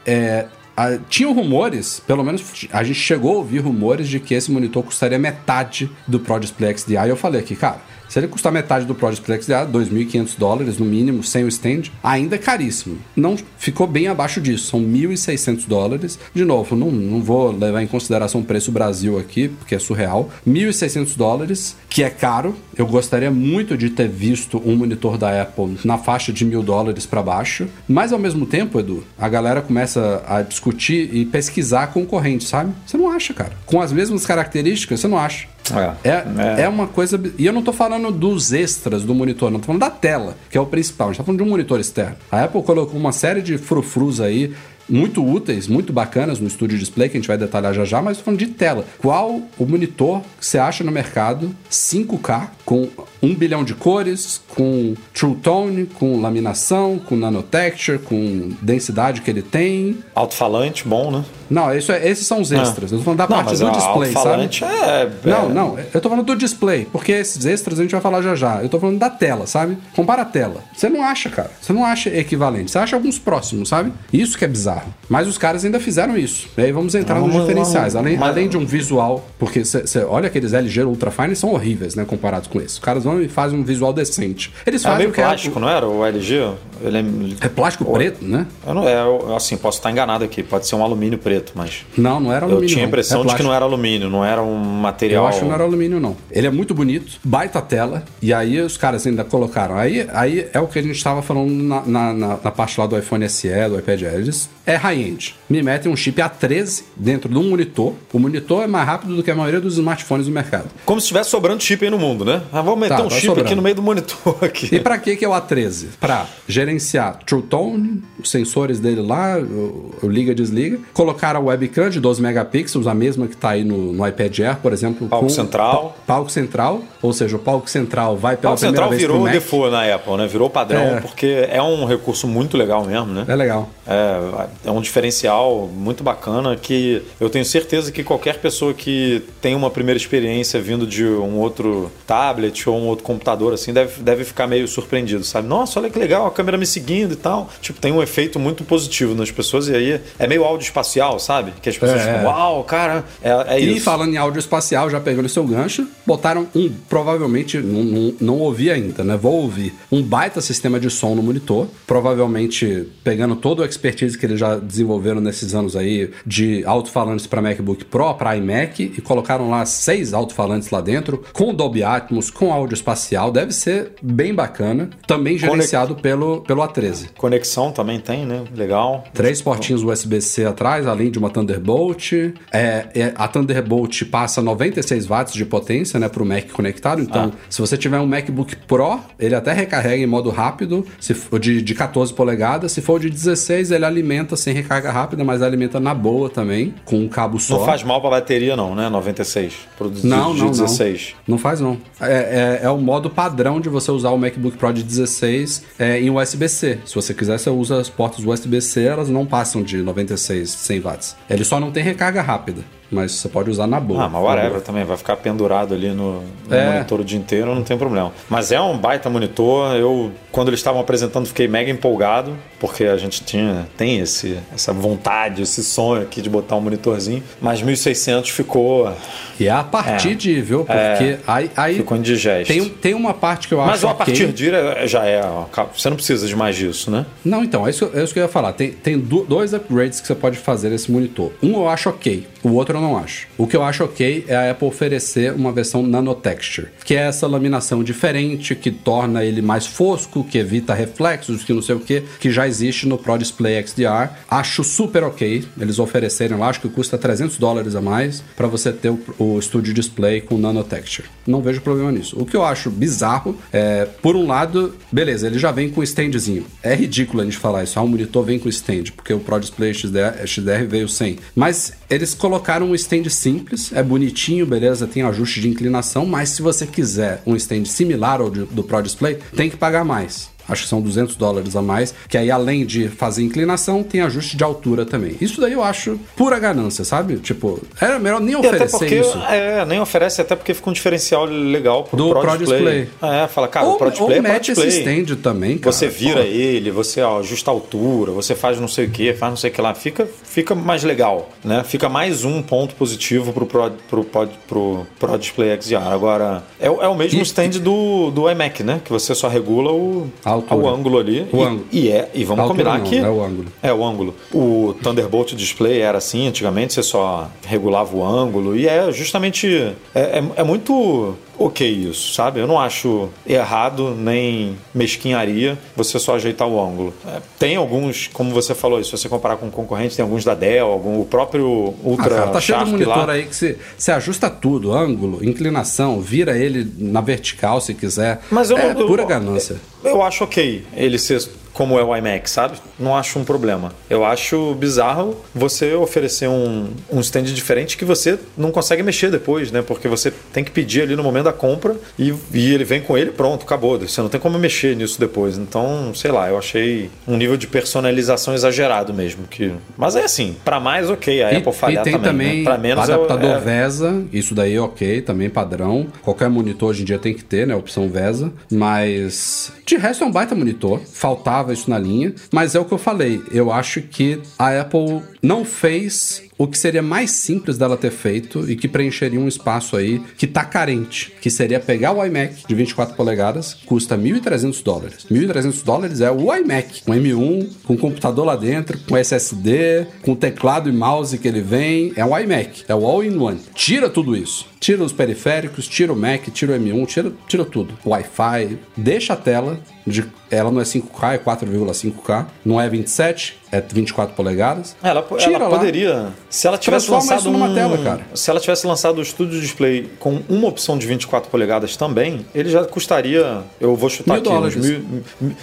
[0.05, 0.47] É,
[0.77, 4.83] a- tinham rumores, pelo menos a gente chegou a ouvir rumores de que esse monitor
[4.83, 7.07] custaria metade do Pro Display XDR.
[7.07, 7.81] E eu falei aqui, cara,
[8.15, 11.91] se ele custar metade do Pro Display XDR, 2.500 dólares no mínimo, sem o stand,
[12.01, 12.97] ainda é caríssimo.
[13.17, 16.17] Não ficou bem abaixo disso, são 1.600 dólares.
[16.33, 20.31] De novo, não, não vou levar em consideração o preço Brasil aqui, porque é surreal.
[20.47, 22.55] 1.600 dólares, que é caro.
[22.77, 27.07] Eu gostaria muito de ter visto um monitor da Apple na faixa de mil dólares
[27.07, 27.67] para baixo.
[27.89, 32.73] Mas ao mesmo tempo, Edu, a galera começa a discutir e pesquisar concorrentes, sabe?
[32.87, 33.53] Você não acha, cara.
[33.67, 35.47] Com as mesmas características, você não acha.
[35.73, 36.11] É.
[36.11, 36.69] É, é.
[36.69, 37.21] uma coisa.
[37.39, 40.59] E eu não tô falando dos extras do monitor, não tô falando da tela, que
[40.59, 41.09] é o principal.
[41.09, 42.17] A gente tá falando de um monitor externo.
[42.31, 44.53] A Apple colocou uma série de frufrus aí.
[44.89, 48.21] Muito úteis, muito bacanas no estúdio display, que a gente vai detalhar já já, mas
[48.21, 48.85] falando de tela.
[48.99, 52.89] Qual o monitor que você acha no mercado 5K, com
[53.25, 59.43] 1 bilhão de cores, com True Tone, com laminação, com nanotexture, com densidade que ele
[59.43, 61.25] tem, Alto-falante, bom, né?
[61.51, 62.91] não, isso é- esses são os extras.
[62.93, 64.17] Eu tô falando da Não, parte do display, sabe?
[64.17, 67.93] alto-falante é, Não, é- não, eu tô falando do display, porque esses extras a gente
[67.93, 68.63] vai falar já já.
[68.63, 69.79] Eu tô falando da tela, sabe?
[69.95, 70.63] Compara a tela.
[70.75, 71.51] Você não acha, cara.
[71.61, 72.71] Você não acha equivalente.
[72.71, 73.93] Você acha alguns próximos, sabe?
[74.13, 74.93] Isso que é bizarro.
[75.09, 76.49] Mas os caras ainda fizeram isso.
[76.57, 77.95] E aí vamos entrar nos Vamos- diferenciais.
[77.97, 81.95] Além, mas- além de um visual, porque você olha aqueles LG Ultra Fine são horríveis,
[81.95, 82.05] né?
[82.05, 82.75] Comparados com esse.
[82.75, 84.53] Os caras vão e fazem um visual decente.
[84.67, 85.87] Eles É fazem meio o que é- plástico, não era?
[85.89, 86.53] O LG?
[86.83, 87.05] Ele é...
[87.47, 88.47] É plástico preto, né?
[88.67, 90.43] Eu não, é, eu- assim, posso estar enganado aqui.
[90.43, 91.85] Pode ser um alumínio preto, mas...
[91.97, 92.69] Não, não era Eu alumínio.
[92.69, 92.89] tinha a não.
[92.89, 95.25] impressão É de que não era alumínio, não era um material...
[95.25, 96.17] Eu acho que não era alumínio, não.
[96.31, 99.77] Ele é muito bonito, baita tela, e aí os caras ainda colocaram.
[99.79, 102.87] Aí, aí é o que a gente estava falando na, na, na- na parte lá
[102.87, 104.15] do iPhone SE, do iPad Air.
[104.15, 105.35] Eles é high-end.
[105.49, 107.95] Me metem um chip A13 dentro de um monitor.
[108.13, 110.67] O monitor é mais rápido do que a maioria dos smartphones do mercado.
[110.85, 112.43] Como se estivesse sobrando chip aí no mundo, né?
[112.53, 113.47] Ah, vamos meter Tá, um tá chip sobrando.
[113.49, 114.75] aqui no meio do monitor aqui.
[114.75, 115.87] E pra que que é o A13?
[116.01, 121.91] Pra gerenciar True Tone, os sensores dele lá, o, liga e desliga, colocar a webcam
[121.91, 125.09] de 12 megapixels, a mesma que tá aí no, no iPad Air, por exemplo.
[125.09, 125.97] Palco com- central.
[126.07, 129.01] pa- palco central, ou seja, o palco central vai O pela palco primeira central vez
[129.03, 129.33] virou pro Mac.
[129.35, 130.27] default na Apple, né?
[130.27, 131.01] Virou padrão, É.
[131.01, 133.25] porque é um recurso muito legal mesmo, né?
[133.29, 133.69] É legal.
[133.87, 139.55] É, é um diferencial muito bacana que eu tenho certeza que qualquer pessoa que tem
[139.55, 144.25] uma primeira experiência vindo de um outro tablet ou um outro computador assim deve, deve
[144.25, 145.47] ficar meio surpreendido, sabe?
[145.47, 147.51] Nossa, olha que legal, a câmera me seguindo e tal.
[147.61, 151.53] Tipo, tem um efeito muito positivo nas pessoas e aí é meio áudio espacial, sabe?
[151.61, 152.25] Que as pessoas É, ficam, é.
[152.25, 153.85] uau, cara, é, é E isso.
[153.85, 158.39] falando em áudio espacial, já pegando o seu gancho, botaram um, provavelmente, não, não, não
[158.39, 159.17] ouvi ainda, né?
[159.17, 159.75] Vou ouvir.
[159.91, 164.55] Um baita sistema de som no monitor, provavelmente pegando todo o expertise que eles já
[164.55, 170.15] desenvolveram nesses anos aí de alto-falantes para MacBook Pro, para iMac, e colocaram lá seis
[170.15, 174.89] alto-falantes lá dentro, com Dolby Atmos, com áudio espacial, deve ser bem bacana.
[175.05, 177.09] Também gerenciado pelo, pelo A13.
[177.17, 178.45] Conexão também tem, né?
[178.55, 179.03] Legal.
[179.13, 182.13] Três portinhos USB-C atrás, além de uma Thunderbolt.
[182.53, 186.84] É, é- a Thunderbolt passa 96 watts de potência né, para o Mac conectado.
[187.03, 191.39] Então, se você tiver um MacBook Pro, ele até recarrega em modo rápido, se for
[191.39, 192.73] de, de 14 polegadas.
[192.73, 196.97] Se for de 16, ele alimenta sem recarga rápida, mas alimenta na boa também, com
[196.97, 197.59] um cabo só.
[197.59, 198.89] Não faz mal pra bateria não, né?
[198.89, 199.55] 96.
[199.77, 201.15] Pro de, Não, de não, 16.
[201.27, 201.35] não.
[201.35, 201.79] Não faz, não.
[202.01, 206.01] É, é, é o modo padrão de você usar o MacBook Pro de 16 é,
[206.01, 206.79] em USB-C.
[206.85, 211.17] Se você quiser, você usa as portas USB-C, elas não passam de 96, 100 watts.
[211.29, 214.05] Ele só não tem recarga rápida, mas você pode usar na boa.
[214.05, 216.73] Ah, mas whatever também, vai ficar pendurado ali no, no É.
[216.75, 218.13] monitor o dia inteiro, não tem problema.
[218.29, 222.37] Mas é um baita monitor, eu, quando eles estavam apresentando, fiquei mega empolgado,
[222.67, 227.23] porque a gente tinha, tem esse, essa vontade, esse sonho aqui de botar um monitorzinho,
[227.41, 228.91] mas 1600 ficou,
[229.39, 230.15] E é a partir É.
[230.15, 230.65] de, viu?
[230.65, 232.53] Porque aí, aí ficou indigesto.
[232.53, 235.21] tem, tem uma parte que eu mas acho o a partir de é- já é,
[235.25, 235.47] ó,
[235.77, 237.05] você não precisa de mais disso, né?
[237.25, 238.53] Não, então, é isso, é isso que eu ia falar.
[238.53, 241.33] Tem, tem do- dois upgrades que você pode fazer nesse monitor.
[241.43, 243.27] Um eu acho ok, o outro eu não acho.
[243.37, 247.27] O que eu acho ok é a Apple oferecer uma versão nanotexture, que é essa
[247.27, 252.03] laminação diferente que torna ele mais fosco, que evita reflexos, que não sei o que,
[252.21, 252.54] que já existe
[252.89, 254.11] no Pro Display XDR.
[254.29, 258.73] Acho super ok eles oferecerem lá, acho que custa 300 dólares a mais para você
[258.73, 261.09] ter o, o Studio Display com nanotexture.
[261.27, 262.17] Não vejo problema nisso.
[262.19, 266.47] O que eu acho bizarro é, por um lado, beleza, ele já vem com standzinho.
[266.63, 269.41] É ridículo a gente falar isso, ah, o monitor vem com stand, porque o Pro
[269.41, 271.19] Display XDR, XDR veio sem.
[271.35, 276.43] Mas eles colocaram um stand simples, é bonitinho, beleza, tem ajuste de inclinação, mas se
[276.43, 280.69] você quiser um stand similar ao do Pro Display, tem que pagar mais acho que
[280.69, 284.85] são 200 dólares a mais, que aí além de fazer inclinação, tem ajuste de altura
[284.85, 285.17] também.
[285.21, 287.17] Isso daí eu acho pura ganância, sabe?
[287.19, 289.19] Tipo, era melhor nem oferecer porque, isso.
[289.29, 292.83] É, nem oferece, até porque fica um diferencial legal pro Do Pro, Pro Display.
[292.83, 293.11] Display.
[293.25, 294.69] É, fala, cara, ou, o Pro Display ou é Pro mete Display.
[294.69, 295.73] esse stand também, cara.
[295.73, 296.27] Você vira Pô.
[296.27, 299.51] ele, você ó, ajusta a altura, você faz não sei o que, faz não sei
[299.51, 299.75] o que lá.
[299.75, 301.63] Fica, fica mais legal, né?
[301.65, 305.77] Fica mais um ponto positivo pro Pro, pro, pro, pro, Pro Display XDR.
[305.93, 308.81] Agora, é, o- é o mesmo E- stand do, do iMac, né?
[308.85, 310.61] Que você só regula o, A altura.
[310.61, 311.27] o ângulo ali.
[311.33, 311.67] O e, ângulo.
[311.73, 312.99] E é, e vamos combinar não, que...
[312.99, 313.47] é o ângulo.
[313.63, 314.15] É, o ângulo.
[314.33, 319.75] O Thunderbolt Display era assim, antigamente você só regulava o ângulo, e é justamente.
[319.95, 322.41] É, é, é muito ok isso, sabe?
[322.41, 326.95] Eu não acho errado nem mesquinharia você só ajeitar o ângulo.
[327.07, 330.67] É, tem alguns, como você falou, se você comparar com concorrentes, tem alguns da Dell,
[330.67, 333.13] algum, o próprio Ah, Ultra cara, tá cheio de monitor lá.
[333.13, 338.21] aí que você, você ajusta tudo, ângulo, inclinação, vira ele na vertical se quiser.
[338.31, 339.57] Mas eu é não- eu- pura ganância.
[339.83, 341.21] Eu acho ok ele ser
[341.55, 342.59] como é o iMac, sabe?
[342.79, 343.73] Não acho um problema.
[343.89, 349.51] Eu acho bizarro você oferecer um, um stand diferente que você não consegue mexer depois,
[349.51, 349.63] né?
[349.63, 352.99] Porque você tem que pedir ali no momento da compra e, e ele vem com
[352.99, 353.79] ele pronto, acabou.
[353.79, 355.39] Você não tem como mexer nisso depois.
[355.39, 359.25] Então, sei lá, eu achei um nível de personalização exagerado mesmo.
[359.29, 359.53] Que...
[359.77, 362.01] Mas é assim, pra mais ok, a E, Apple falhar também.
[362.03, 362.45] também né?
[362.45, 365.87] Pra menos eu- adaptador é, VESA, isso daí é ok, também padrão.
[366.03, 367.55] Qualquer monitor hoje em dia tem que ter, né?
[367.55, 368.33] Opção VESA.
[368.51, 370.81] Mas de resto é um baita monitor.
[370.93, 372.15] Faltava isso na linha.
[372.33, 373.23] Mas é o que eu falei.
[373.31, 378.51] Eu acho que a Apple não fez o que seria mais simples dela ter feito
[378.51, 382.55] e que preencheria um espaço aí que tá carente, que seria pegar o iMac de
[382.55, 385.07] 24 polegadas, custa 1.300 dólares.
[385.11, 390.69] 1.300 dólares é o iMac, com M1, com computador lá dentro, com SSD, com teclado
[390.69, 393.41] e mouse que ele vem, é um iMac, é o all-in-one.
[393.55, 394.54] Tira tudo isso.
[394.65, 397.77] Tira os periféricos, tira o Mac, tira o M1, tira, tira tudo.
[397.85, 403.63] Wi-Fi, deixa a tela, de, ela não é 5K, é 4,5K, não é 27, é
[403.73, 404.77] 24 polegadas.
[404.83, 405.59] Ela, ela lá.
[405.59, 406.07] poderia.
[406.29, 408.01] Se ela tivesse lançado numa um, tela, cara.
[408.15, 412.49] Se ela tivesse lançado o Studio Display com uma opção de 24 polegadas também, ele
[412.49, 413.39] já custaria.
[413.61, 414.29] Eu vou chutar Mil aqui.
[414.31, 414.57] dólares.
[414.57, 415.03] Mil,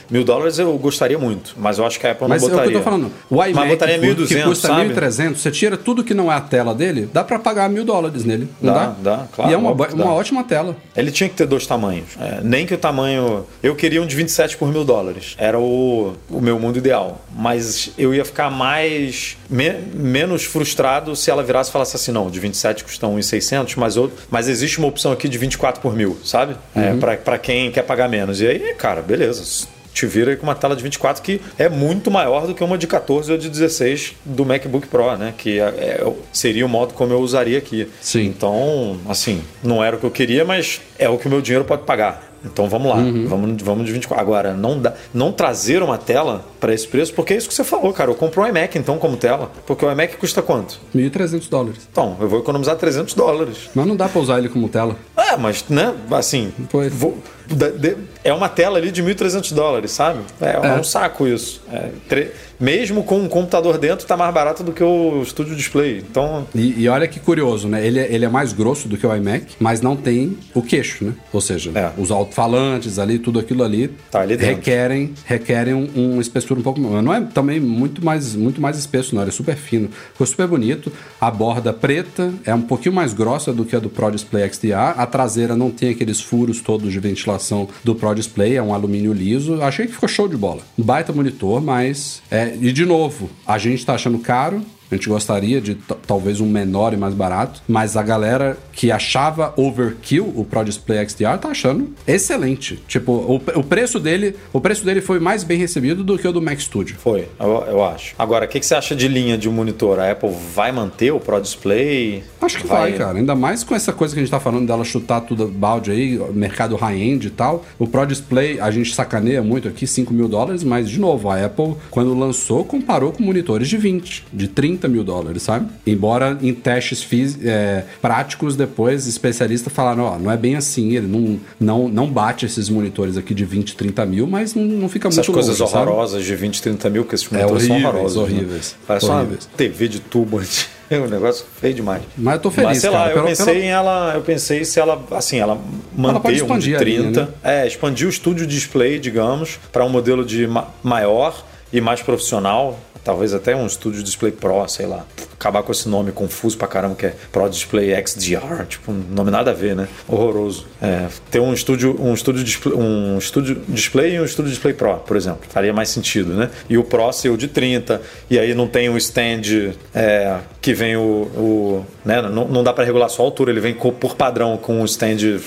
[0.09, 1.53] mil- dólares eu gostaria muito.
[1.57, 2.77] Mas eu acho que a Apple Mas não é o que botaria.
[2.77, 3.11] eu tô falando.
[3.29, 4.93] O Mas iMac botaria que 1.200, custa sabe?
[4.93, 8.23] 1.300, você tira tudo que não é a tela dele, dá pra pagar mil dólares
[8.25, 8.47] nele.
[8.61, 8.95] Não Dá, dá?
[9.17, 10.75] dá, claro, E é uma, óbvio uma ótima tela.
[10.95, 12.09] Ele tinha que ter dois tamanhos.
[12.19, 13.45] É, nem que o tamanho.
[13.63, 15.35] Eu queria um de 27 por mil dólares.
[15.37, 17.21] Era o, o meu mundo ideal.
[17.35, 19.37] Mas eu ia ficar mais.
[19.49, 23.95] me- menos frustrado se ela virasse e falasse assim: não, de 27 custa 1,600, mas,
[24.29, 26.55] mas existe uma opção aqui de 24 por mil, sabe?
[26.75, 28.41] É, pra, pra quem quer pagar menos.
[28.41, 29.67] E aí, cara, beleza.
[29.93, 32.77] Te vira aí com uma tela de 24 que é muito maior do que uma
[32.77, 35.33] de 14 ou de 16 do MacBook Pro, né?
[35.37, 37.87] Que é- é- seria o modo como eu usaria aqui.
[38.01, 38.25] Sim.
[38.25, 41.65] Então, assim, não era o que eu queria, mas é o que o meu dinheiro
[41.65, 42.29] pode pagar.
[42.43, 43.27] Então vamos lá, Uhum.
[43.27, 44.19] vamos, vamos de 24.
[44.19, 47.63] Agora, não, dá, não trazer uma tela para esse preço, porque é isso que você
[47.63, 48.09] falou, cara.
[48.09, 50.79] Eu compro um iMac então como tela, porque o iMac custa quanto?
[50.95, 51.87] 1.300 dólares.
[51.91, 53.69] Então, eu vou economizar 300 dólares.
[53.75, 54.95] Mas não dá pra usar ele como tela.
[55.15, 56.91] É, mas, né, assim, Pois.
[56.91, 57.15] vou-
[57.47, 60.19] da- de- é uma tela ali de 1.300 dólares, sabe?
[60.39, 60.79] É, é É.
[60.79, 61.61] um saco isso.
[61.71, 65.97] É, tre- mesmo com um computador dentro, tá mais barato do que o Studio Display.
[65.97, 67.85] Então, E, e olha que curioso, né?
[67.85, 71.03] Ele, é- ele é mais grosso do que o iMac, mas não tem o queixo,
[71.05, 71.13] né?
[71.33, 71.91] Ou seja, É.
[71.97, 76.79] os alto-falantes ali, tudo aquilo ali, Tá ali requerem, requerem um, um espessura um pouco
[76.79, 77.01] maior.
[77.01, 79.23] Não é também muito mais, muito mais espesso, não.
[79.23, 79.89] Ele é super fino.
[80.11, 80.91] Ficou super bonito.
[81.19, 84.93] A borda preta é um pouquinho mais grossa do que a do Pro Display XDR.
[84.97, 89.13] A traseira não tem aqueles furos todos de ventilação do Pro Display, é um alumínio
[89.13, 89.61] liso.
[89.61, 90.61] Achei que ficou show de bola.
[90.77, 92.21] Um baita monitor, mas.
[92.29, 94.63] é, e de novo, a gente tá achando caro.
[94.91, 99.53] A gente gostaria de talvez um menor e mais barato, mas a galera que achava
[99.55, 102.75] overkill o Pro Display XDR tá achando excelente.
[102.87, 106.33] Tipo, o, o preço dele, o preço dele foi mais bem recebido do que o
[106.33, 106.97] do Mac Studio.
[106.97, 108.15] foi, eu, eu acho.
[108.19, 109.99] Agora, o que, que você acha de linha de monitor?
[109.99, 112.23] A Apple vai manter o Pro Display?
[112.41, 113.17] Acho que vai, cara.
[113.17, 116.19] Ainda mais com essa coisa que a gente tá falando dela chutar tudo balde aí,
[116.33, 117.65] mercado high-end e tal.
[117.79, 121.45] O Pro Display, a gente sacaneia muito aqui, 5 mil dólares, mas, de novo, a
[121.45, 124.80] Apple, quando lançou, comparou com monitores de 20, de 30.
[124.81, 125.67] 30 mil dólares, sabe?
[125.85, 127.07] Embora em testes
[127.43, 132.45] é, práticos depois, especialistas falaram, ó, não é bem assim, ele não, não, não bate
[132.45, 135.71] esses monitores aqui de 20, 30 mil, mas não, não fica Essas muito coisas longe,
[135.71, 135.87] sabe?
[135.87, 138.17] horrorosas de 20, 30 mil, que esses monitores são horríveis, horrorosos.
[138.17, 138.23] né?
[138.37, 139.45] horríveis, Parece horríveis.
[139.45, 140.41] uma TV de tubo.
[140.91, 142.01] É um negócio feio demais.
[142.17, 144.21] Mas eu tô feliz, Mas sei lá, cara, eu pelo- pensei pelo- em ela, eu
[144.23, 145.57] pensei se ela, assim, ela
[145.95, 147.27] manter pode um de expandir a linha, 30, né?
[147.41, 152.79] é, expandir o estúdio display, digamos, para um modelo de ma- maior e mais profissional,
[153.03, 155.05] talvez até um estúdio display Pro, sei lá.
[155.33, 159.31] Acabar com esse nome confuso pra caramba que é Pro Display XDR, tipo, um nome
[159.31, 159.87] nada a ver, né?
[160.07, 160.67] Horroroso.
[160.81, 164.97] É, ter um estúdio, um estúdio display, um estúdio display e um estúdio display Pro,
[164.97, 166.49] por exemplo, faria mais sentido, né?
[166.69, 170.73] E o Pro ser o de 30, e aí não tem o stand é, que
[170.73, 172.21] vem o, o né?
[172.21, 175.39] Não, não dá pra regular só a altura, ele vem por padrão com o stand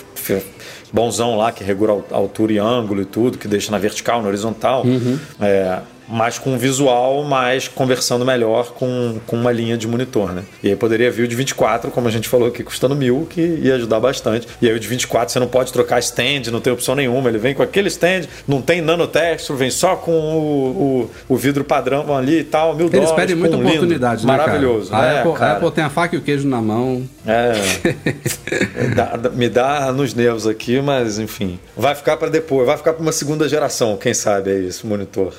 [0.93, 4.29] bonzão lá que regula a altura e ângulo e tudo, que deixa na vertical, na
[4.29, 4.85] horizontal.
[5.41, 5.79] É,
[6.09, 10.43] mas com um visual, mas conversando melhor com, com uma linha de monitor, né?
[10.63, 13.41] E aí poderia vir o de 24, como a gente falou aqui, custando mil, que
[13.41, 14.47] ia ajudar bastante.
[14.61, 17.29] E aí o de 24 você não pode trocar stand, não tem opção nenhuma.
[17.29, 21.65] Ele vem com aquele stand, não tem nanotexture, vem só com o, o, o vidro
[21.65, 23.17] padrão ali e tal, mil Eles dólares.
[23.17, 24.47] pedem muita lindo, oportunidade, né, cara?
[24.49, 24.95] Maravilhoso.
[24.95, 25.53] A, É, Apple, a cara.
[25.57, 27.03] Apple tem a faca e o queijo na mão.
[27.27, 27.53] É.
[28.95, 31.59] Dá- dá- me dá nos nervos aqui, mas enfim.
[31.77, 35.33] Vai ficar para depois, vai ficar para uma segunda geração, quem sabe é isso, monitor.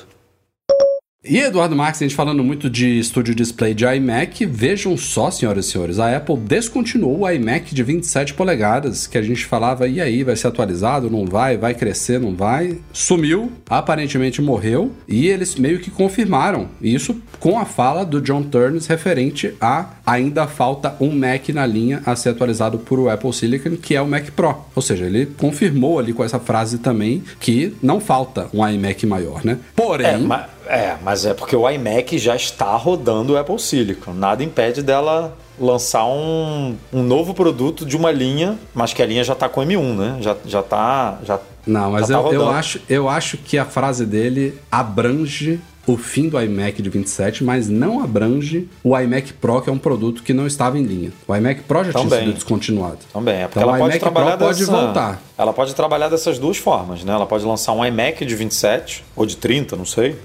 [1.28, 5.66] E Eduardo Marques, a gente falando muito de estúdio display de iMac, vejam só, senhoras
[5.66, 10.00] e senhores, a Apple descontinuou o iMac de 27 polegadas, que a gente falava, e
[10.00, 12.78] aí, vai ser atualizado, não vai, vai crescer, não vai?
[12.92, 18.86] Sumiu, aparentemente morreu, e eles meio que confirmaram isso com a fala do John Turns
[18.86, 23.76] referente a ainda falta um Mac na linha a ser atualizado por o Apple Silicon,
[23.76, 24.54] que é o Mac Pro.
[24.76, 29.44] Ou seja, ele confirmou ali com essa frase também que não falta um iMac maior,
[29.44, 29.58] né?
[29.74, 30.06] Porém...
[30.06, 34.12] É, ma- é, mas é porque o iMac já está rodando o Apple Silicon.
[34.12, 39.24] Nada impede dela lançar um, um novo produto de uma linha, mas que a linha
[39.24, 40.16] já está com M1, né?
[40.20, 41.18] Já, já tá.
[41.24, 45.58] Já, Não, mas já tá eu, eu, acho, eu acho que a frase dele abrange
[45.86, 49.78] o fim do iMac de 27, mas não abrange o iMac Pro, que é um
[49.78, 51.12] produto que não estava em linha.
[51.28, 52.24] O iMac Pro já tinha Também.
[52.26, 52.98] sido descontinuado.
[53.12, 55.22] Também, é porque Então, ela pode iMac Pro trabalhar pode dessa- voltar.
[55.38, 57.12] Ela pode trabalhar dessas duas formas, né?
[57.12, 60.16] Ela pode lançar um iMac de 27 ou de 30, não sei.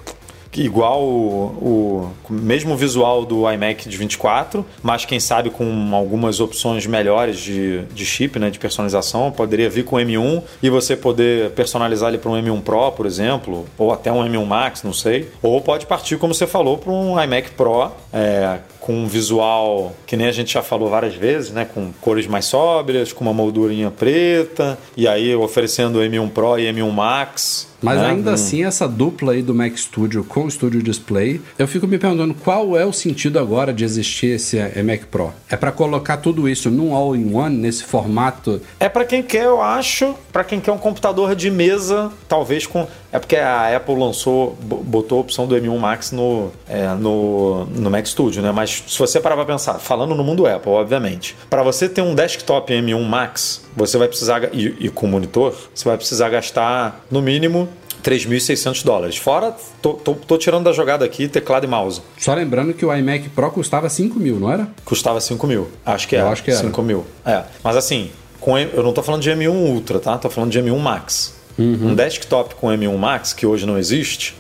[0.53, 6.85] Igual o, o mesmo visual do iMac de 24, mas quem sabe com algumas opções
[6.85, 12.09] melhores de, de chip, né, de personalização, poderia vir com M1 e você poder personalizar
[12.09, 15.29] ele para um M1 Pro, por exemplo, ou até um M1 Max, não sei.
[15.41, 18.59] Ou pode partir, como você falou, para um iMac Pro é,
[18.91, 21.65] com um visual que nem a gente já falou várias vezes, né?
[21.65, 26.91] Com cores mais sóbrias, com uma moldurinha preta, e aí oferecendo M1 Pro e M1
[26.91, 27.71] Max.
[27.81, 28.09] Mas né?
[28.09, 28.33] ainda Hum.
[28.33, 32.33] assim, essa dupla aí do Mac Studio com o Studio Display, eu fico me perguntando
[32.33, 35.33] qual é o sentido agora de existir esse Mac Pro?
[35.49, 40.13] É para colocar tudo isso num all-in-one, nesse formato É para quem quer, eu acho,
[40.31, 42.87] para quem quer um computador de mesa, talvez com.
[43.13, 47.65] É porque a Apple lançou, bo- botou a opção do M1 Max no, é, no,
[47.65, 48.51] no Mac Studio, né?
[48.51, 52.15] Mas se você parar pra pensar, falando no mundo Apple, obviamente, para você ter um
[52.15, 57.21] desktop M1 Max, você vai precisar, e, e com monitor, você vai precisar gastar no
[57.21, 57.67] mínimo
[58.01, 59.17] 3.600 dólares.
[59.17, 62.01] Fora, tô, tô, tô tirando da jogada aqui teclado e mouse.
[62.17, 64.67] Só lembrando que o iMac Pro custava 5 mil, não era?
[64.85, 65.67] Custava 5 mil.
[65.85, 66.29] Acho que Eu era.
[66.31, 66.59] acho que era.
[66.59, 67.05] 5 mil.
[67.25, 67.43] É.
[67.63, 68.09] Mas assim,
[68.39, 70.17] com, eu não tô falando de M1 Ultra, tá?
[70.17, 71.39] Tô falando de M1 Max.
[71.61, 71.91] Uhum.
[71.91, 74.35] Um desktop com M1 Max, que hoje não existe,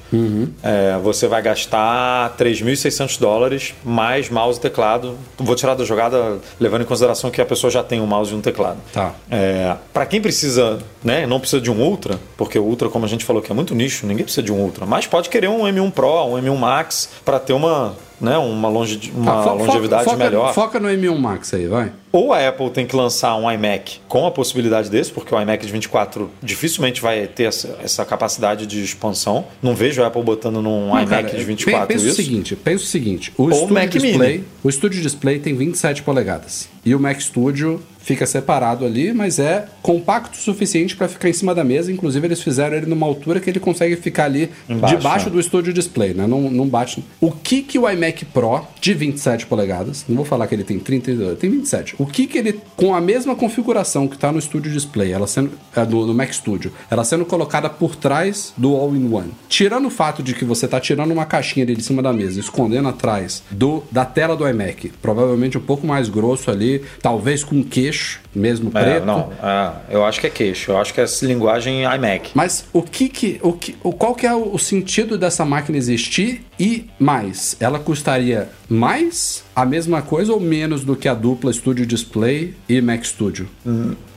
[0.63, 5.17] é, você vai gastar 3.600 dólares mais mouse e teclado.
[5.37, 8.35] Vou tirar da jogada levando em consideração que a pessoa já tem um mouse e
[8.35, 8.77] um teclado.
[8.93, 9.13] Tá.
[9.29, 13.07] É, para quem precisa, né, não precisa de um Ultra, porque o Ultra, como a
[13.07, 15.61] gente falou, que é muito nicho, ninguém precisa de um Ultra, mas pode querer um
[15.63, 20.03] M1 Pro, um M1 Max para ter uma, né, uma, longe, uma Tá, fo- longevidade
[20.05, 20.53] foca, melhor.
[20.53, 21.91] Foca no M1 Max aí, vai.
[22.11, 25.65] Ou a Apple tem que lançar um iMac com a possibilidade desse, porque o iMac
[25.65, 29.45] de 24 dificilmente vai ter essa, essa capacidade de expansão.
[29.63, 32.13] Não vejo a Apple botando num Não, iMac cara, de 24 pensa isso.
[32.21, 34.43] o seguinte, pensa o seguinte, o Ou Studio Mac Display, Mini.
[34.63, 39.65] o Studio Display tem 27 polegadas e o Mac Studio fica separado ali, mas é
[39.81, 41.91] compacto o suficiente para ficar em cima da mesa.
[41.91, 45.35] Inclusive eles fizeram ele numa altura que ele consegue ficar ali Embaixo, debaixo né?
[45.35, 46.27] do Studio Display, né?
[46.27, 47.03] Não, não bate.
[47.19, 50.79] O que que o iMac Pro de 27 polegadas, não vou falar que ele tem
[50.79, 51.95] 30, tem 27.
[51.97, 55.51] O que que ele com a mesma configuração que está no Studio Display, ela sendo
[55.75, 59.31] é, no, no Mac Studio, ela sendo colocada por trás do All-in-One.
[59.47, 62.39] Tirando o fato de que você está tirando uma caixinha ali de cima da mesa,
[62.39, 67.63] escondendo atrás do da tela do iMac, provavelmente um pouco mais grosso ali talvez com
[67.91, 69.05] queixo, mesmo É, preto.
[69.05, 70.71] não, é, eu acho que é queixo.
[70.71, 72.31] Eu acho que é essa linguagem iMac.
[72.33, 75.77] Mas o que que, o que, o, qual que é o, o sentido dessa máquina
[75.77, 77.55] existir e mais?
[77.59, 82.81] Ela custaria mais, a mesma coisa ou menos do que a dupla Studio Display e
[82.81, 83.49] Mac Studio?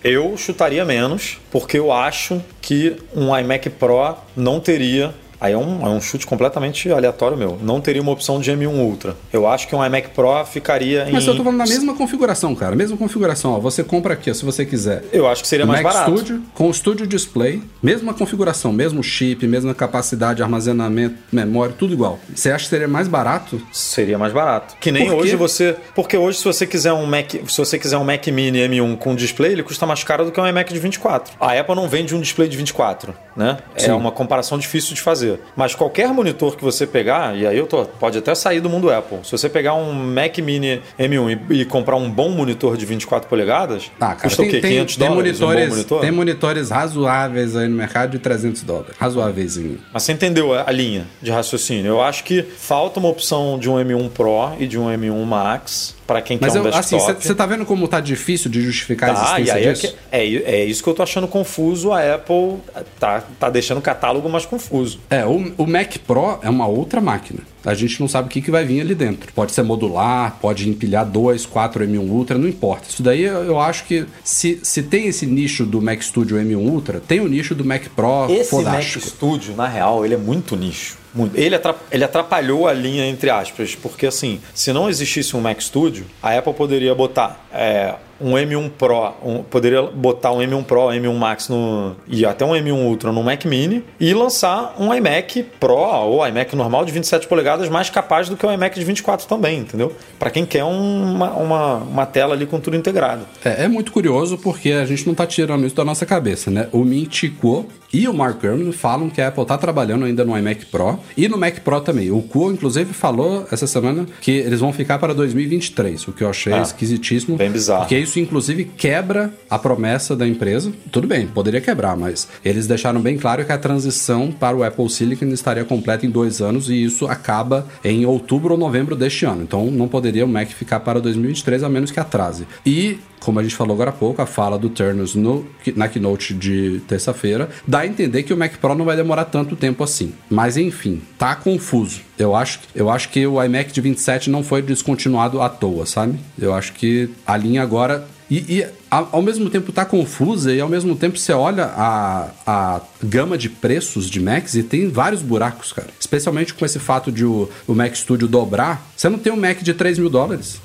[0.02, 5.14] Eu chutaria menos, porque eu acho que um iMac Pro não teria.
[5.44, 7.58] Aí é um, é um chute completamente aleatório meu.
[7.60, 9.14] Não teria uma opção de M1 Ultra.
[9.30, 11.12] Eu acho que um iMac Pro ficaria em.
[11.12, 12.74] Mas eu tô falando da mesma configuração, cara.
[12.74, 13.52] Mesma configuração.
[13.52, 15.04] Ó, você compra aqui, ó, se você quiser.
[15.12, 16.16] Eu acho que seria mais Mac barato.
[16.16, 21.92] Studio com o Studio Display, mesma configuração, mesmo chip, mesma capacidade de armazenamento, memória, tudo
[21.92, 22.18] igual.
[22.34, 23.60] Você acha que seria mais barato?
[23.70, 24.76] Seria mais barato.
[24.80, 25.76] Que nem hoje você.
[25.94, 27.34] Porque hoje, se você quiser um Mac.
[27.48, 30.40] Se você quiser um Mac Mini M1 com display, ele custa mais caro do que
[30.40, 31.34] um iMac de 24.
[31.38, 33.58] A Apple não vende um display de 24, né?
[33.76, 33.90] Sim.
[33.90, 35.34] É uma comparação difícil de fazer.
[35.56, 37.85] Mas qualquer monitor que você pegar, e aí eu tô.
[37.85, 39.19] Pode até sair do mundo Apple.
[39.24, 43.28] Se você pegar um Mac Mini M1 e, e comprar um bom monitor de 24
[43.28, 44.61] polegadas, Ah, cara, custa tem, o quê?
[44.61, 45.40] tem, 500 tem dólares?
[45.40, 46.01] um monitores, bom monitor?
[46.01, 48.94] tem monitores razoáveis aí no mercado de 300 dólares.
[48.98, 49.59] Razoáveis.
[49.93, 51.86] Mas você entendeu a a linha de raciocínio?
[51.89, 55.94] Eu acho que falta uma opção de um M1 Pro e de um M1 Max
[56.06, 57.22] para quem Mas quer um eu, assim, desktop.
[57.26, 59.89] você tá vendo como tá difícil de justificar a Tá, e existência aí é, disso?
[59.89, 61.93] que- é, é isso que eu tô achando confuso.
[61.93, 62.59] A Apple
[63.01, 64.98] tá, tá deixando o catálogo mais confuso.
[65.10, 67.40] É, o, o Mac Pro é uma outra máquina.
[67.64, 69.32] A gente não sabe o que, que vai vir ali dentro.
[69.32, 72.88] Pode ser modular, pode empilhar dois, quatro M1 Ultra, não importa.
[72.88, 77.00] Isso daí eu, acho que se, se tem esse nicho do Mac Studio M1 Ultra,
[77.00, 79.04] tem o nicho do Mac Pro Esse fodástico.
[79.04, 80.98] Mac Studio, na real, ele é muito nicho.
[81.14, 81.36] Muito.
[81.36, 86.36] Ele atrapalhou a linha entre aspas, porque assim, se não existisse um Mac Studio, a
[86.36, 91.48] Apple poderia botar é, um M1 Pro, um- poderia botar um M1 Pro, M1 Max
[91.48, 96.26] no, e até um M1 Ultra no Mac Mini e lançar um iMac Pro ou
[96.26, 99.92] iMac normal de 27 polegadas mais capaz do que o iMac de 24 também, entendeu?
[100.18, 103.24] Para quem quer um- uma, uma, uma tela ali com tudo integrado.
[103.44, 106.68] É, é muito curioso porque a gente não tá tirando isso da nossa cabeça, né?
[106.72, 110.24] O Min Chi Kuo e o Mark Gurman falam que a Apple tá trabalhando ainda
[110.24, 112.10] no iMac Pro e no Mac Pro também.
[112.10, 116.28] O Kuo, inclusive, falou essa semana que eles vão ficar para 2023, o que eu
[116.28, 117.36] achei Ah, esquisitíssimo.
[117.36, 117.82] bem bizarro.
[117.82, 120.72] Porque isso, inclusive, quebra a promessa da empresa.
[120.90, 124.90] Tudo bem, poderia quebrar, mas eles deixaram bem claro que a transição para o Apple
[124.90, 129.42] Silicon estaria completa em dois anos e isso acaba em outubro ou novembro deste ano.
[129.42, 132.44] Então não poderia o Mac ficar para 2023, a menos que atrase.
[132.66, 136.34] E como a gente falou agora há pouco, a fala do Turnus no, na keynote
[136.34, 140.12] de terça-feira, dá a entender que o Mac Pro não vai demorar tanto tempo assim.
[140.28, 142.01] Mas enfim, tá confuso.
[142.19, 146.19] Eu acho, eu acho que o iMac de 27 não foi descontinuado à toa, sabe?
[146.39, 148.06] Eu acho que a linha agora.
[148.31, 152.81] E, e ao mesmo tempo tá confusa e ao mesmo tempo você olha a, a
[153.02, 155.89] gama de preços de Macs e tem vários buracos, cara.
[156.14, 158.86] Especialmente com esse fato de o, o Mac Studio dobrar.
[158.96, 160.60] Você não tem um Mac de 3 mil dólares.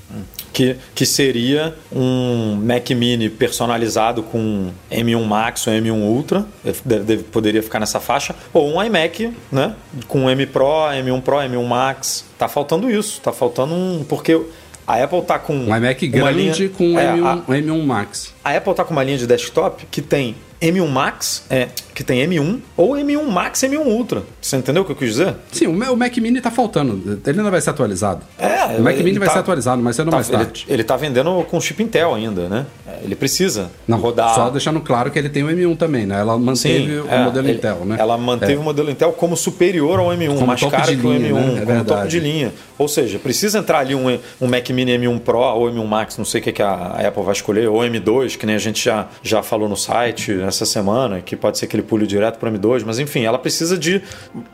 [0.53, 6.45] que, que seria um Mac Mini personalizado com M1 Max ou M1 Ultra,
[6.83, 9.75] deve- deve- poderia ficar nessa faixa, ou um iMac, né,
[10.07, 12.25] com M Pro, M1 Pro, M1 Max.
[12.37, 14.41] Tá faltando isso, tá faltando um, porque
[14.87, 18.33] a Apple tá com Um iMac grande linha- com é, M1, a, M1 Max.
[18.43, 22.19] a Apple tá com uma linha de desktop que tem M1 Max, é, que tem
[22.27, 24.23] M1 ou M1 Max, M1 Ultra.
[24.41, 25.35] Você entendeu o que eu quis dizer?
[25.51, 27.19] Sim, o o Mac Mini tá faltando.
[27.25, 28.21] Ele ainda vai ser atualizado.
[28.37, 30.65] É, o Mac ele Mini vai tá- ser atualizado, mas sendo Tá- mais ele, tarde.
[30.67, 32.65] ele tá vendendo com chip Intel ainda, né?
[32.85, 34.35] É, Ele precisa Não, rodar.
[34.35, 36.19] só deixando claro que ele tem o M1 também, né?
[36.19, 37.95] Ela manteve Sim, o é, modelo ele- Intel, né?
[37.97, 38.57] Ela manteve É.
[38.57, 41.39] o modelo Intel como superior ao M1, Como mais caro que o linha, M1, né?
[41.39, 41.85] É como verdade.
[41.85, 42.53] topo de linha.
[42.79, 44.07] Ou seja, precisa entrar ali um,
[44.41, 47.21] um Mac Mini M1 Pro ou M1 Max, não sei o que, que a Apple
[47.23, 51.21] vai escolher, ou M2, que nem a gente já, já falou no site essa semana,
[51.21, 54.01] que pode ser que ele pule direto para o M2, mas enfim, ela precisa de.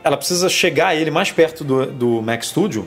[0.04, 2.86] Ela precisa chegar ele mais perto do, do Mac Studio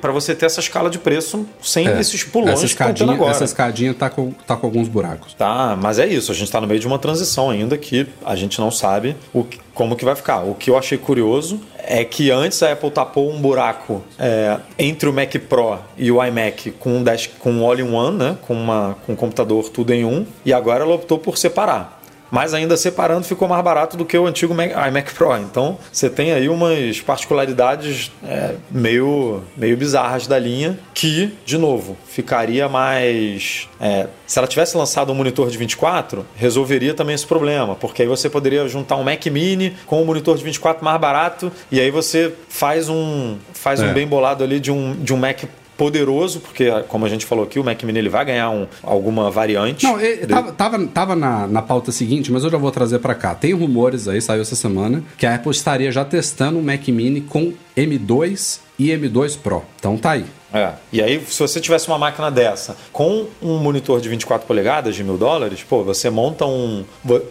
[0.00, 2.00] para você ter essa escala de preço sem É.
[2.00, 3.30] esses pulões essa escadinha, agora.
[3.32, 5.34] essa escadinha tá com, tá com alguns buracos.
[5.34, 6.30] Tá, mas é isso.
[6.30, 9.42] A gente está no meio de uma transição ainda que a gente não sabe o
[9.44, 10.42] que- como que vai ficar.
[10.44, 15.08] O que eu achei curioso é que antes a Apple tapou um buraco é, entre
[15.08, 17.04] o Mac Pro e o iMac com um,
[17.38, 18.36] com um all-in-one, né?
[18.42, 22.03] com, uma, com um computador tudo em um, e agora ela optou por separar.
[22.30, 25.36] Mas ainda separando ficou mais barato do que o antigo Mac- iMac Pro.
[25.36, 31.96] Então você tem aí umas particularidades é, meio, meio bizarras da linha que, de novo,
[32.06, 33.68] ficaria mais.
[33.80, 38.08] é, se ela tivesse lançado um monitor de 24, resolveria também esse problema, porque aí
[38.08, 41.90] você poderia juntar um Mac Mini com um monitor de 24 mais barato e aí
[41.90, 43.84] você faz um, faz É.
[43.86, 45.42] um bem bolado ali de um, de um Mac
[45.76, 49.30] poderoso, porque como a gente falou aqui, o Mac Mini ele vai ganhar um, alguma
[49.30, 49.84] variante.
[49.84, 50.26] Não, e- dele.
[50.26, 53.34] tava, tava, tava na, na pauta seguinte, mas eu já vou trazer pra cá.
[53.34, 57.20] Tem rumores aí, saiu essa semana, que a Apple estaria já testando um Mac Mini
[57.20, 59.62] com M2 e M2 Pro.
[59.78, 60.24] Então tá aí.
[60.54, 60.72] É.
[60.92, 65.02] E aí, se você tivesse uma máquina dessa com um monitor de 24 polegadas de
[65.02, 66.84] mil dólares, pô, você monta um.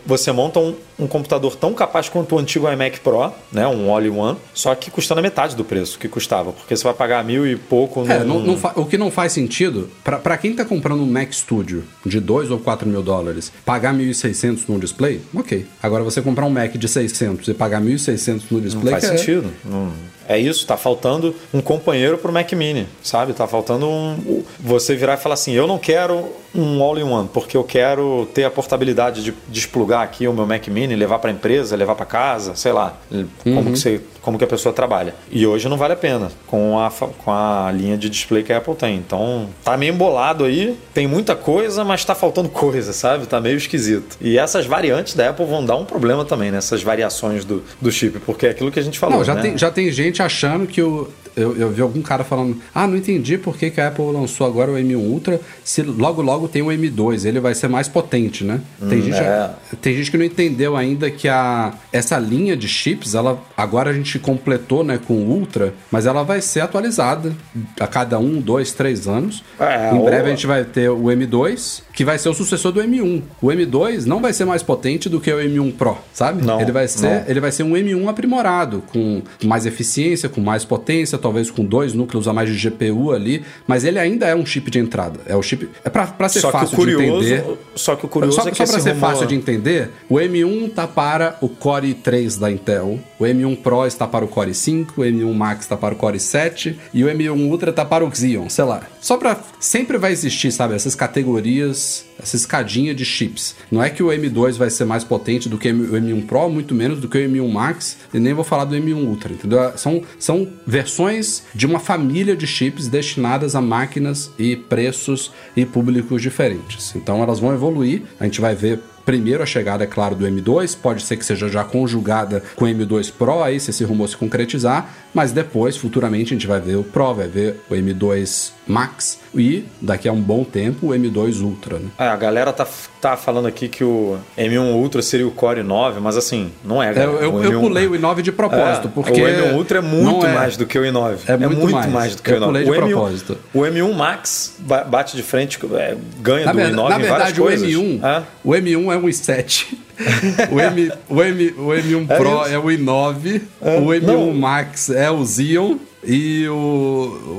[0.05, 3.65] Você monta um, um computador tão capaz quanto o antigo iMac Pro, né?
[3.65, 7.23] Um All-in-One, só que custando a metade do preço que custava, porque você vai pagar
[7.23, 8.11] mil e pouco no.
[8.11, 11.85] É, não, não o que não faz sentido, para quem tá comprando um Mac Studio
[12.05, 15.65] de 2 ou 4 mil dólares, pagar 1.600 num display, ok.
[15.81, 18.93] Agora você comprar um Mac de 600 e pagar 1.600 no display.
[18.93, 19.17] Não faz é...
[19.17, 19.49] sentido.
[19.63, 19.93] Não
[20.27, 23.33] é isso, tá faltando um companheiro pro Mac Mini, sabe?
[23.33, 24.43] Tá faltando um.
[24.59, 28.51] Você virar e falar assim: eu não quero um all-in-one, porque eu quero ter a
[28.51, 32.55] portabilidade de desplugar aqui o meu Mac Mini, levar para a empresa, levar para casa,
[32.55, 33.27] sei lá, uhum.
[33.43, 35.15] como, que você, como que a pessoa trabalha.
[35.31, 38.57] E hoje não vale a pena com a, com a linha de display que a
[38.57, 38.97] Apple tem.
[38.97, 43.25] Então tá meio embolado aí, tem muita coisa, mas tá faltando coisa, sabe?
[43.25, 44.17] Tá meio esquisito.
[44.21, 46.85] E essas variantes da Apple vão dar um problema também, nessas né?
[46.85, 49.17] variações do, do chip, porque é aquilo que a gente falou.
[49.17, 49.41] Não, já, né?
[49.41, 52.95] tem, já tem gente achando que o, eu, eu vi algum cara falando: Ah, não
[52.95, 56.61] entendi por que, que a Apple lançou agora o M1 Ultra, se logo logo tem
[56.61, 58.61] o M2, ele vai ser mais potente, né?
[58.89, 59.49] Tem, hum, gente, é.
[59.81, 63.93] tem gente que não entendeu ainda que a, essa linha de chips, ela agora a
[63.93, 67.33] gente completou né, com o Ultra, mas ela vai ser atualizada
[67.79, 69.43] a cada um, dois, três anos.
[69.59, 70.27] É, em breve ou...
[70.27, 73.21] a gente vai ter o M2, que vai ser o sucessor do M1.
[73.41, 76.45] O M2 não vai ser mais potente do que o M1 Pro, sabe?
[76.45, 80.65] Não, ele vai ser, ele vai ser um M1 aprimorado, com mais eficiência, com mais
[80.65, 84.45] potência, talvez com dois núcleos a mais de GPU ali, mas ele ainda é um
[84.45, 85.21] chip de entrada.
[85.25, 87.57] É o chip é para ser só fácil curioso, de entender.
[87.75, 89.09] Só que o curioso só, é que só para ser rumor...
[89.09, 93.87] fácil de entender, o M1 tá para o Core 3 da Intel, o M1 Pro
[93.87, 97.07] está para o Core 5, o M1 Max está para o Core 7 e o
[97.07, 98.83] M1 Ultra está para o Xeon, sei lá.
[98.99, 103.55] Só para sempre vai existir, sabe, essas categorias essa escadinha de chips.
[103.71, 106.73] Não é que o M2 vai ser mais potente do que o M1 Pro, muito
[106.73, 109.71] menos do que o M1 Max, e nem vou falar do M1 Ultra, entendeu?
[109.77, 116.21] São, são versões de uma família de chips destinadas a máquinas e preços e públicos
[116.21, 116.95] diferentes.
[116.95, 120.77] Então elas vão evoluir, a gente vai ver Primeiro a chegada, é claro, do M2,
[120.81, 124.15] pode ser que seja já conjugada com o M2 Pro, aí se esse rumor se
[124.15, 129.19] concretizar, mas depois, futuramente, a gente vai ver o Pro, vai ver o M2 Max
[129.35, 131.79] e, daqui a um bom tempo, o M2 Ultra.
[131.79, 131.87] Né?
[131.97, 132.67] É, a galera tá,
[133.01, 136.93] tá falando aqui que o M1 Ultra seria o Core 9, mas assim, não é.
[136.93, 137.51] é eu, eu, M1...
[137.51, 139.21] eu, pulei o i9 de propósito, é, porque.
[139.21, 140.33] O M1 Ultra é muito é.
[140.33, 141.17] mais do que o i9.
[141.27, 141.91] É muito, é muito mais.
[141.91, 142.15] mais.
[142.15, 142.45] do que eu o i9.
[142.45, 143.37] Pulei de o M1, propósito.
[143.53, 148.23] O M1 Max bate de frente, é, ganha na do i9 na verdade, o M1,
[148.43, 149.65] o M1 é um i7.
[150.51, 154.01] o, M, o, M, o M1 é Pro é, é o i9, é, o M1
[154.01, 154.33] não.
[154.33, 156.53] Max é o Xeon e o,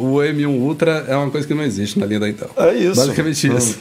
[0.00, 2.50] o M1 Ultra é uma coisa que não existe na linha da Intel.
[2.56, 2.96] É isso.
[2.96, 3.78] Basicamente isso.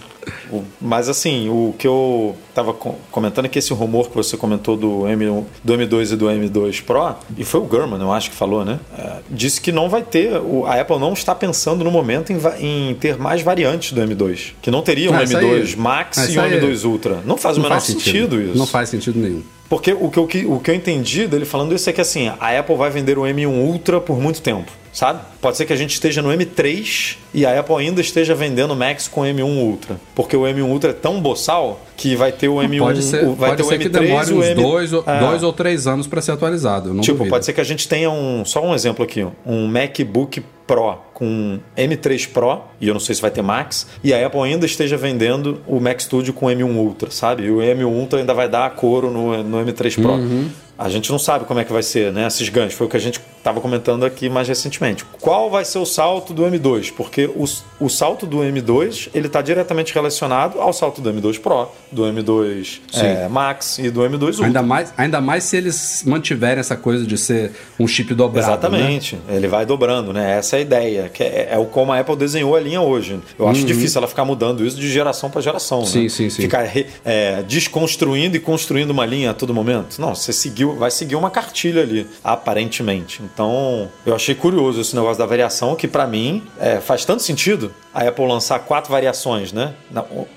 [0.93, 4.99] Mas assim, o que eu estava comentando é que esse rumor que você comentou do,
[5.05, 8.63] M1, do M2 e do M2 Pro, e foi o Gurman, eu acho que falou,
[8.63, 8.79] né?
[8.95, 10.33] É, disse que não vai ter,
[10.67, 14.53] a Apple não está pensando no momento em, em ter mais variantes do M2.
[14.61, 17.21] Que não teria um ah, M2 aí, Max ah, e um M2 Ultra.
[17.25, 18.35] Não faz não o menor faz sentido.
[18.35, 18.57] sentido isso.
[18.59, 19.41] Não faz sentido nenhum.
[19.67, 22.59] Porque o que, eu, o que eu entendi dele falando isso é que assim, a
[22.59, 25.21] Apple vai vender o M1 Ultra por muito tempo sabe?
[25.41, 29.07] Pode ser que a gente esteja no M3 e a Apple ainda esteja vendendo Max
[29.07, 32.79] com M1 Ultra, porque o M1 Ultra é tão boçal que vai ter o M1,
[32.79, 34.61] pode ser, vai pode ter ser o M3, que demore uns M...
[34.61, 35.19] dois, é.
[35.19, 36.93] dois ou três anos para ser atualizado.
[37.01, 37.29] tipo, duvido.
[37.31, 41.59] pode ser que a gente tenha um, só um exemplo aqui, um MacBook Pro com
[41.77, 44.95] M3 Pro, e eu não sei se vai ter Max, e a Apple ainda esteja
[44.95, 47.43] vendendo o Mac Studio com M1 Ultra, sabe?
[47.43, 50.13] E o M1 Ultra ainda vai dar coro no, no M3 Pro.
[50.13, 50.49] Uhum.
[50.77, 52.27] A gente não sabe como é que vai ser, né?
[52.27, 52.73] Esses ganhos.
[52.73, 55.03] Foi o que a gente estava comentando aqui mais recentemente.
[55.19, 56.93] Qual vai ser o salto do M2?
[56.95, 57.43] Porque o,
[57.77, 62.79] o salto do M2 ele está diretamente relacionado ao salto do M2 Pro, do M2
[62.93, 64.45] é, Max e do M2 Ultra.
[64.45, 68.47] Ainda mais, ainda mais se eles mantiverem essa coisa de ser um chip dobrado.
[68.47, 68.53] Né?
[68.53, 69.15] Exatamente.
[69.27, 69.35] Né?
[69.35, 70.37] Ele vai dobrando, né?
[70.37, 71.09] Essa é a ideia.
[71.09, 73.19] Que é, é o como a Apple desenhou a linha hoje.
[73.37, 73.67] Eu acho uhum.
[73.67, 75.85] difícil ela ficar mudando isso de geração para geração.
[75.85, 76.09] Sim, né?
[76.09, 76.43] sim, sim.
[76.43, 76.65] Ficar
[77.03, 79.99] é, desconstruindo e construindo uma linha a todo momento.
[79.99, 83.21] Não, você seguiu, vai seguir uma cartilha ali, aparentemente.
[83.33, 87.73] Então, eu achei curioso esse negócio da variação, que para mim é, faz tanto sentido
[87.93, 89.73] a Apple lançar quatro variações, né?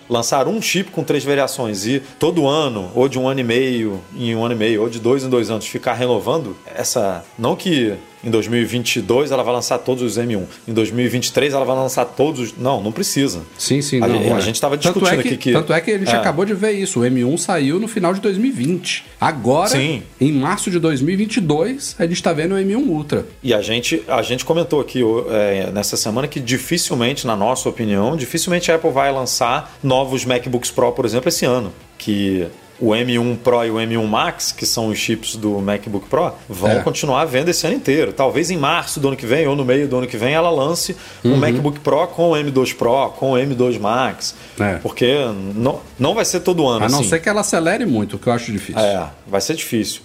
[0.08, 4.00] Lançar um chip com três variações e todo ano, ou de um ano e meio
[4.14, 7.24] em um ano e meio, ou de dois em dois anos, ficar renovando essa.
[7.38, 7.94] Não que
[8.24, 10.44] em 2022 ela vai lançar todos os M1.
[10.66, 12.56] Em 2023 ela vai lançar todos os.
[12.56, 13.42] Não, não precisa.
[13.58, 14.02] Sim, sim.
[14.02, 14.40] A, não, a, a é.
[14.40, 15.52] gente estava discutindo é que, aqui que.
[15.52, 16.16] Tanto é que a gente é.
[16.16, 17.00] acabou de ver isso.
[17.00, 19.04] O M1 saiu no final de 2020.
[19.20, 20.02] Agora, sim.
[20.20, 23.26] em março de 2022, a gente está vendo o M1 Ultra.
[23.42, 28.16] E a gente, a gente comentou aqui é, nessa semana que dificilmente, na nossa opinião,
[28.16, 31.72] dificilmente a Apple vai lançar novos MacBooks Pro, por exemplo, esse ano.
[31.98, 32.46] Que
[32.80, 36.70] o M1 Pro e o M1 Max, que são os chips do MacBook Pro, vão
[36.70, 36.80] É.
[36.80, 38.12] continuar à venda esse ano inteiro.
[38.12, 40.50] Talvez em março do ano que vem ou no meio do ano que vem ela
[40.50, 40.94] lance
[41.24, 41.34] Uhum.
[41.34, 44.34] um MacBook Pro com o M2 Pro, com o M2 Max.
[44.60, 44.74] É.
[44.74, 45.14] Porque
[45.54, 47.08] não, não vai ser todo ano A não assim.
[47.08, 48.80] ser que ela acelere muito, o que eu acho difícil.
[48.82, 50.02] É, vai ser difícil.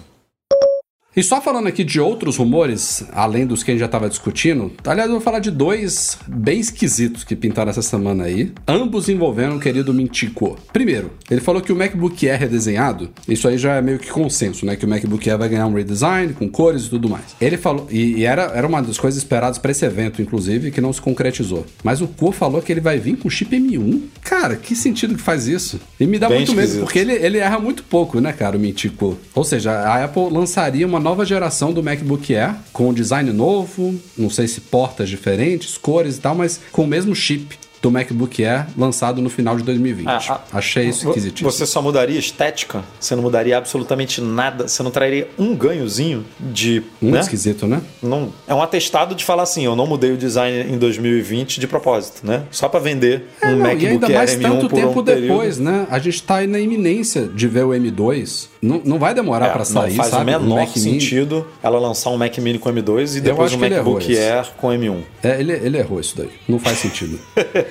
[1.13, 4.71] E só falando aqui de outros rumores, além dos que a gente já estava discutindo,
[4.85, 9.57] aliás, eu vou falar de dois bem esquisitos que pintaram essa semana aí, ambos envolvendo
[9.57, 10.57] o querido Mintico.
[10.71, 14.65] Primeiro, ele falou que o MacBook Air redesenhado, isso aí já é meio que consenso,
[14.65, 14.77] né?
[14.77, 17.35] Que o MacBook Air vai ganhar um redesign com cores e tudo mais.
[17.41, 20.79] Ele falou, e, e era, era uma das coisas esperadas para esse evento, inclusive, que
[20.79, 21.65] não se concretizou.
[21.83, 24.01] Mas o Ko falou que ele vai vir com chip M1.
[24.21, 25.77] Cara, que sentido que faz isso?
[25.99, 26.83] E me dá Bem muito medo, esquisito.
[26.83, 29.17] porque ele, ele erra muito pouco, né, cara, o Mintico.
[29.35, 34.29] Ou seja, a Apple lançaria uma nova geração do MacBook Air com design novo, não
[34.29, 38.67] sei se portas diferentes, cores e tal, mas com o mesmo chip do MacBook Air
[38.77, 40.07] lançado no final de 2020.
[40.07, 41.51] Ah, ah, Achei isso esquisitíssimo.
[41.51, 42.83] Você só mudaria estética?
[42.99, 44.67] Você não mudaria absolutamente nada?
[44.67, 46.83] Você não traria um ganhozinho de.
[47.01, 47.19] Muito né?
[47.21, 47.81] esquisito, né?
[48.01, 51.67] Não, é um atestado de falar assim, eu não mudei o design em 2020 de
[51.67, 52.43] propósito, né?
[52.51, 54.99] Só para vender um É, Não, MacBook e ainda Air mais M1 tanto por tempo
[54.99, 55.21] um período.
[55.27, 55.87] depois, né?
[55.89, 58.47] A gente tá aí na iminência de ver o M2.
[58.61, 60.21] Não, não vai demorar É, pra sair, não faz sabe?
[60.21, 61.01] o menor Mac Mini.
[61.01, 64.15] sentido ela lançar um Mac Mini com M2 e depois um MacBook.
[64.15, 64.99] Air com M1.
[65.23, 66.29] É, ele, ele errou isso daí.
[66.47, 67.19] Não faz sentido.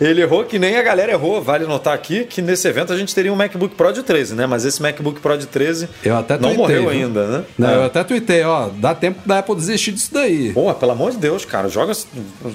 [0.00, 1.42] Ele errou que nem a galera errou.
[1.42, 4.46] Vale notar aqui que nesse evento a gente teria um MacBook Pro de 13, né?
[4.46, 6.90] Mas esse MacBook Pro de 13 Eu até não tuitei, morreu viu?
[6.90, 7.44] ainda, né?
[7.58, 7.74] Não, É.
[7.76, 8.68] eu até tuitei, ó.
[8.68, 10.52] Dá tempo da Apple desistir disso daí.
[10.52, 11.92] Pô, pelo amor de Deus, cara, joga,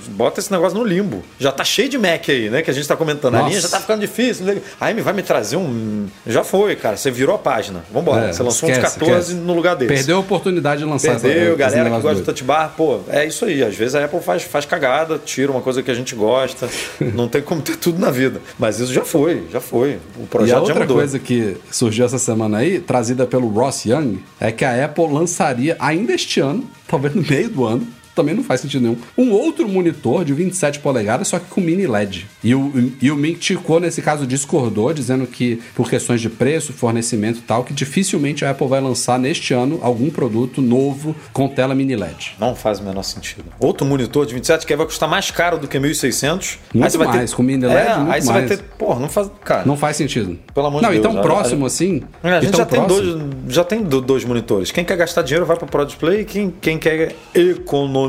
[0.09, 1.23] bota esse negócio no limbo.
[1.39, 2.61] Já tá cheio de Mac aí, né?
[2.61, 3.35] Que a gente tá comentando.
[3.35, 3.49] A Nossa.
[3.49, 4.45] linha já tá ficando difícil.
[4.45, 4.67] não sei o quê.
[4.79, 6.07] A Amy vai me trazer um.
[6.25, 6.97] Já foi, cara.
[6.97, 7.83] Você virou a página.
[7.91, 8.25] Vambora.
[8.29, 9.33] É, você lançou esquece, uns 14 esquece.
[9.45, 9.93] no lugar desse.
[9.93, 12.25] Perdeu a oportunidade de lançar essa- Perdeu, esse galera que gosta de doido.
[12.25, 13.63] touch bar, pô, é isso aí.
[13.63, 16.67] Às vezes a Apple faz, faz cagada, tira uma coisa que a gente gosta.
[16.99, 18.41] Não tem como ter tudo na vida.
[18.57, 19.99] Mas isso já foi, já foi.
[20.17, 20.97] O E projeto a já outra mudou.
[20.97, 25.77] coisa que surgiu essa semana aí, trazida pelo Ross Young, é que a Apple lançaria
[25.79, 27.87] ainda este ano, talvez no meio do ano,
[28.19, 31.87] também não faz sentido nenhum, um outro monitor de 27 polegadas, só que com mini
[31.87, 32.27] LED.
[32.43, 36.73] E o, e o Ming Chico, nesse caso, discordou, dizendo que, por questões de preço,
[36.73, 41.47] fornecimento e tal, que dificilmente a Apple vai lançar neste ano algum produto novo com
[41.47, 42.35] tela mini LED.
[42.39, 43.45] Não faz o menor sentido.
[43.59, 46.57] Outro monitor de 27 que vai custar mais caro do que 1.600.
[46.73, 47.35] Muito aí você vai mais, ter...
[47.35, 48.47] com mini LED, é, muito aí você mais.
[48.49, 48.63] vai ter...
[48.77, 49.29] Porra, não faz...
[49.43, 50.37] Cara, Não faz sentido.
[50.53, 52.01] Pelo amor de não, Deus, então a- próximo a- assim.
[52.23, 53.05] É, a gente então já tem, dois,
[53.47, 54.71] já tem do- dois monitores.
[54.71, 56.25] Quem quer gastar dinheiro vai para Pro Display.
[56.25, 58.08] Quem, quem quer economizar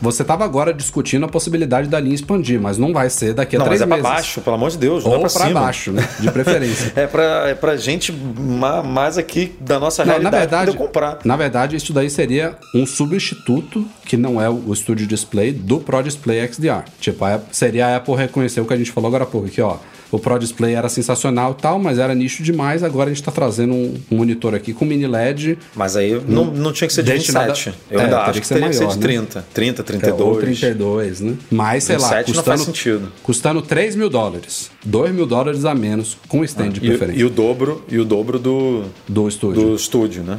[0.00, 3.58] Você estava agora discutindo a possibilidade da linha expandir, mas não vai ser daqui a
[3.58, 4.10] não, três mas é para meses.
[4.16, 6.08] baixo, pelo amor de Deus, não é Ou para para baixo, né?
[6.20, 6.92] De preferência.
[6.96, 10.78] É pra, é pra gente ma- mais aqui da nossa Não, na realidade verdade, poder
[10.86, 11.18] comprar.
[11.24, 16.02] na verdade, isso daí seria um substituto que não é o Studio Display do Pro
[16.02, 16.84] Display XDR.
[17.00, 19.76] Tipo, seria a Apple reconhecer o que a gente falou agora há pouco aqui, ó.
[20.10, 22.82] O Pro Display era sensacional e tal, mas era nicho demais.
[22.82, 25.58] Agora a gente tá trazendo um, um monitor aqui com mini LED.
[25.74, 27.76] Mas aí não, não tinha que ser de Destinado- 27.
[27.90, 29.06] Eu É, ainda acho que que teria que ser maior, de né?
[29.06, 29.46] 30.
[29.52, 30.20] 30, É, 32.
[30.20, 31.34] ou 32, né?
[31.50, 33.12] Mas, sei lá, 27 não custando, faz sentido.
[33.22, 34.70] custando 3 mil dólares.
[34.84, 37.20] 2 mil dólares a menos, com stand de E, preferência.
[37.20, 39.62] e o dobro, e o dobro do, do estúdio.
[39.62, 40.38] do estúdio, né?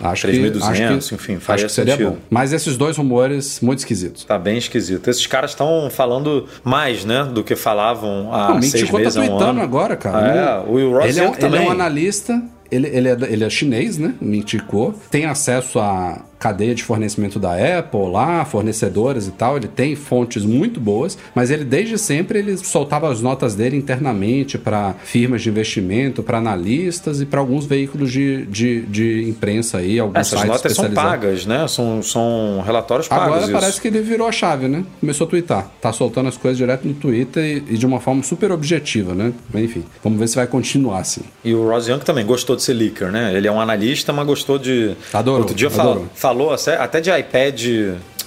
[0.00, 0.62] Ah, Acho que, 3.200,
[0.98, 2.10] acho que, enfim, faria acho que seria sentido.
[2.12, 2.18] bom.
[2.30, 4.24] Mas esses dois rumores, muito esquisitos.
[4.24, 5.08] Tá bem esquisito.
[5.08, 9.20] Esses caras estão falando mais, né, do que falavam há Não, seis tá meses, há
[9.22, 9.60] um ano.
[9.62, 10.26] agora, cara.
[10.26, 11.68] É, o Ross ele, é um, Young ele é também.
[11.68, 14.14] um analista, ele, ele, é, ele é chinês, né?
[14.20, 14.94] O Ming Chico.
[15.10, 19.56] Tem acesso à cadeia de fornecimento da Apple lá, fornecedoras e tal.
[19.56, 24.56] Ele tem fontes muito boas, mas ele desde sempre ele soltava as notas dele internamente
[24.56, 29.98] para firmas de investimento, para analistas e para alguns veículos de, de, de imprensa aí,
[29.98, 31.66] alguns Essas sites notas são pagas, né?
[31.68, 33.26] São, são relatórios pagos.
[33.26, 33.52] Agora isso.
[33.52, 34.84] parece que ele virou a chave, né?
[35.00, 35.70] Começou a twittar.
[35.80, 39.32] Tá soltando as coisas direto no Twitter e, e de uma forma super objetiva, né?
[39.54, 41.22] Enfim, vamos ver se vai continuar assim.
[41.44, 43.34] E o Ross Young também gostou de ser leaker, né?
[43.34, 44.94] Ele é um analista, mas gostou de.
[45.12, 47.60] Adorou, Outro dia falou, falou até de iPad,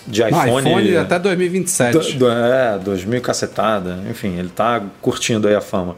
[0.08, 0.60] de iPhone.
[0.60, 1.94] iPhone até 2027.
[1.94, 4.00] do, do, é, 2000 cacetada.
[4.10, 5.96] Enfim, ele tá curtindo aí a fama.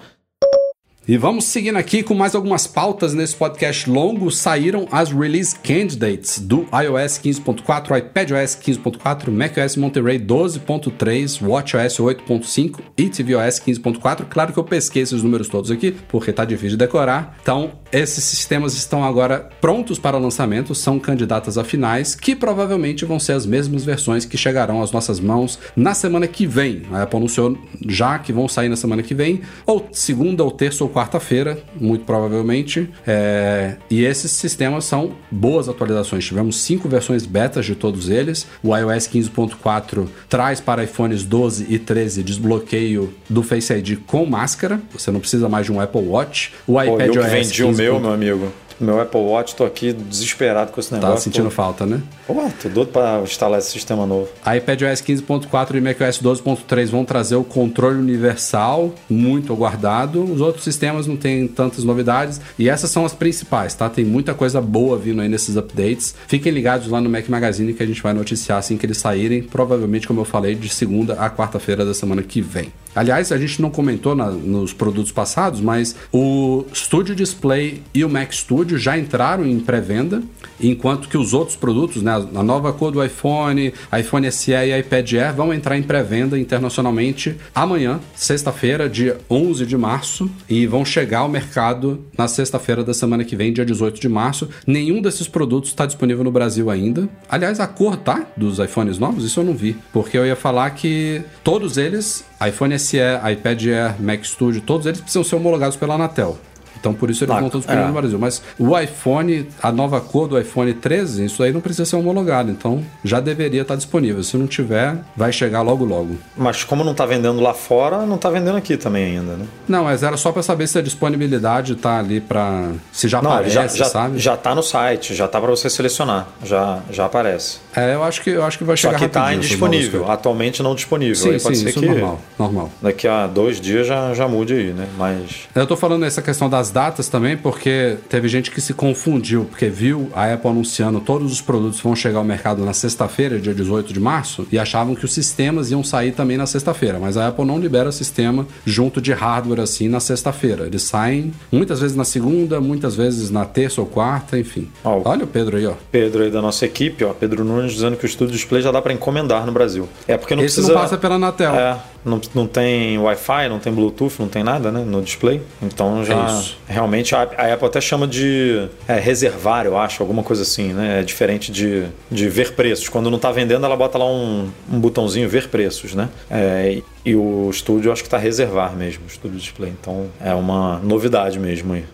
[1.05, 4.31] E vamos seguindo aqui com mais algumas pautas nesse podcast longo.
[4.31, 13.09] Saíram as release candidates do iOS 15.4, iPadOS 15.4, macOS Monterey 12.3, WatchOS 8.5 e
[13.09, 14.27] tvOS 15.4.
[14.29, 17.37] Claro que eu pesquei esses números todos aqui, porque tá difícil de decorar.
[17.41, 23.19] Então, esses sistemas estão agora prontos para lançamento, são candidatas a finais, que provavelmente vão
[23.19, 26.83] ser as mesmas versões que chegarão às nossas mãos na semana que vem.
[26.93, 27.57] A Apple anunciou
[27.89, 32.05] já que vão sair na semana que vem, ou segunda, ou terça, ou quarta-feira, muito
[32.05, 32.89] provavelmente.
[33.05, 36.25] É, e esses sistemas são boas atualizações.
[36.25, 38.47] Tivemos cinco versões betas de todos eles.
[38.63, 44.79] O iOS 15.4 traz para iPhones 12 e 13 desbloqueio do Face ID com máscara.
[44.91, 46.53] Você não precisa mais de um Apple Watch.
[46.67, 47.81] O Pô, iPad eu que OS vendi o 15.
[47.81, 48.53] meu, meu amigo.
[48.83, 51.15] Meu Apple Watch, tô aqui desesperado com esse negócio.
[51.15, 52.01] Tá sentindo falta, né?
[52.27, 54.29] Pô, tô doido pra instalar esse sistema novo.
[54.41, 60.23] iPadOS 15.4 e macOS 12.3 vão trazer o controle universal, muito aguardado.
[60.23, 62.41] Os outros sistemas não têm tantas novidades.
[62.59, 63.89] E essas são as principais, tá?
[63.89, 66.13] Tem muita coisa boa vindo aí nesses updates.
[66.27, 69.41] Fiquem ligados lá no Mac Magazine que a gente vai noticiar assim que eles saírem.
[69.41, 72.71] Provavelmente, como eu falei, de segunda a quarta-feira da semana que vem.
[72.95, 78.09] Aliás, a gente não comentou na- nos produtos passados, mas o Studio Display e o
[78.09, 80.21] Mac Studio já entraram em pré-venda,
[80.61, 85.13] enquanto que os outros produtos, né, a nova cor do iPhone, iPhone SE e iPad
[85.13, 91.19] Air vão entrar em pré-venda internacionalmente amanhã, sexta-feira, dia 11 de março, e vão chegar
[91.19, 94.47] ao mercado na sexta-feira da semana que vem, dia 18 de março.
[94.65, 97.09] Nenhum desses produtos está disponível no Brasil ainda.
[97.29, 100.69] Aliás, a cor tá dos iPhones novos, isso eu não vi, porque eu ia falar
[100.71, 105.95] que todos eles iiPhone SE, iPad Air, Mac Studio, todos eles precisam ser homologados pela
[105.95, 106.37] Anatel.
[106.83, 107.93] Então por isso eles não estão disponíveis é.
[107.93, 108.19] no Brasil.
[108.19, 112.51] Mas o iPhone, a nova cor do iPhone 13, isso aí não precisa ser homologado.
[112.51, 114.21] Então já deveria estar disponível.
[114.21, 116.17] Se não tiver, vai chegar logo logo.
[116.35, 119.45] Mas como não tá vendendo lá fora, não tá vendendo aqui também ainda, né?
[119.65, 123.31] Não, mas era só para saber se a disponibilidade tá ali para se já Não,
[123.31, 124.19] aparece, já, já, sabe?
[124.19, 126.27] já tá no site, já tá pra você selecionar.
[126.43, 127.59] Já, já aparece.
[127.73, 130.11] É, eu acho que eu acho que vai Só chegar que tá rapidinho essas indisponível.
[130.11, 131.15] Atualmente não disponível.
[131.15, 131.33] coisas.
[131.33, 132.69] Aí Sim, pode sim, ser isso que normal, normal.
[132.81, 134.85] daqui a dois dias já, já mude aí, né?
[134.97, 135.47] Mas.
[135.55, 139.67] Eu tô falando essa questão das datas também porque teve gente que se confundiu, porque
[139.69, 143.93] viu a Apple anunciando todos os produtos vão chegar ao mercado na sexta-feira, dia 18
[143.93, 146.97] de março, e achavam que os sistemas iam sair também na sexta-feira.
[146.99, 150.65] Mas a Apple não libera sistema junto de hardware assim na sexta-feira.
[150.65, 154.67] Eles saem muitas vezes na segunda, muitas vezes na terça ou quarta, enfim.
[154.83, 155.73] Ó, Olha o Pedro aí, ó.
[155.91, 158.81] Pedro aí da nossa equipe, ó, Pedro Nunes dizendo que o Studio Display já dá
[158.81, 159.87] pra encomendar no Brasil.
[160.07, 160.73] É porque não Esse precisa.
[160.73, 161.53] não passa pela Anatel.
[161.53, 165.41] É, não, não tem Wi-Fi, não tem Bluetooth, não tem nada, né, no display.
[165.61, 170.23] Então já É realmente a, a Apple até chama de é, reservar, eu acho, alguma
[170.23, 170.99] coisa assim, né?
[170.99, 172.89] É diferente de, de ver preços.
[172.89, 176.09] Quando não tá vendendo, ela bota lá um, um botãozinho ver preços, né?
[176.29, 176.73] É,
[177.05, 179.73] e, e o estúdio acho que tá reservar mesmo, o estúdio display.
[179.79, 181.85] Então é uma novidade mesmo aí.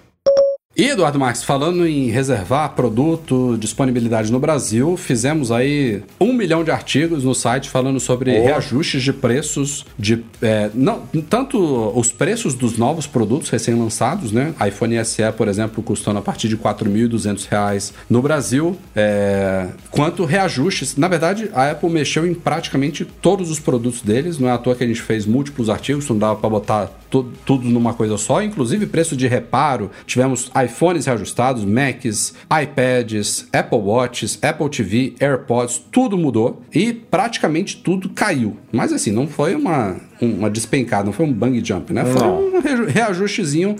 [0.77, 6.69] E Eduardo Marques, falando em reservar produto, disponibilidade no Brasil, fizemos aí um milhão de
[6.69, 8.43] artigos no site falando sobre Oh.
[8.43, 10.23] reajustes de preços de.
[10.43, 11.57] é, não, tanto
[11.97, 14.53] os preços dos novos produtos recém-lançados, né?
[14.67, 20.95] iPhone SE, por exemplo, custando a partir de 4.200 reais no Brasil, é, quanto reajustes.
[20.95, 24.75] Na verdade, a Apple mexeu em praticamente todos os produtos deles, não é à toa
[24.75, 28.41] que a gente fez múltiplos artigos, não dava para botar tu- tudo numa coisa só,
[28.43, 29.89] inclusive preço de reparo.
[30.05, 32.33] Tivemos iPhones reajustados, Macs,
[32.63, 38.57] iPads, Apple Watches, Apple TV, AirPods, tudo mudou e praticamente tudo caiu.
[38.71, 42.05] Mas assim, não foi uma, uma despencada, não foi um bang jump, né?
[42.05, 42.47] Foi Não.
[42.47, 43.75] um reaju- reajustezinho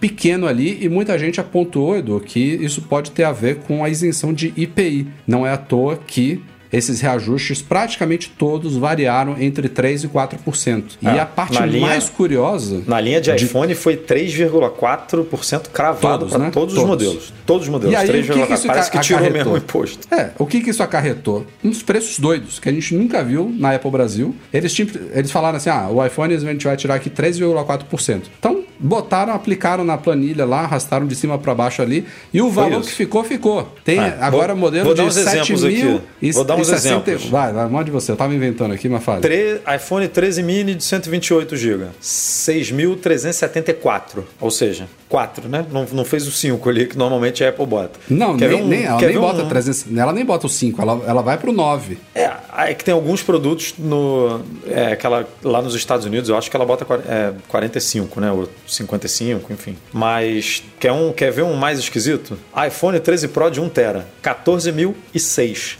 [0.00, 3.88] pequeno ali e muita gente apontou, Edu, que isso pode ter a ver com a
[3.88, 5.08] isenção de IPI.
[5.26, 6.42] Não é à toa que
[6.72, 10.84] esses reajustes, praticamente todos, variaram entre 3% e 4%.
[11.02, 12.82] e É, a parte na linha- mais curiosa.
[12.86, 16.50] Na linha de iPhone foi 3,4% cravado Todos, para né?
[16.50, 16.88] todos, os Todos.
[17.06, 17.32] modelos.
[17.46, 17.92] Todos os modelos.
[17.94, 18.54] E aí, o que que 3,4%.
[18.54, 19.38] isso Parece que tirou acarretou?
[19.38, 20.14] mesmo o imposto.
[20.14, 21.46] É, o que, que isso acarretou?
[21.62, 24.34] Uns preços doidos, que a gente nunca viu na Apple Brasil.
[24.52, 28.22] Eles, tinham- eles falaram assim: ah, o iPhone a gente vai tirar aqui 3,4%.
[28.38, 32.04] Então, botaram, aplicaram na planilha lá, arrastaram de cima para baixo ali,
[32.34, 32.90] e o valor isso.
[32.90, 33.72] que ficou, ficou.
[33.84, 35.84] Tem É, agora vou- modelo vou de uns exemplos 7 aqui.
[35.84, 37.30] mil e Vou dar uns e 60 exemplos.
[37.30, 38.10] Vai, vai, mande você.
[38.12, 39.20] Eu tava inventando aqui, mas fala.
[39.20, 45.64] Tre- iPhone 13 mini de 128 GB, 6.374, ou seja, 4, né?
[45.70, 47.98] Não, não fez o 5 ali que normalmente a Apple bota.
[48.08, 50.80] Não, Quer nem, um- nem- ela nem bota um- 300, ela nem bota o 5,
[50.80, 51.98] ela, ela vai pro 9.
[52.14, 52.30] É,
[52.70, 54.40] é que tem alguns produtos no.
[54.66, 58.30] É, aquela, lá nos Estados Unidos, eu acho que ela bota é, 45, né?
[58.32, 59.76] Ou 55, enfim.
[59.92, 62.38] Mas quer, um, quer ver um mais esquisito?
[62.66, 65.76] iPhone 13 Pro de 1TB, 14.006.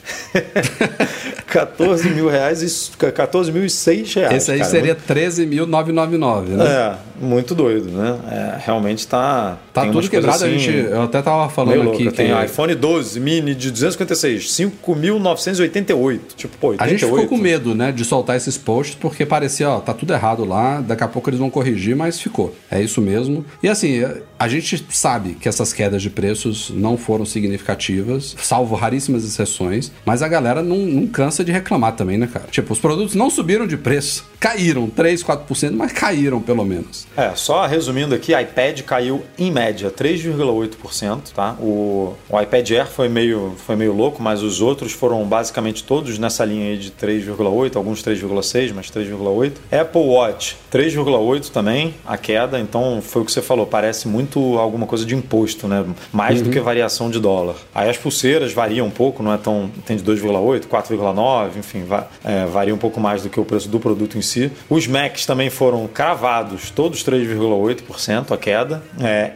[1.53, 4.37] 14 mil reais e 14.006 reais.
[4.37, 4.71] Esse aí cara.
[4.71, 6.65] seria 13.999, né?
[6.65, 8.19] É, muito doido, né?
[8.31, 9.59] É, realmente tá.
[9.73, 10.91] Tá tudo quebrado, a assim gente.
[10.91, 12.13] Eu até tava falando aqui que.
[12.13, 16.21] Tem iPhone 12 mini de 256, 5.988.
[16.37, 16.83] Tipo, pô, 88.
[16.83, 20.13] A gente ficou com medo, né, de soltar esses posts, porque parecia, ó, tá tudo
[20.15, 22.55] errado lá, daqui a pouco eles vão corrigir, mas ficou.
[22.73, 23.45] É isso mesmo.
[23.63, 24.01] E assim,
[24.39, 30.23] a gente sabe que essas quedas de preços não foram significativas, salvo raríssimas exceções, mas
[30.23, 32.47] a galera não, não cansa de reclamar também, né, cara?
[32.51, 34.25] Tipo, os produtos não subiram de preço.
[34.43, 37.07] Caíram 3, 4%, mas caíram pelo menos.
[37.17, 41.53] É, só resumindo aqui, iPad caiu em média 3,8%, tá?
[41.61, 46.19] O, o iPad Air foi meio, foi meio louco, mas os outros foram basicamente todos
[46.19, 49.53] nessa linha aí de 3,8, alguns 3,6, mas 3,8.
[49.71, 54.87] Apple Watch 3,8 também, a queda, então foi o que você falou, parece muito alguma
[54.89, 55.85] coisa de imposto, né?
[56.13, 56.47] Mais uhum.
[56.47, 57.55] do que variação de dólar.
[57.73, 59.71] Aí as pulseiras variam um pouco, não é tão.
[59.87, 63.69] tem de 2,8, 4,9, enfim, va, é, varia um pouco mais do que o preço
[63.69, 64.32] do produto em si.
[64.69, 68.83] Os Macs também foram cravados, todos 3,8% a queda.
[69.01, 69.33] É,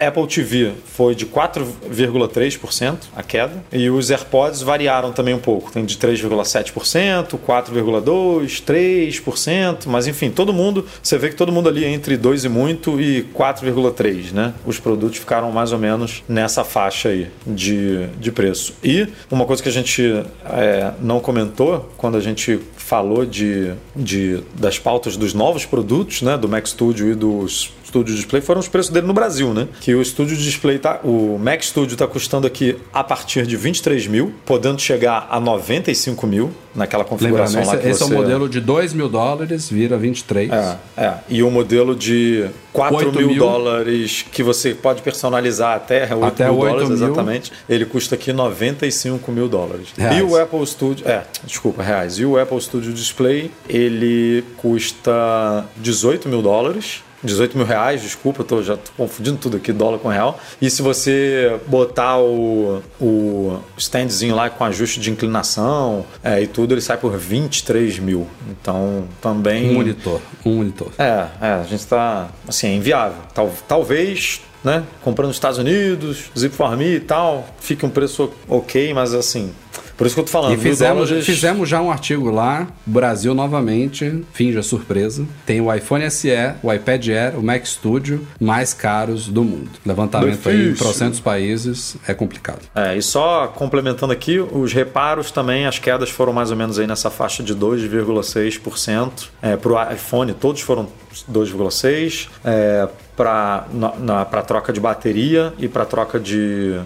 [0.00, 5.84] Apple TV foi de 4,3% a queda e os AirPods variaram também um pouco, tem
[5.84, 11.88] de 3,7%, 4,2%, 3%, mas enfim, todo mundo, você vê que todo mundo ali é
[11.88, 14.54] entre 2 e muito e 4,3, né?
[14.64, 18.74] Os produtos ficaram mais ou menos nessa faixa aí de, de preço.
[18.82, 24.42] E uma coisa que a gente é, não comentou quando a gente falou de, de,
[24.58, 28.68] das pautas dos novos produtos, né, do Mac Studio e dos Studio Display foram os
[28.68, 29.66] preços dele no Brasil, né?
[29.80, 34.06] Que o Studio Display tá, o Mac Studio está custando aqui a partir de 23
[34.06, 38.14] mil, podendo chegar a 95 mil naquela configuração Lembrando, lá esse, que esse você...
[38.14, 40.50] é o modelo de 2 mil dólares, vira 23.
[40.50, 41.14] É, é.
[41.28, 46.44] E o modelo de 4 mil, mil, dólares que você pode personalizar até 8 até
[46.44, 47.08] mil 8 dólares, mil.
[47.08, 47.52] exatamente.
[47.68, 49.88] Ele custa aqui 95 mil dólares.
[49.96, 50.18] Reais.
[50.18, 52.18] E o Apple Studio, é, desculpa, reais.
[52.18, 57.02] E o Apple Studio Display, ele custa 18 mil dólares.
[57.22, 60.38] 18 mil reais, desculpa, eu tô, já tô confundindo tudo aqui, dólar com real.
[60.60, 66.74] E se você botar o, o standzinho lá com ajuste de inclinação é, e tudo,
[66.74, 68.26] ele sai por 23 mil.
[68.50, 69.70] Então, também.
[69.70, 70.20] Um monitor.
[70.44, 70.92] Um monitor.
[70.98, 72.28] É, é a gente tá.
[72.46, 73.18] Assim, é inviável.
[73.34, 74.42] Tal, talvez.
[74.62, 74.82] Né?
[75.02, 79.52] Comprando nos Estados Unidos, Zip for Me e tal, fique um preço ok, mas assim,
[79.98, 80.54] por isso que eu tô falando.
[80.54, 81.26] E fizemos, dólares...
[81.26, 85.26] fizemos já um artigo lá, Brasil novamente, finja surpresa.
[85.44, 86.30] Tem o iPhone SE,
[86.62, 89.70] o iPad Air, o Mac Studio mais caros do mundo.
[89.84, 92.60] Levantamento aí em trocentos países é complicado.
[92.76, 96.86] É, e só complementando aqui, os reparos também, as quedas foram mais ou menos aí
[96.86, 99.10] nessa faixa de 2,6%.
[99.42, 100.88] É, para o iPhone, todos foram
[101.28, 102.28] 2,6%.
[102.44, 106.78] É, para troca de bateria e para troca de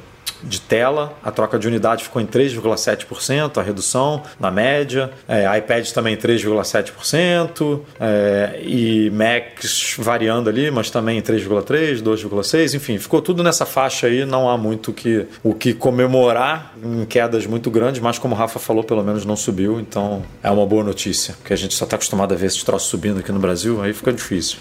[0.42, 5.88] de tela, a troca de unidade ficou em 3,7%, a redução na média, é, iPad
[5.90, 13.64] também 3,7%, é, e Macs variando ali, mas também 3,3%, 2,6%, enfim, ficou tudo nessa
[13.66, 18.34] faixa aí, não há muito que, o que comemorar em quedas muito grandes, mas como
[18.34, 21.74] o Rafa falou, pelo menos não subiu, então é uma boa notícia, porque a gente
[21.74, 24.58] só está acostumado a ver esses troços subindo aqui no Brasil, aí fica difícil.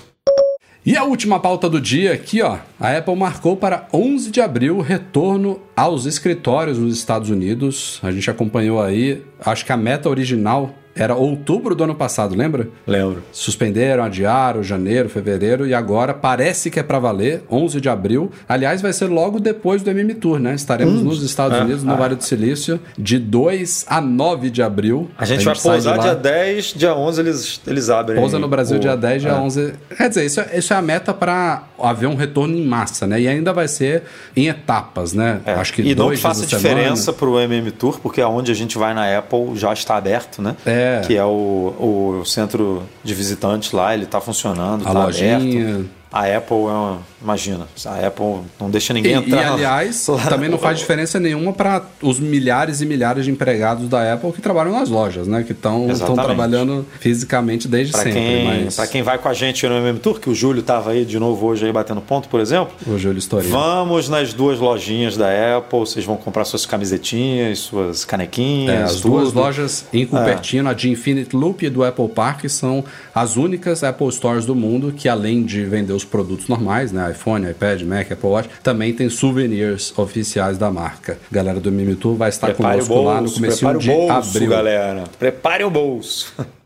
[0.84, 2.58] E a última pauta do dia aqui, ó.
[2.80, 8.00] A Apple marcou para 11 de abril o retorno aos escritórios nos Estados Unidos.
[8.02, 12.68] A gente acompanhou aí, acho que a meta original era outubro do ano passado, lembra?
[12.86, 13.24] Lembro.
[13.32, 18.32] Suspenderam, adiaram, janeiro, fevereiro e agora parece que é para valer, 11 de abril.
[18.48, 20.54] Aliás, vai ser logo depois do MM Tour, né?
[20.54, 21.96] Estaremos hum, nos Estados é, Unidos, no ah.
[21.96, 25.10] Vale do Silício, de 2 a 9 de abril.
[25.18, 28.20] A gente, a gente vai pousar dia 10, dia 11 eles, eles abrem.
[28.20, 28.80] Pousa no Brasil o...
[28.80, 29.36] dia 10, dia é.
[29.36, 29.74] 11.
[29.96, 33.20] Quer dizer, isso é, isso é a meta para haver um retorno em massa, né?
[33.22, 34.04] E ainda vai ser
[34.36, 35.42] em etapas, né?
[35.46, 35.54] É.
[35.54, 38.78] Acho que e não que faça diferença para o MM Tour, porque aonde a gente
[38.78, 40.56] vai na Apple já está aberto, né?
[40.66, 40.81] É.
[41.08, 45.90] Que é o, o centro de visitantes lá, ele está funcionando, está aberto.
[46.12, 49.42] A Apple é uma, Imagina, a Apple não deixa ninguém e, entrar.
[49.42, 54.14] E, aliás, também não faz diferença nenhuma para os milhares e milhares de empregados da
[54.14, 55.44] Apple que trabalham nas lojas, né?
[55.44, 58.20] Que estão trabalhando fisicamente desde pra sempre.
[58.20, 58.76] Quem, mas...
[58.76, 61.20] Para quem vai com a gente no MM Tour, que o Júlio estava aí de
[61.20, 62.74] novo hoje aí batendo ponto, por exemplo.
[62.88, 63.50] O Júlio Storia.
[63.50, 68.76] Vamos nas duas lojinhas da Apple, vocês vão comprar suas camisetinhas, suas canequinhas.
[68.76, 69.20] É, as tudo.
[69.20, 70.72] duas lojas em Cupertino, é.
[70.72, 72.84] a de Infinite Loop e do Apple Park, são
[73.14, 77.11] as únicas Apple Stores do mundo que, além de vender os produtos normais, né?
[77.12, 81.18] iPhone, iPad, Mac, Apple Watch, também tem souvenirs oficiais da marca.
[81.32, 84.50] Galera do Mimitu vai estar prepare conosco bolso, lá no começo de bolso, abril.
[84.50, 85.04] galera.
[85.20, 86.34] Prepare o bolso.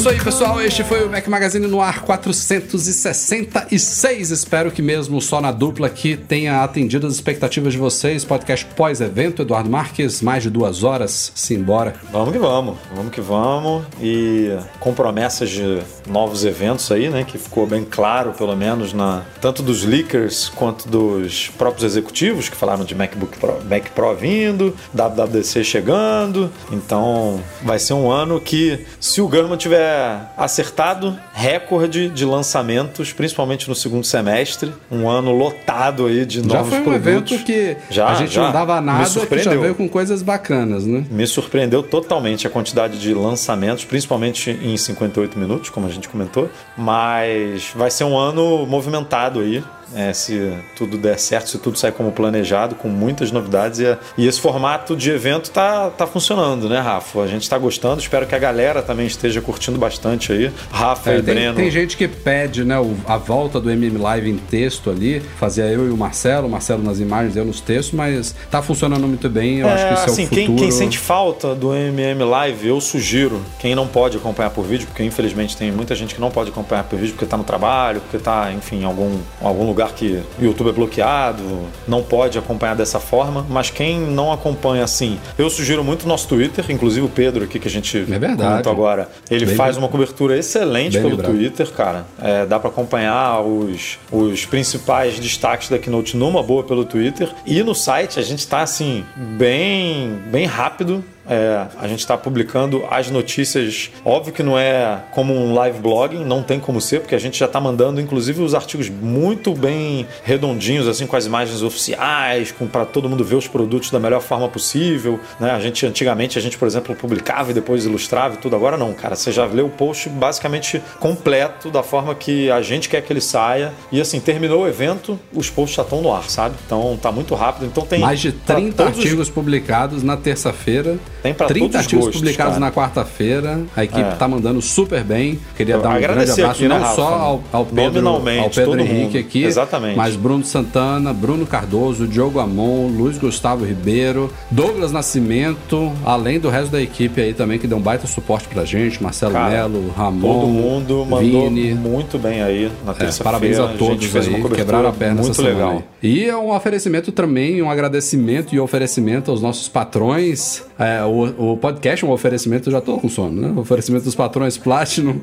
[0.00, 0.62] isso aí, pessoal.
[0.62, 4.30] Este foi o Mac Magazine no ar 466.
[4.30, 8.24] Espero que mesmo só na dupla aqui tenha atendido as expectativas de vocês.
[8.24, 11.30] Podcast pós-evento, Eduardo Marques, mais de duas horas.
[11.34, 11.96] Simbora.
[12.10, 13.84] Vamos que vamos, vamos que vamos.
[14.00, 17.22] E com promessas de novos eventos aí, né?
[17.22, 22.56] Que ficou bem claro, pelo menos, na tanto dos leakers quanto dos próprios executivos que
[22.56, 26.50] falaram de MacBook Pro, Mac Pro vindo, WWDC chegando.
[26.72, 29.89] Então vai ser um ano que, se o Gurman tiver
[30.36, 34.72] acertado, recorde de lançamentos, principalmente no segundo semestre.
[34.90, 37.32] Um ano lotado aí de Já novos foi um produtos.
[37.32, 38.42] evento que Já, a gente já.
[38.42, 39.60] não dava nada, que já surpreendeu.
[39.60, 41.04] veio com coisas bacanas, né?
[41.10, 46.48] Me surpreendeu totalmente a quantidade de lançamentos, principalmente em 58 minutos, como a gente comentou.
[46.76, 49.62] Mas vai ser um ano movimentado aí.
[49.94, 53.80] É, se tudo der certo, se tudo sair como planejado, com muitas novidades.
[53.80, 57.20] E, e esse formato de evento tá, tá funcionando, né, Rafa?
[57.20, 60.50] A gente tá gostando, espero que a galera também esteja curtindo bastante aí.
[60.70, 61.56] Rafa É, e tem, Breno.
[61.56, 62.76] tem gente que pede né,
[63.06, 65.20] a volta do MM Live em texto ali.
[65.38, 69.06] Fazia eu e o Marcelo, o Marcelo nas imagens, eu nos textos, mas tá funcionando
[69.06, 69.58] muito bem.
[69.58, 70.62] Eu acho que isso assim, é o quem, futuro.
[70.62, 75.02] quem sente falta do MM Live, eu sugiro, quem não pode acompanhar por vídeo, porque
[75.02, 78.18] infelizmente tem muita gente que não pode acompanhar por vídeo porque tá no trabalho, porque
[78.18, 81.42] tá, enfim, em algum, algum lugar que o YouTube é bloqueado,
[81.86, 86.28] não pode acompanhar dessa forma, mas quem não acompanha assim, eu sugiro muito o nosso
[86.28, 88.68] Twitter, inclusive o Pedro aqui que a gente É verdade.
[88.68, 91.32] agora, ele Bem faz uma cobertura excelente pelo lembrado.
[91.32, 92.06] Twitter, cara.
[92.20, 97.28] É, dá pra acompanhar os, os principais destaques da Keynote numa boa pelo Twitter.
[97.46, 101.04] E no site a gente tá assim, bem, bem rápido.
[101.30, 103.90] É, a gente está publicando as notícias.
[104.04, 107.38] Óbvio que não é como um live blogging, não tem como ser, porque a gente
[107.38, 112.84] já está mandando, inclusive, os artigos muito bem redondinhos, assim, com as imagens oficiais, para
[112.84, 115.20] todo mundo ver os produtos da melhor forma possível.
[115.38, 115.50] Né?
[115.52, 118.56] A gente antigamente a gente, por exemplo, publicava e depois ilustrava e tudo.
[118.56, 119.14] Agora não, cara.
[119.14, 123.20] Você já lê o post basicamente completo da forma que a gente quer que ele
[123.20, 123.72] saia.
[123.92, 126.56] E assim, terminou o evento, os posts já estão no ar, sabe?
[126.66, 127.66] Então tá muito rápido.
[127.66, 130.98] Então tem Mais de pra 30 todos os- artigos publicados na terça-feira.
[131.22, 132.66] Tem pra 30 todos os artigos gostos, publicados cara.
[132.66, 133.60] na quarta-feira.
[133.76, 134.14] A equipe É.
[134.16, 135.38] tá mandando super bem.
[135.56, 136.94] Queria Eu dar um grande agradecer abraço aqui, né, não Rafa?
[136.96, 138.20] só ao, ao Pedro, ao
[138.50, 139.18] Pedro Henrique mundo.
[139.18, 139.96] aqui, Exatamente.
[139.96, 146.72] mas Bruno Santana, Bruno Cardoso, Diogo Amon, Luiz Gustavo Ribeiro, Douglas Nascimento, além do resto
[146.72, 150.20] da equipe aí também que deu um baita suporte pra gente, Marcelo Cara, Melo, Ramon,
[150.40, 151.20] Todo mundo mandou
[151.50, 153.24] Vini, muito bem aí na é, terça-feira.
[153.24, 155.82] parabéns a todos uma aí, quebraram a perna muito essa semana legal.
[156.02, 156.10] aí.
[156.10, 160.64] E é um oferecimento também, um agradecimento e oferecimento aos nossos patrões.
[160.78, 163.48] É, o, o podcast é um oferecimento, já tô com sono, né?
[163.48, 165.20] O oferecimento dos patrões Platinum.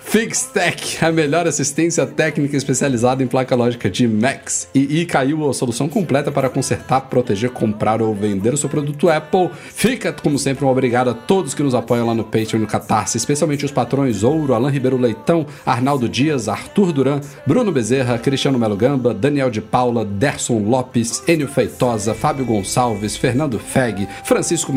[0.00, 4.68] FixTech, a melhor assistência técnica especializada em placa lógica de Macs.
[4.74, 9.08] E, e caiu a solução completa para consertar, proteger, comprar ou vender o seu produto
[9.08, 9.50] Apple.
[9.54, 12.66] Fica, como sempre, um obrigado a todos que nos apoiam lá no Patreon e no
[12.66, 18.58] Catarse, especialmente os patrões Ouro, Alain Ribeiro Leitão, Arnaldo Dias, Arthur Duran, Bruno Bezerra, Cristiano
[18.58, 24.72] Melo Gamba, Daniel de Paula, Derson Lopes, Enio Feitosa, Fábio Gonçalves, Fernando Feg, Francisco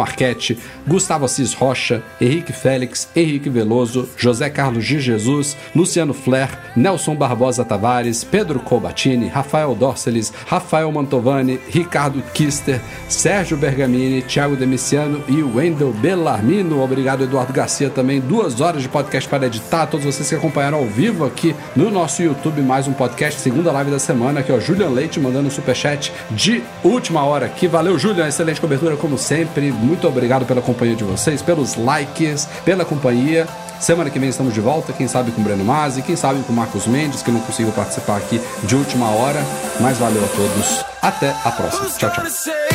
[0.87, 7.63] Gustavo Assis Rocha, Henrique Félix, Henrique Veloso, José Carlos de Jesus, Luciano Flair, Nelson Barbosa
[7.63, 15.91] Tavares, Pedro Colbatini, Rafael Dorceles, Rafael Mantovani, Ricardo Kister, Sérgio Bergamini, Thiago Demiciano e Wendel
[15.93, 16.81] Bellarmino.
[16.81, 18.19] Obrigado, Eduardo Garcia, também.
[18.19, 19.87] Duas horas de podcast para editar.
[19.87, 23.91] Todos vocês que acompanharam ao vivo aqui no nosso YouTube, mais um podcast, segunda live
[23.91, 24.39] da semana.
[24.39, 27.67] Aqui, ó, Julian Leite mandando um superchat de última hora aqui.
[27.67, 28.27] Valeu, Julian.
[28.27, 29.71] Excelente cobertura, como sempre.
[29.71, 33.47] Muito obrigado pela companhia de vocês, pelos likes, pela companhia.
[33.79, 36.53] Semana que vem estamos de volta, quem sabe com o Breno Mazzi, quem sabe com
[36.53, 39.43] o Marcos Mendes, que não conseguiu participar aqui de última hora.
[39.81, 40.85] Mas valeu a todos.
[41.01, 41.89] Até a próxima.
[41.97, 42.72] Tchau, tchau.